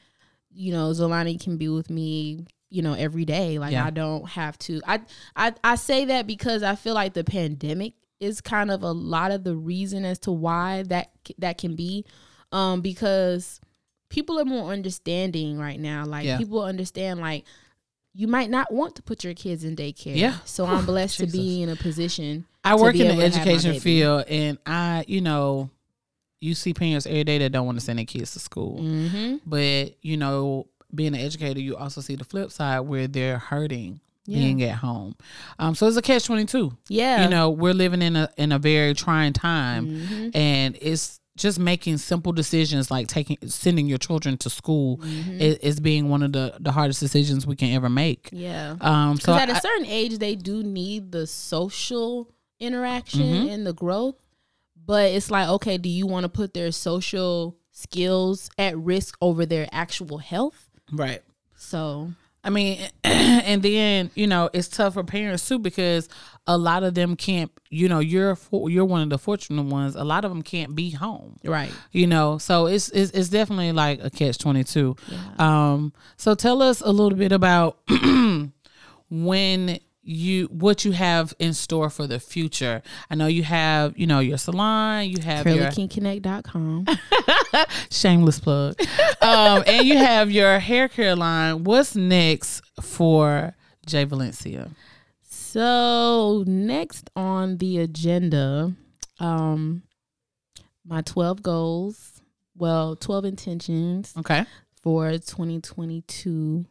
you 0.53 0.71
know, 0.71 0.91
Zolani 0.91 1.41
can 1.41 1.57
be 1.57 1.67
with 1.67 1.89
me, 1.89 2.45
you 2.69 2.83
know, 2.83 2.93
every 2.93 3.25
day. 3.25 3.57
Like 3.57 3.71
Yeah. 3.71 3.85
I 3.85 3.89
don't 3.89 4.29
have 4.29 4.57
to 4.59 4.81
I 4.85 5.01
I 5.35 5.53
I 5.63 5.75
say 5.75 6.05
that 6.05 6.27
because 6.27 6.61
I 6.61 6.75
feel 6.75 6.93
like 6.93 7.15
the 7.15 7.23
pandemic 7.23 7.93
is 8.19 8.39
kind 8.39 8.69
of 8.69 8.83
a 8.83 8.91
lot 8.91 9.31
of 9.31 9.43
the 9.43 9.55
reason 9.55 10.05
as 10.05 10.19
to 10.19 10.31
why 10.31 10.83
that 10.83 11.09
that 11.39 11.57
can 11.57 11.75
be. 11.75 12.05
Um, 12.51 12.81
because 12.81 13.59
people 14.09 14.39
are 14.39 14.45
more 14.45 14.71
understanding 14.71 15.57
right 15.59 15.79
now. 15.79 16.05
Like 16.05 16.25
Yeah. 16.25 16.37
people 16.37 16.61
understand 16.63 17.19
like 17.19 17.43
you 18.13 18.27
might 18.27 18.49
not 18.49 18.71
want 18.73 18.95
to 18.95 19.03
put 19.03 19.23
your 19.23 19.33
kids 19.33 19.63
in 19.63 19.75
daycare. 19.75 20.15
Yeah. 20.15 20.37
So 20.45 20.65
I'm 20.65 20.85
blessed 20.85 21.19
to 21.19 21.27
be 21.27 21.61
in 21.61 21.69
a 21.69 21.75
position 21.75 22.45
I 22.63 22.75
to 22.75 22.81
work 22.81 22.93
be 22.93 23.05
in 23.05 23.15
the 23.17 23.23
education 23.23 23.79
field 23.79 24.25
and 24.27 24.57
I, 24.65 25.03
you 25.07 25.21
know, 25.21 25.69
you 26.39 26.53
see 26.55 26.73
parents 26.73 27.05
every 27.05 27.23
day 27.25 27.37
that 27.39 27.51
don't 27.51 27.65
want 27.65 27.77
to 27.79 27.83
send 27.85 27.99
their 27.99 28.05
kids 28.05 28.31
to 28.33 28.39
school. 28.39 28.79
Mm-hmm. 28.79 29.35
But 29.45 29.95
you 30.01 30.17
know, 30.17 30.67
being 30.95 31.13
an 31.15 31.19
educator, 31.21 31.59
you 31.59 31.75
also 31.75 31.99
see 32.01 32.15
the 32.15 32.23
flip 32.23 32.51
side 32.51 32.79
where 32.81 33.07
they're 33.07 33.37
hurting 33.39 33.99
Yeah. 34.25 34.39
being 34.39 34.63
at 34.63 34.77
home. 34.77 35.15
Um, 35.59 35.75
so 35.75 35.87
it's 35.87 35.97
a 35.97 36.01
catch 36.01 36.25
twenty 36.25 36.45
two. 36.45 36.75
Yeah. 36.89 37.23
You 37.23 37.29
know, 37.29 37.49
we're 37.49 37.73
living 37.73 38.01
in 38.01 38.15
a 38.15 38.29
in 38.37 38.51
a 38.51 38.57
very 38.59 38.93
trying 38.93 39.33
time, 39.33 39.87
Mhm. 39.87 40.35
and 40.35 40.77
it's 40.81 41.19
just 41.37 41.59
making 41.59 41.97
simple 41.97 42.33
decisions 42.33 42.91
like 42.91 43.07
taking 43.07 43.37
sending 43.47 43.87
your 43.87 43.97
children 43.97 44.37
to 44.39 44.49
school 44.49 44.97
Mhm. 44.97 45.39
is, 45.39 45.55
is 45.57 45.79
being 45.79 46.09
one 46.09 46.23
of 46.23 46.33
the 46.33 46.55
the 46.59 46.71
hardest 46.73 46.99
decisions 46.99 47.47
we 47.47 47.55
can 47.55 47.71
ever 47.73 47.89
make. 47.89 48.29
Yeah. 48.33 48.75
Um, 48.81 49.19
so 49.19 49.33
at 49.33 49.49
I- 49.49 49.57
a 49.57 49.61
certain 49.61 49.85
age, 49.85 50.17
they 50.17 50.35
do 50.35 50.63
need 50.63 51.11
the 51.11 51.25
social 51.27 52.29
interaction 52.59 53.21
Mhm. 53.21 53.49
and 53.53 53.65
the 53.67 53.73
growth. 53.73 54.15
But 54.85 55.11
it's 55.11 55.29
like, 55.31 55.47
okay, 55.49 55.77
do 55.77 55.89
you 55.89 56.07
want 56.07 56.23
to 56.23 56.29
put 56.29 56.53
their 56.53 56.71
social 56.71 57.57
skills 57.71 58.49
at 58.57 58.77
risk 58.77 59.17
over 59.21 59.45
their 59.45 59.67
actual 59.71 60.17
health? 60.19 60.69
right. 60.91 61.21
So, 61.57 62.13
I 62.47 62.49
mean, 62.49 62.79
and 63.03 63.61
then 63.61 64.09
you 64.15 64.25
know 64.25 64.49
it's 64.53 64.69
tough 64.69 64.93
for 64.93 65.03
parents 65.03 65.45
too 65.47 65.59
because 65.59 66.07
a 66.47 66.57
lot 66.57 66.83
of 66.83 66.93
them 66.93 67.17
can't. 67.17 67.51
You 67.69 67.89
know, 67.89 67.99
you're 67.99 68.37
you're 68.51 68.85
one 68.85 69.01
of 69.01 69.09
the 69.09 69.17
fortunate 69.17 69.65
ones. 69.65 69.95
A 69.97 70.05
lot 70.05 70.23
of 70.23 70.31
them 70.31 70.41
can't 70.41 70.73
be 70.73 70.91
home. 70.91 71.37
right. 71.43 71.71
You 71.91 72.07
know, 72.07 72.37
so 72.37 72.67
it's 72.67 72.87
it's, 72.89 73.11
it's 73.11 73.27
definitely 73.27 73.73
like 73.73 74.01
a 74.01 74.09
catch 74.09 74.37
twenty 74.37 74.63
two. 74.63 74.95
Yeah. 75.09 75.19
Um, 75.37 75.91
so 76.15 76.35
tell 76.35 76.61
us 76.61 76.79
a 76.79 76.89
little 76.89 77.17
bit 77.17 77.33
about 77.33 77.79
when 79.09 79.79
you 80.07 80.45
what 80.45 80.85
you 80.85 80.93
have 80.93 81.33
in 81.37 81.53
store 81.53 81.89
for 81.89 82.07
the 82.07 82.19
future. 82.19 82.81
I 83.09 83.15
know 83.15 83.27
you 83.27 83.43
have 83.43 83.97
you 83.97 84.07
know 84.07 84.19
your 84.19 84.37
salon, 84.37 85.09
you 85.09 85.21
have 85.23 85.45
your 85.45 85.65
CurlyKinkConnect.com. 85.65 86.85
shameless 87.91 88.39
plug, 88.39 88.75
um, 89.21 89.63
and 89.67 89.85
you 89.85 89.97
have 89.97 90.31
your 90.31 90.59
hair 90.59 90.87
care 90.87 91.15
line. 91.15 91.63
What's 91.63 91.95
next 91.95 92.61
for 92.81 93.55
Jay 93.85 94.05
Valencia? 94.05 94.69
so, 95.29 96.43
next 96.45 97.09
on 97.15 97.57
the 97.57 97.79
agenda, 97.79 98.73
um, 99.19 99.83
my 100.85 101.01
12 101.01 101.41
goals, 101.41 102.21
well, 102.55 102.95
12 102.95 103.25
intentions 103.25 104.13
Okay, 104.17 104.45
for 104.81 105.11
2022. 105.11 106.65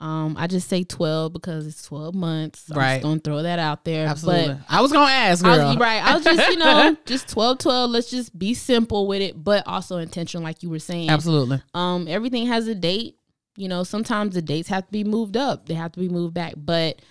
Um, 0.00 0.36
I 0.38 0.46
just 0.46 0.68
say 0.68 0.84
12 0.84 1.32
because 1.32 1.66
it's 1.66 1.82
12 1.84 2.14
months. 2.14 2.70
I'm 2.70 2.78
Right. 2.78 2.94
just 2.96 3.02
gonna 3.02 3.18
throw 3.20 3.42
that 3.42 3.58
out 3.58 3.84
there. 3.84 4.06
absolutely. 4.06 4.54
But 4.54 4.58
I 4.68 4.80
was 4.80 4.92
gonna 4.92 5.10
ask, 5.10 5.44
I 5.44 5.64
was, 5.64 5.76
right. 5.76 6.00
I 6.04 6.14
was 6.14 6.24
just, 6.24 6.48
you 6.50 6.56
know, 6.56 6.96
just 7.06 7.28
12 7.28 7.58
12. 7.58 7.90
Let's 7.90 8.08
just 8.10 8.38
be 8.38 8.54
simple 8.54 9.08
with 9.08 9.20
it, 9.22 9.42
but 9.42 9.66
also 9.66 9.96
intentional, 9.98 10.44
like 10.44 10.62
you 10.62 10.70
were 10.70 10.78
saying. 10.78 11.10
Absolutely. 11.10 11.60
Um, 11.74 12.06
everything 12.06 12.46
has 12.46 12.68
a 12.68 12.74
date. 12.76 13.16
You 13.56 13.66
know, 13.68 13.82
sometimes 13.82 14.34
the 14.36 14.42
dates 14.42 14.68
have 14.68 14.86
to 14.86 14.92
be 14.92 15.02
moved 15.02 15.36
up, 15.36 15.66
they 15.66 15.74
have 15.74 15.90
to 15.92 15.98
be 16.00 16.08
moved 16.08 16.32
back. 16.32 16.54
But 16.56 17.02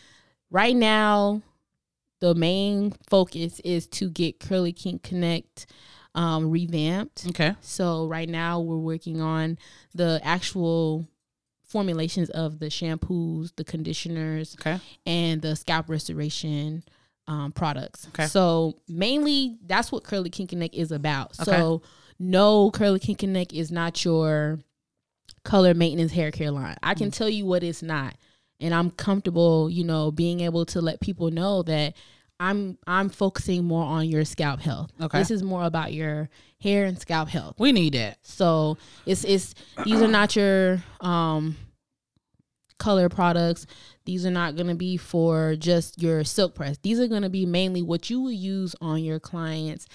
right 0.50 0.76
now, 0.76 1.42
the 2.22 2.36
main 2.36 2.94
focus 3.10 3.60
is 3.66 3.86
to 3.88 4.10
get 4.10 4.40
Curly 4.40 4.72
Kink 4.72 5.04
Connect 5.04 5.66
um, 6.16 6.50
revamped. 6.50 7.28
Okay. 7.28 7.54
So 7.60 8.08
right 8.08 8.30
now 8.30 8.62
we're 8.62 8.78
working 8.78 9.20
on 9.22 9.58
the 9.94 10.22
actual 10.24 11.06
formulations 11.68 12.30
of 12.32 12.60
the 12.60 12.68
shampoos, 12.68 13.56
the 13.56 13.64
conditioners, 13.64 14.56
Okay. 14.60 14.80
and 15.06 15.42
the 15.42 15.56
scalp 15.56 15.90
restoration 15.90 16.84
um, 17.28 17.52
products. 17.52 18.08
Okay. 18.10 18.26
So 18.28 18.80
mainly 18.88 19.58
that's 19.66 19.92
what 19.92 20.04
Curly 20.04 20.30
Kink 20.30 20.50
Connect 20.52 20.74
is 20.74 20.92
about. 20.94 21.36
So 21.36 21.82
no, 22.20 22.72
Curly 22.72 23.00
Kink 23.00 23.20
Connect 23.20 23.52
is 23.52 23.70
not 23.70 24.04
your 24.06 24.60
color 25.44 25.74
maintenance 25.74 26.12
hair 26.14 26.32
care 26.32 26.52
line. 26.52 26.78
I 26.82 26.94
Mm. 26.94 26.98
can 26.98 27.12
tell 27.12 27.30
you 27.30 27.46
what 27.46 27.64
it's 27.64 27.84
not. 27.84 28.16
And 28.60 28.74
I'm 28.74 28.90
comfortable, 28.92 29.70
you 29.70 29.84
know, 29.84 30.10
being 30.10 30.40
able 30.40 30.66
to 30.68 30.82
let 30.82 31.00
people 31.02 31.30
know 31.30 31.64
that 31.64 31.94
I'm 32.40 32.78
I'm 32.86 33.10
focusing 33.10 33.66
more 33.66 33.84
on 33.84 34.08
your 34.08 34.26
scalp 34.26 34.60
health. 34.60 34.92
Okay. 35.02 35.18
This 35.20 35.32
is 35.32 35.44
more 35.44 35.64
about 35.64 35.94
your 35.94 36.30
hair 36.62 36.86
and 36.86 37.00
scalp 37.00 37.30
health. 37.30 37.56
We 37.58 37.72
need 37.72 37.94
that. 37.94 38.20
So 38.22 38.78
it's 39.06 39.24
it's 39.24 39.56
these 39.84 40.02
are 40.02 40.08
not 40.08 40.36
your 40.36 40.84
um 41.02 41.58
color 42.78 43.10
products. 43.10 43.66
These 44.06 44.26
are 44.26 44.32
not 44.32 44.56
going 44.56 44.68
to 44.68 44.76
be 44.76 44.98
for 44.98 45.56
just 45.58 46.02
your 46.02 46.24
silk 46.24 46.54
press. 46.54 46.78
These 46.82 47.00
are 47.00 47.08
going 47.08 47.24
to 47.24 47.30
be 47.30 47.46
mainly 47.46 47.82
what 47.82 48.10
you 48.10 48.22
will 48.22 48.32
use 48.32 48.76
on 48.82 49.04
your 49.04 49.20
clients 49.20 49.88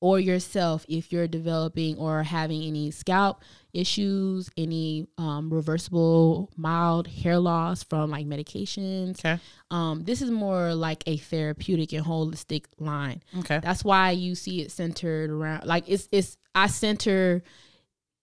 or 0.00 0.18
yourself 0.18 0.84
if 0.88 1.12
you're 1.12 1.28
developing 1.28 1.96
or 1.96 2.22
having 2.22 2.62
any 2.62 2.90
scalp 2.90 3.42
issues, 3.72 4.50
any 4.56 5.06
um, 5.18 5.52
reversible 5.52 6.50
mild 6.56 7.06
hair 7.06 7.38
loss 7.38 7.82
from 7.82 8.10
like 8.10 8.26
medications. 8.26 9.18
Okay. 9.20 9.40
Um, 9.70 10.04
this 10.04 10.22
is 10.22 10.30
more 10.30 10.74
like 10.74 11.02
a 11.06 11.16
therapeutic 11.16 11.92
and 11.92 12.04
holistic 12.04 12.66
line. 12.78 13.22
Okay. 13.38 13.60
That's 13.62 13.84
why 13.84 14.10
you 14.10 14.34
see 14.34 14.60
it 14.60 14.70
centered 14.70 15.30
around 15.30 15.66
like 15.66 15.84
it's 15.88 16.08
it's 16.12 16.36
I 16.54 16.66
center 16.66 17.42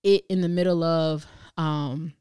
it 0.04 0.26
in 0.30 0.42
the 0.42 0.50
middle 0.50 0.84
of 0.84 1.26
um 1.58 2.14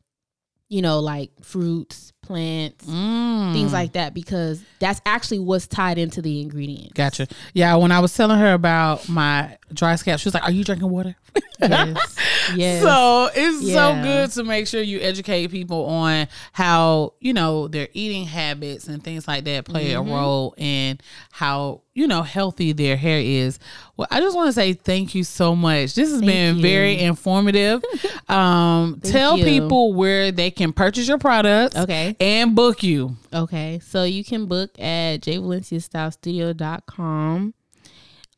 you 0.69 0.83
know 0.83 1.01
like 1.01 1.31
fruits, 1.43 2.13
plants, 2.29 2.85
Mm. 2.87 3.53
things 3.53 3.73
like 3.73 3.93
that 3.95 4.15
because 4.15 4.63
that's 4.79 5.01
actually 5.05 5.41
what's 5.41 5.67
tied 5.67 5.99
into 5.99 6.23
the 6.23 6.41
ingredients. 6.41 6.93
Gotcha. 6.95 7.27
Yeah, 7.55 7.75
when 7.77 7.91
I 7.91 7.99
was 8.01 8.15
telling 8.15 8.39
her 8.39 8.53
about 8.53 9.09
my 9.09 9.57
dry 9.73 9.97
scalp, 9.97 10.21
she 10.21 10.27
was 10.29 10.35
like, 10.35 10.45
"Are 10.45 10.53
you 10.53 10.63
drinking 10.65 10.91
water?" 10.91 11.17
Yes. 11.61 12.17
yes. 12.55 12.83
So 12.83 13.31
it's 13.35 13.73
so 13.73 14.01
good 14.01 14.31
to 14.33 14.45
make 14.45 14.69
sure 14.69 14.81
you 14.81 15.01
educate 15.01 15.51
people 15.51 15.87
on 15.87 16.29
how 16.53 17.15
you 17.19 17.33
know 17.33 17.67
their 17.67 17.89
eating 17.93 18.25
habits 18.27 18.87
and 18.87 19.03
things 19.03 19.27
like 19.27 19.43
that 19.45 19.65
play 19.65 19.89
Mm-hmm. 19.91 20.09
a 20.09 20.15
role 20.15 20.55
in 20.57 20.99
how 21.33 21.81
you 21.95 22.07
know 22.07 22.23
healthy 22.23 22.73
their 22.73 22.97
hair 22.97 23.19
is. 23.21 23.59
Well, 23.97 24.07
I 24.11 24.21
just 24.21 24.37
want 24.37 24.47
to 24.49 24.53
say 24.53 24.73
thank 24.73 25.17
you 25.17 25.25
so 25.25 25.57
much. 25.57 25.95
This 25.97 26.11
has 26.11 26.21
Thank 26.21 26.27
been 26.27 26.57
you. 26.57 26.63
very 26.63 26.99
informative. 27.01 27.83
um, 28.29 29.01
tell 29.03 29.37
you. 29.37 29.45
people 29.45 29.93
where 29.95 30.31
they 30.31 30.53
can 30.53 30.73
purchase 30.73 31.09
your 31.09 31.19
products. 31.19 31.77
Okay. 31.77 32.15
And 32.21 32.55
book 32.55 32.83
you. 32.83 33.17
Okay, 33.33 33.81
so 33.83 34.05
you 34.05 34.23
can 34.25 34.45
book 34.47 34.79
at 34.79 35.21
jvalenciastylestudio.com. 35.23 37.55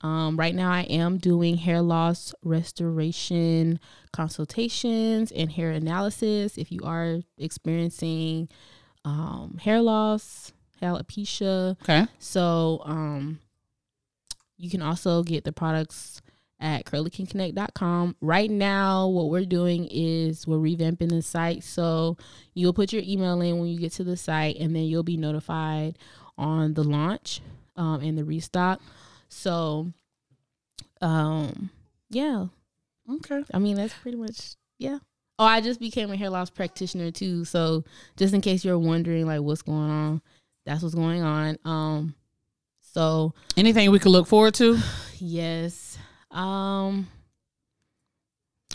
Um, 0.03 0.37
right 0.39 0.55
now, 0.55 0.73
I 0.73 0.81
am 0.83 1.19
doing 1.19 1.59
hair 1.59 1.83
loss 1.83 2.35
restoration 2.43 3.79
consultations 4.13 5.31
and 5.31 5.53
hair 5.53 5.73
analysis. 5.73 6.57
If 6.57 6.73
you 6.73 6.81
are 6.85 7.19
experiencing 7.37 8.49
um, 9.05 9.59
hair 9.61 9.83
loss, 9.83 10.53
alopecia, 10.83 11.77
Okay. 11.83 12.07
so 12.19 12.81
um, 12.87 13.41
you 14.57 14.71
can 14.71 14.81
also 14.81 15.23
get 15.23 15.45
the 15.45 15.53
products 15.53 16.23
at 16.61 16.85
curlykinkconnect.com. 16.85 18.17
Right 18.21 18.51
now, 18.51 19.09
what 19.09 19.31
we're 19.31 19.45
doing 19.45 19.89
is 19.91 20.47
we're 20.47 20.59
revamping 20.59 21.09
the 21.09 21.23
site. 21.23 21.65
So 21.65 22.17
you'll 22.55 22.73
put 22.75 22.93
your 22.93 23.03
email 23.05 23.41
in 23.41 23.59
when 23.59 23.69
you 23.69 23.79
get 23.79 23.93
to 23.93 24.05
the 24.05 24.17
site, 24.17 24.57
and 24.57 24.75
then 24.75 24.85
you'll 24.85 25.03
be 25.03 25.17
notified 25.17 25.99
on 26.39 26.75
the 26.75 26.85
launch 26.85 27.41
um, 27.77 28.01
and 28.01 28.17
the 28.17 28.25
restock. 28.25 28.81
So, 29.29 29.93
um, 31.01 31.71
yeah, 32.11 32.47
Okay. 33.17 33.45
I 33.53 33.59
mean, 33.59 33.77
that's 33.77 33.95
pretty 33.95 34.17
much, 34.17 34.55
yeah. 34.79 34.99
Oh, 35.39 35.45
I 35.45 35.61
just 35.61 35.81
became 35.81 36.11
a 36.13 36.17
hair 36.17 36.31
loss 36.31 36.51
practitioner 36.51 37.11
too. 37.11 37.45
So 37.45 37.85
just 38.17 38.35
in 38.35 38.41
case 38.41 38.65
you're 38.65 38.79
wondering 38.79 39.27
like 39.27 39.41
what's 39.41 39.63
going 39.63 39.91
on, 39.91 40.23
that's 40.67 40.83
what's 40.83 40.95
going 40.95 41.23
on. 41.23 41.57
Um, 41.65 42.15
so 42.81 43.33
Anything 43.57 43.91
we 43.91 43.99
could 43.99 44.13
look 44.13 44.27
forward 44.27 44.55
to? 44.55 44.79
yes, 45.19 45.90
um, 46.31 47.09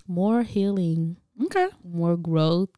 more 0.08 0.44
healing, 0.44 1.18
Okay. 1.46 1.68
more 1.84 2.16
growth, 2.18 2.70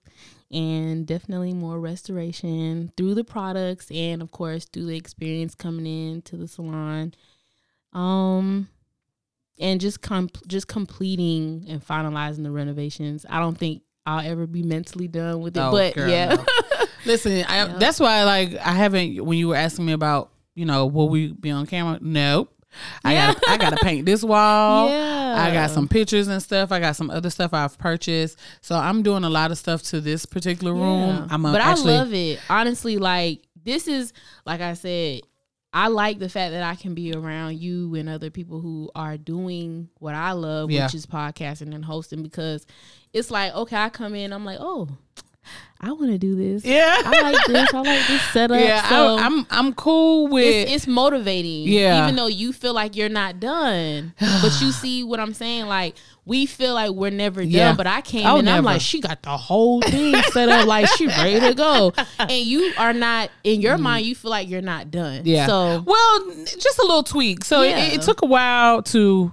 and 0.51 1.05
definitely 1.05 1.53
more 1.53 1.79
restoration 1.79 2.91
through 2.95 3.13
the 3.15 3.23
products 3.23 3.91
and 3.91 4.21
of 4.21 4.31
course 4.31 4.65
through 4.65 4.85
the 4.85 4.95
experience 4.95 5.53
coming 5.55 5.85
in 5.85 6.21
to 6.23 6.37
the 6.37 6.47
salon. 6.47 7.13
Um, 7.93 8.69
and 9.59 9.81
just 9.81 10.01
com- 10.01 10.29
just 10.47 10.67
completing 10.67 11.65
and 11.67 11.85
finalizing 11.85 12.43
the 12.43 12.51
renovations. 12.51 13.25
I 13.29 13.39
don't 13.39 13.57
think 13.57 13.81
I'll 14.05 14.25
ever 14.25 14.45
be 14.47 14.63
mentally 14.63 15.07
done 15.07 15.41
with 15.41 15.57
it, 15.57 15.59
Oh, 15.59 15.71
but 15.71 15.95
girl, 15.95 16.09
yeah. 16.09 16.35
no. 16.35 16.45
Listen, 17.05 17.31
I, 17.47 17.65
Yeah. 17.65 17.77
that's 17.79 17.99
why 17.99 18.23
like 18.23 18.53
I 18.57 18.71
haven't 18.73 19.23
when 19.25 19.37
you 19.37 19.49
were 19.49 19.55
asking 19.55 19.85
me 19.85 19.93
about 19.93 20.31
you 20.55 20.65
know 20.65 20.85
will 20.85 21.09
we 21.09 21.33
be 21.33 21.51
on 21.51 21.65
camera? 21.65 21.97
Nope. 22.01 22.53
I 23.03 23.13
Yeah. 23.13 23.33
got 23.33 23.43
I 23.49 23.57
got 23.57 23.69
to 23.71 23.83
paint 23.83 24.05
this 24.05 24.23
wall. 24.23 24.89
yeah. 24.89 25.35
I 25.37 25.53
got 25.53 25.71
some 25.71 25.87
pictures 25.87 26.27
and 26.27 26.41
stuff. 26.41 26.71
I 26.71 26.79
got 26.79 26.95
some 26.95 27.09
other 27.09 27.29
stuff 27.29 27.53
I've 27.53 27.77
purchased. 27.77 28.37
So 28.61 28.75
I'm 28.75 29.03
doing 29.03 29.23
a 29.23 29.29
lot 29.29 29.51
of 29.51 29.57
stuff 29.57 29.83
to 29.83 30.01
this 30.01 30.25
particular 30.25 30.73
room. 30.73 31.09
Yeah. 31.09 31.27
I'm 31.29 31.45
a, 31.45 31.51
but 31.51 31.61
actually 31.61 31.93
I 31.95 31.97
love 31.99 32.13
it. 32.13 32.39
Honestly, 32.49 32.97
like 32.97 33.43
this 33.63 33.87
is 33.87 34.13
like 34.45 34.61
I 34.61 34.73
said, 34.73 35.21
I 35.73 35.87
like 35.89 36.17
the 36.19 36.29
fact 36.29 36.51
that 36.53 36.63
I 36.63 36.75
can 36.75 36.93
be 36.95 37.13
around 37.13 37.59
you 37.59 37.93
and 37.95 38.07
other 38.09 38.29
people 38.29 38.61
who 38.61 38.89
are 38.95 39.17
doing 39.17 39.89
what 39.99 40.15
I 40.15 40.31
love, 40.31 40.71
Yeah. 40.71 40.85
which 40.85 40.95
is 40.95 41.05
podcasting 41.05 41.75
and 41.75 41.83
hosting, 41.85 42.23
because 42.23 42.65
it's 43.13 43.29
like, 43.29 43.53
okay, 43.53 43.75
I 43.75 43.89
come 43.89 44.15
in, 44.15 44.31
I'm 44.33 44.45
like, 44.45 44.57
oh, 44.61 44.87
I 45.79 45.91
want 45.91 46.07
to 46.09 46.17
do 46.17 46.35
this. 46.35 46.65
Yeah. 46.65 47.01
I 47.05 47.21
like 47.21 47.45
this. 47.45 47.71
I 47.73 47.77
like 47.81 48.07
this 48.07 48.21
setup. 48.33 48.59
yeah, 48.59 48.89
so 48.89 49.15
I, 49.17 49.21
I'm 49.21 49.45
I'm 49.51 49.73
cool 49.73 50.27
with 50.27 50.43
it's, 50.43 50.71
it's 50.71 50.87
motivating. 50.87 51.67
Yeah. 51.71 52.03
Even 52.03 52.15
though 52.15 52.25
you 52.27 52.51
feel 52.51 52.73
like 52.73 52.95
you're 52.95 53.09
not 53.09 53.39
done. 53.39 54.13
but 54.19 54.59
you 54.59 54.71
see 54.71 55.03
what 55.03 55.19
I'm 55.19 55.35
saying? 55.35 55.67
Like, 55.67 55.95
we 56.25 56.47
feel 56.47 56.73
like 56.73 56.91
we're 56.91 57.11
never 57.11 57.41
done. 57.41 57.51
Yeah. 57.51 57.73
But 57.75 57.85
I 57.85 58.01
came 58.01 58.25
Oh, 58.25 58.37
and 58.39 58.49
I'm 58.49 58.63
like, 58.63 58.81
she 58.81 59.01
got 59.01 59.21
the 59.21 59.37
whole 59.37 59.81
thing 59.81 60.15
set 60.31 60.49
up 60.49 60.65
like 60.65 60.87
she 60.97 61.05
ready 61.07 61.39
to 61.41 61.53
go. 61.53 61.93
And 62.19 62.31
you 62.31 62.73
are 62.77 62.93
not, 62.93 63.29
in 63.43 63.61
your 63.61 63.77
mind, 63.77 64.05
you 64.07 64.15
feel 64.15 64.31
like 64.31 64.49
you're 64.49 64.61
not 64.61 64.89
done. 64.89 65.19
Mm. 65.23 65.27
yeah. 65.27 65.45
So, 65.45 65.83
well, 65.85 66.19
just 66.43 66.79
a 66.79 66.81
little 66.81 67.03
tweak. 67.03 67.45
So 67.45 67.61
Yeah. 67.61 67.77
it, 67.85 67.93
it 67.93 68.01
took 68.01 68.23
a 68.23 68.25
while 68.25 68.81
to 68.83 69.31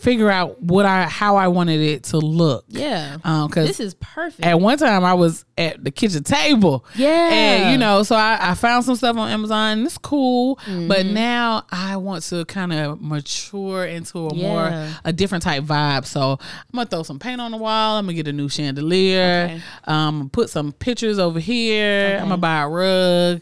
figure 0.00 0.30
out 0.30 0.62
what 0.62 0.86
I 0.86 1.04
how 1.04 1.36
I 1.36 1.48
wanted 1.48 1.80
it 1.80 2.04
to 2.04 2.18
look. 2.18 2.64
yeah. 2.68 3.18
Um, 3.24 3.48
because 3.48 3.66
this 3.68 3.80
is 3.80 3.94
perfect. 3.94 4.44
at 4.44 4.58
one 4.60 4.78
time 4.78 5.04
I 5.04 5.14
was 5.14 5.44
at 5.58 5.84
the 5.84 5.90
kitchen 5.90 6.24
table. 6.24 6.84
Yeah. 6.94 7.28
And 7.32 7.72
you 7.72 7.78
know, 7.78 8.02
so 8.02 8.16
I, 8.16 8.38
I 8.40 8.54
found 8.54 8.84
some 8.84 8.96
stuff 8.96 9.16
on 9.16 9.28
Amazon 9.30 9.84
it's 9.84 9.98
cool. 9.98 10.56
But 10.66 11.00
Mm-hmm. 11.04 11.14
now 11.14 11.64
I 11.70 11.96
want 11.96 12.22
to 12.24 12.44
kind 12.46 12.72
of 12.72 13.00
mature 13.00 13.84
into 13.86 14.28
a 14.28 14.34
Yeah. 14.34 14.46
more 14.48 14.88
a 15.04 15.12
different 15.12 15.44
type 15.44 15.64
vibe. 15.64 16.06
So 16.06 16.32
I'm 16.32 16.38
gonna 16.74 16.86
throw 16.86 17.02
some 17.02 17.18
paint 17.18 17.40
on 17.40 17.50
the 17.50 17.56
wall. 17.58 17.98
I'm 17.98 18.06
gonna 18.06 18.14
get 18.14 18.26
a 18.28 18.32
new 18.32 18.48
chandelier. 18.48 19.44
Okay. 19.50 19.62
Um 19.84 20.30
put 20.30 20.50
some 20.50 20.72
pictures 20.72 21.18
over 21.18 21.38
here. 21.40 22.16
I'm 22.20 22.24
gonna 22.28 22.36
buy 22.38 22.62
a 22.62 22.68
rug. 22.68 23.40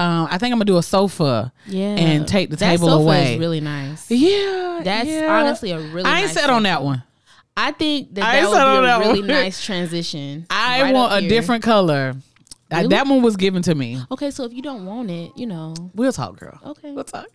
Um 0.00 0.28
I 0.30 0.38
think 0.38 0.52
I'm 0.52 0.58
gonna 0.58 0.64
do 0.64 0.78
a 0.78 0.82
sofa. 0.82 1.52
yeah. 1.66 1.94
And 1.96 2.26
take 2.26 2.50
the 2.50 2.56
that 2.56 2.70
table 2.70 2.88
sofa 2.88 3.02
away. 3.02 3.34
is 3.34 3.40
really 3.40 3.60
nice. 3.60 4.10
yeah. 4.10 4.80
That's 4.82 5.08
yeah. 5.08 5.38
honestly 5.40 5.70
a 5.72 5.78
really 5.78 6.04
I 6.04 6.20
ain't 6.20 6.26
nice 6.26 6.32
set 6.34 6.50
on 6.50 6.62
that 6.64 6.82
one. 6.82 7.02
I 7.56 7.72
think 7.72 8.14
that 8.14 8.24
I 8.24 8.40
that 8.40 8.48
would 8.48 8.80
be 8.80 8.86
a 8.88 8.98
really 8.98 9.20
one. 9.20 9.28
nice 9.28 9.64
transition. 9.64 10.46
I 10.50 10.82
right 10.82 10.94
want 10.94 11.24
a 11.24 11.28
different 11.28 11.62
color. 11.62 12.14
Really? 12.70 12.88
that 12.88 13.06
one 13.06 13.22
was 13.22 13.36
given 13.36 13.62
to 13.62 13.74
me. 13.74 14.00
Okay, 14.10 14.30
so 14.30 14.44
if 14.44 14.52
you 14.52 14.62
don't 14.62 14.86
want 14.86 15.10
it, 15.10 15.32
you 15.36 15.46
know. 15.46 15.74
We'll 15.94 16.12
talk, 16.12 16.38
girl. 16.38 16.58
Okay. 16.64 16.92
We'll 16.92 17.04
talk. 17.04 17.26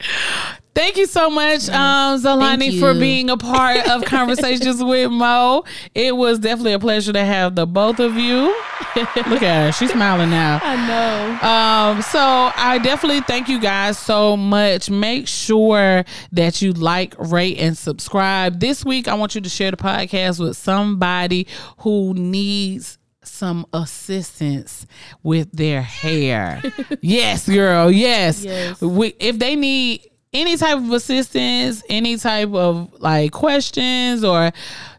Thank 0.73 0.97
you 0.97 1.05
so 1.05 1.29
much, 1.29 1.69
um, 1.69 2.19
Zalani, 2.21 2.79
for 2.79 2.93
being 2.93 3.29
a 3.29 3.37
part 3.37 3.87
of 3.89 4.03
Conversations 4.05 4.83
with 4.83 5.09
Mo. 5.09 5.63
It 5.93 6.15
was 6.15 6.39
definitely 6.39 6.73
a 6.73 6.79
pleasure 6.79 7.13
to 7.13 7.23
have 7.23 7.55
the 7.55 7.65
both 7.65 7.99
of 7.99 8.15
you. 8.15 8.47
Look 8.95 9.41
at 9.41 9.65
her. 9.65 9.71
She's 9.71 9.91
smiling 9.91 10.29
now. 10.29 10.59
I 10.61 10.75
know. 10.87 11.47
Um, 11.47 12.01
so 12.01 12.19
I 12.19 12.79
definitely 12.83 13.21
thank 13.21 13.47
you 13.47 13.59
guys 13.59 13.97
so 13.97 14.35
much. 14.35 14.89
Make 14.89 15.29
sure 15.29 16.03
that 16.33 16.61
you 16.61 16.73
like, 16.73 17.15
rate, 17.17 17.57
and 17.57 17.77
subscribe. 17.77 18.59
This 18.59 18.83
week, 18.83 19.07
I 19.07 19.13
want 19.13 19.33
you 19.33 19.41
to 19.41 19.49
share 19.49 19.71
the 19.71 19.77
podcast 19.77 20.41
with 20.41 20.57
somebody 20.57 21.47
who 21.79 22.13
needs 22.13 22.97
some 23.27 23.65
assistance 23.73 24.85
with 25.23 25.51
their 25.51 25.81
hair. 25.81 26.61
yes, 27.01 27.47
girl. 27.47 27.91
Yes. 27.91 28.43
Yes. 28.43 28.81
We, 28.81 29.13
if 29.19 29.39
they 29.39 29.55
need 29.55 30.09
any 30.33 30.57
type 30.57 30.77
of 30.77 30.91
assistance, 30.91 31.81
any 31.89 32.17
type 32.17 32.53
of 32.53 32.93
like 33.01 33.31
questions 33.31 34.23
or 34.23 34.51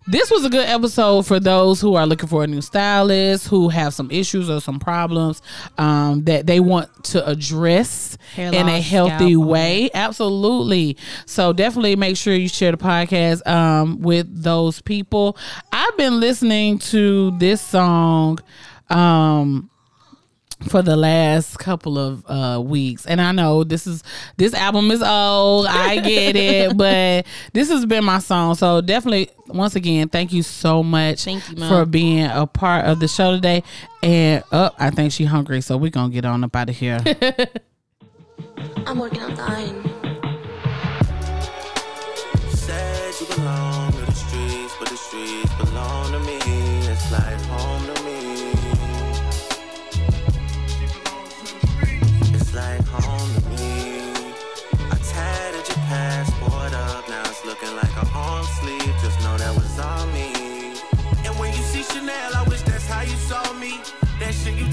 this 0.07 0.31
was 0.31 0.45
a 0.45 0.51
good 0.51 0.69
episode 0.69 1.27
for 1.27 1.41
those 1.41 1.81
who 1.81 1.95
are 1.95 2.07
looking 2.07 2.29
for 2.29 2.45
a 2.45 2.47
new 2.47 2.61
stylist, 2.61 3.49
who 3.49 3.69
have 3.69 3.93
some 3.93 4.11
issues 4.11 4.49
or 4.49 4.61
some 4.61 4.79
problems 4.79 5.43
um, 5.79 6.25
that 6.25 6.47
they 6.47 6.61
want 6.61 7.05
to 7.05 7.27
address 7.29 8.17
Hair 8.35 8.55
in 8.55 8.69
a 8.69 8.81
healthy 8.81 9.33
scalp, 9.35 9.47
way. 9.47 9.91
Absolutely. 9.93 10.97
So 11.27 11.53
definitely 11.53 11.97
make 11.97 12.17
sure 12.17 12.35
you 12.35 12.49
share 12.49 12.71
the 12.71 12.79
podcast 12.79 13.47
um, 13.47 14.01
with 14.01 14.27
those 14.43 14.81
people. 14.81 15.37
I've 15.73 15.97
been 15.97 16.21
listening 16.21 16.79
to 16.79 17.37
this 17.39 17.61
song. 17.61 18.39
Um, 18.89 19.71
for 20.69 20.83
the 20.83 20.97
last 20.97 21.59
couple 21.59 21.99
of 21.99 22.25
uh 22.27 22.61
weeks. 22.61 23.07
And 23.07 23.21
i 23.21 23.33
know 23.33 23.63
this 23.65 23.87
is 23.87 24.03
this 24.37 24.55
album 24.55 24.91
is 24.91 25.03
old. 25.03 25.67
I 25.67 26.01
get 26.01 26.37
it 26.37 26.77
but 26.77 27.27
this 27.53 27.69
has 27.69 27.87
been 27.87 28.05
my 28.05 28.19
song. 28.19 28.55
So 28.55 28.81
definitely 28.81 29.31
once 29.49 29.77
again 29.77 30.09
thank 30.09 30.33
you 30.33 30.43
so 30.43 30.83
much 30.83 31.25
Thank 31.25 31.49
you, 31.51 31.69
for 31.69 31.85
being 31.85 32.27
a 32.27 32.47
part 32.47 32.87
of 32.87 33.01
the 33.01 33.09
show 33.09 33.33
today. 33.33 33.63
And 34.03 34.43
up 34.53 34.75
i 34.79 34.91
think 34.91 35.13
she 35.13 35.25
hungry 35.25 35.61
so 35.61 35.77
we're 35.77 35.91
gonna 35.91 36.13
get 36.13 36.25
on 36.25 36.43
up 36.45 36.55
out 36.57 36.71
of 36.71 36.77
here. 36.77 36.99
I'm 38.87 38.99
working 38.99 39.23
on 39.23 39.35
dying. 39.35 39.83
Said 42.51 43.15
you 43.21 43.27
belong 43.35 43.93
to 43.93 43.99
the 44.07 44.13
streets, 44.13 44.75
but 44.79 44.89
the 44.89 44.97
streets 44.97 45.53
belong 45.55 46.13
to 46.13 46.21
me. 46.21 46.39
It's 46.89 47.11
like 47.13 47.46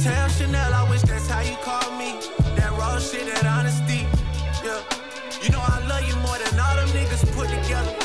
Tell 0.04 0.28
Chanel, 0.28 0.74
I 0.74 0.84
wish 0.90 1.02
that's 1.04 1.30
how 1.30 1.40
you 1.40 1.56
call 1.64 1.96
me. 1.96 2.20
That 2.60 2.76
raw 2.76 3.00
shit, 3.00 3.24
that 3.24 3.48
honesty. 3.48 4.04
Yeah. 4.60 4.84
You 5.40 5.48
know 5.56 5.64
I 5.64 5.80
love 5.88 6.04
you 6.04 6.12
more 6.20 6.36
than 6.44 6.60
all 6.60 6.76
them 6.76 6.92
niggas 6.92 7.24
put 7.32 7.48
together. 7.48 7.96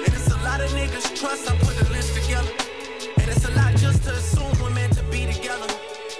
And 0.00 0.08
it's 0.16 0.32
a 0.32 0.40
lot 0.48 0.64
of 0.64 0.72
niggas 0.72 1.12
trust, 1.12 1.44
I 1.44 1.52
put 1.60 1.76
the 1.76 1.92
list 1.92 2.16
together. 2.16 2.48
And 3.20 3.28
it's 3.28 3.44
a 3.44 3.52
lot 3.52 3.76
just 3.76 4.00
to 4.04 4.16
assume 4.16 4.48
we're 4.64 4.72
meant 4.72 4.96
to 4.96 5.04
be 5.12 5.28
together. 5.28 5.68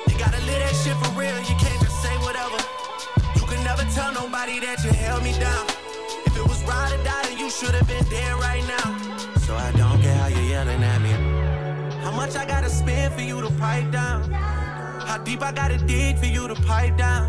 You 0.04 0.20
gotta 0.20 0.36
live 0.44 0.60
that 0.68 0.76
shit 0.84 1.00
for 1.00 1.16
real, 1.16 1.32
you 1.48 1.56
can't 1.56 1.80
just 1.80 1.96
say 2.04 2.12
whatever. 2.20 2.60
You 3.32 3.48
can 3.48 3.64
never 3.64 3.88
tell 3.96 4.12
nobody 4.12 4.60
that 4.60 4.84
you 4.84 4.92
held 4.92 5.24
me 5.24 5.32
down. 5.40 5.64
If 6.28 6.36
it 6.36 6.44
was 6.44 6.60
ride 6.68 6.92
or 6.92 7.00
die, 7.08 7.24
then 7.32 7.38
you 7.40 7.48
should 7.48 7.72
have 7.72 7.88
been 7.88 8.04
dead 8.12 8.36
right 8.36 8.64
now. 8.68 9.00
So 9.48 9.56
I 9.56 9.72
don't 9.80 9.96
care 9.96 10.12
how 10.12 10.28
you're 10.28 10.44
yelling 10.60 10.84
at 10.84 11.00
me. 11.00 11.16
How 12.04 12.12
much 12.12 12.36
I 12.36 12.44
gotta 12.44 12.68
spend 12.68 13.14
for 13.14 13.22
you 13.24 13.40
to 13.40 13.48
pipe 13.56 13.90
down? 13.90 14.28
How 15.12 15.18
deep 15.18 15.42
I 15.42 15.52
gotta 15.52 15.76
dig 15.76 16.16
for 16.16 16.24
you 16.24 16.48
to 16.48 16.54
pipe 16.54 16.96
down? 16.96 17.26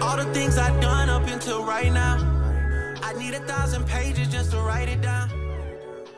All 0.00 0.16
the 0.16 0.24
things 0.32 0.56
I've 0.56 0.80
done 0.80 1.10
up 1.10 1.28
until 1.28 1.62
right 1.62 1.92
now. 1.92 2.16
I 3.02 3.12
need 3.12 3.34
a 3.34 3.40
thousand 3.40 3.86
pages 3.86 4.28
just 4.28 4.52
to 4.52 4.56
write 4.62 4.88
it 4.88 5.02
down. 5.02 5.28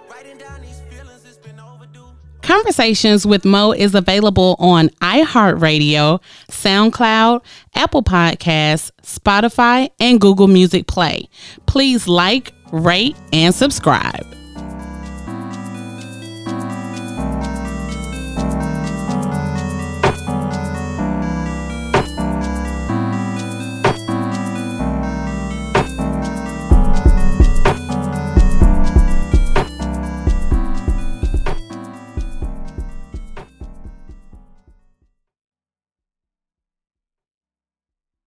Writing 0.09 0.39
down 0.39 0.63
these 0.63 0.81
feelings, 0.89 1.25
it's 1.25 1.39
been 1.39 1.59
overdue. 1.59 2.07
Conversations 2.43 3.27
with 3.27 3.45
Mo 3.45 3.73
is 3.73 3.97
available 3.97 4.55
on 4.61 4.91
iHeartRadio, 5.01 6.23
SoundCloud, 6.53 7.43
Apple 7.75 8.05
Podcasts, 8.05 8.93
Spotify, 9.03 9.91
and 9.99 10.21
Google 10.21 10.47
Music 10.47 10.87
Play. 10.87 11.29
Please 11.67 12.07
like, 12.07 12.53
rate, 12.71 13.17
and 13.33 13.53
subscribe. 13.53 14.25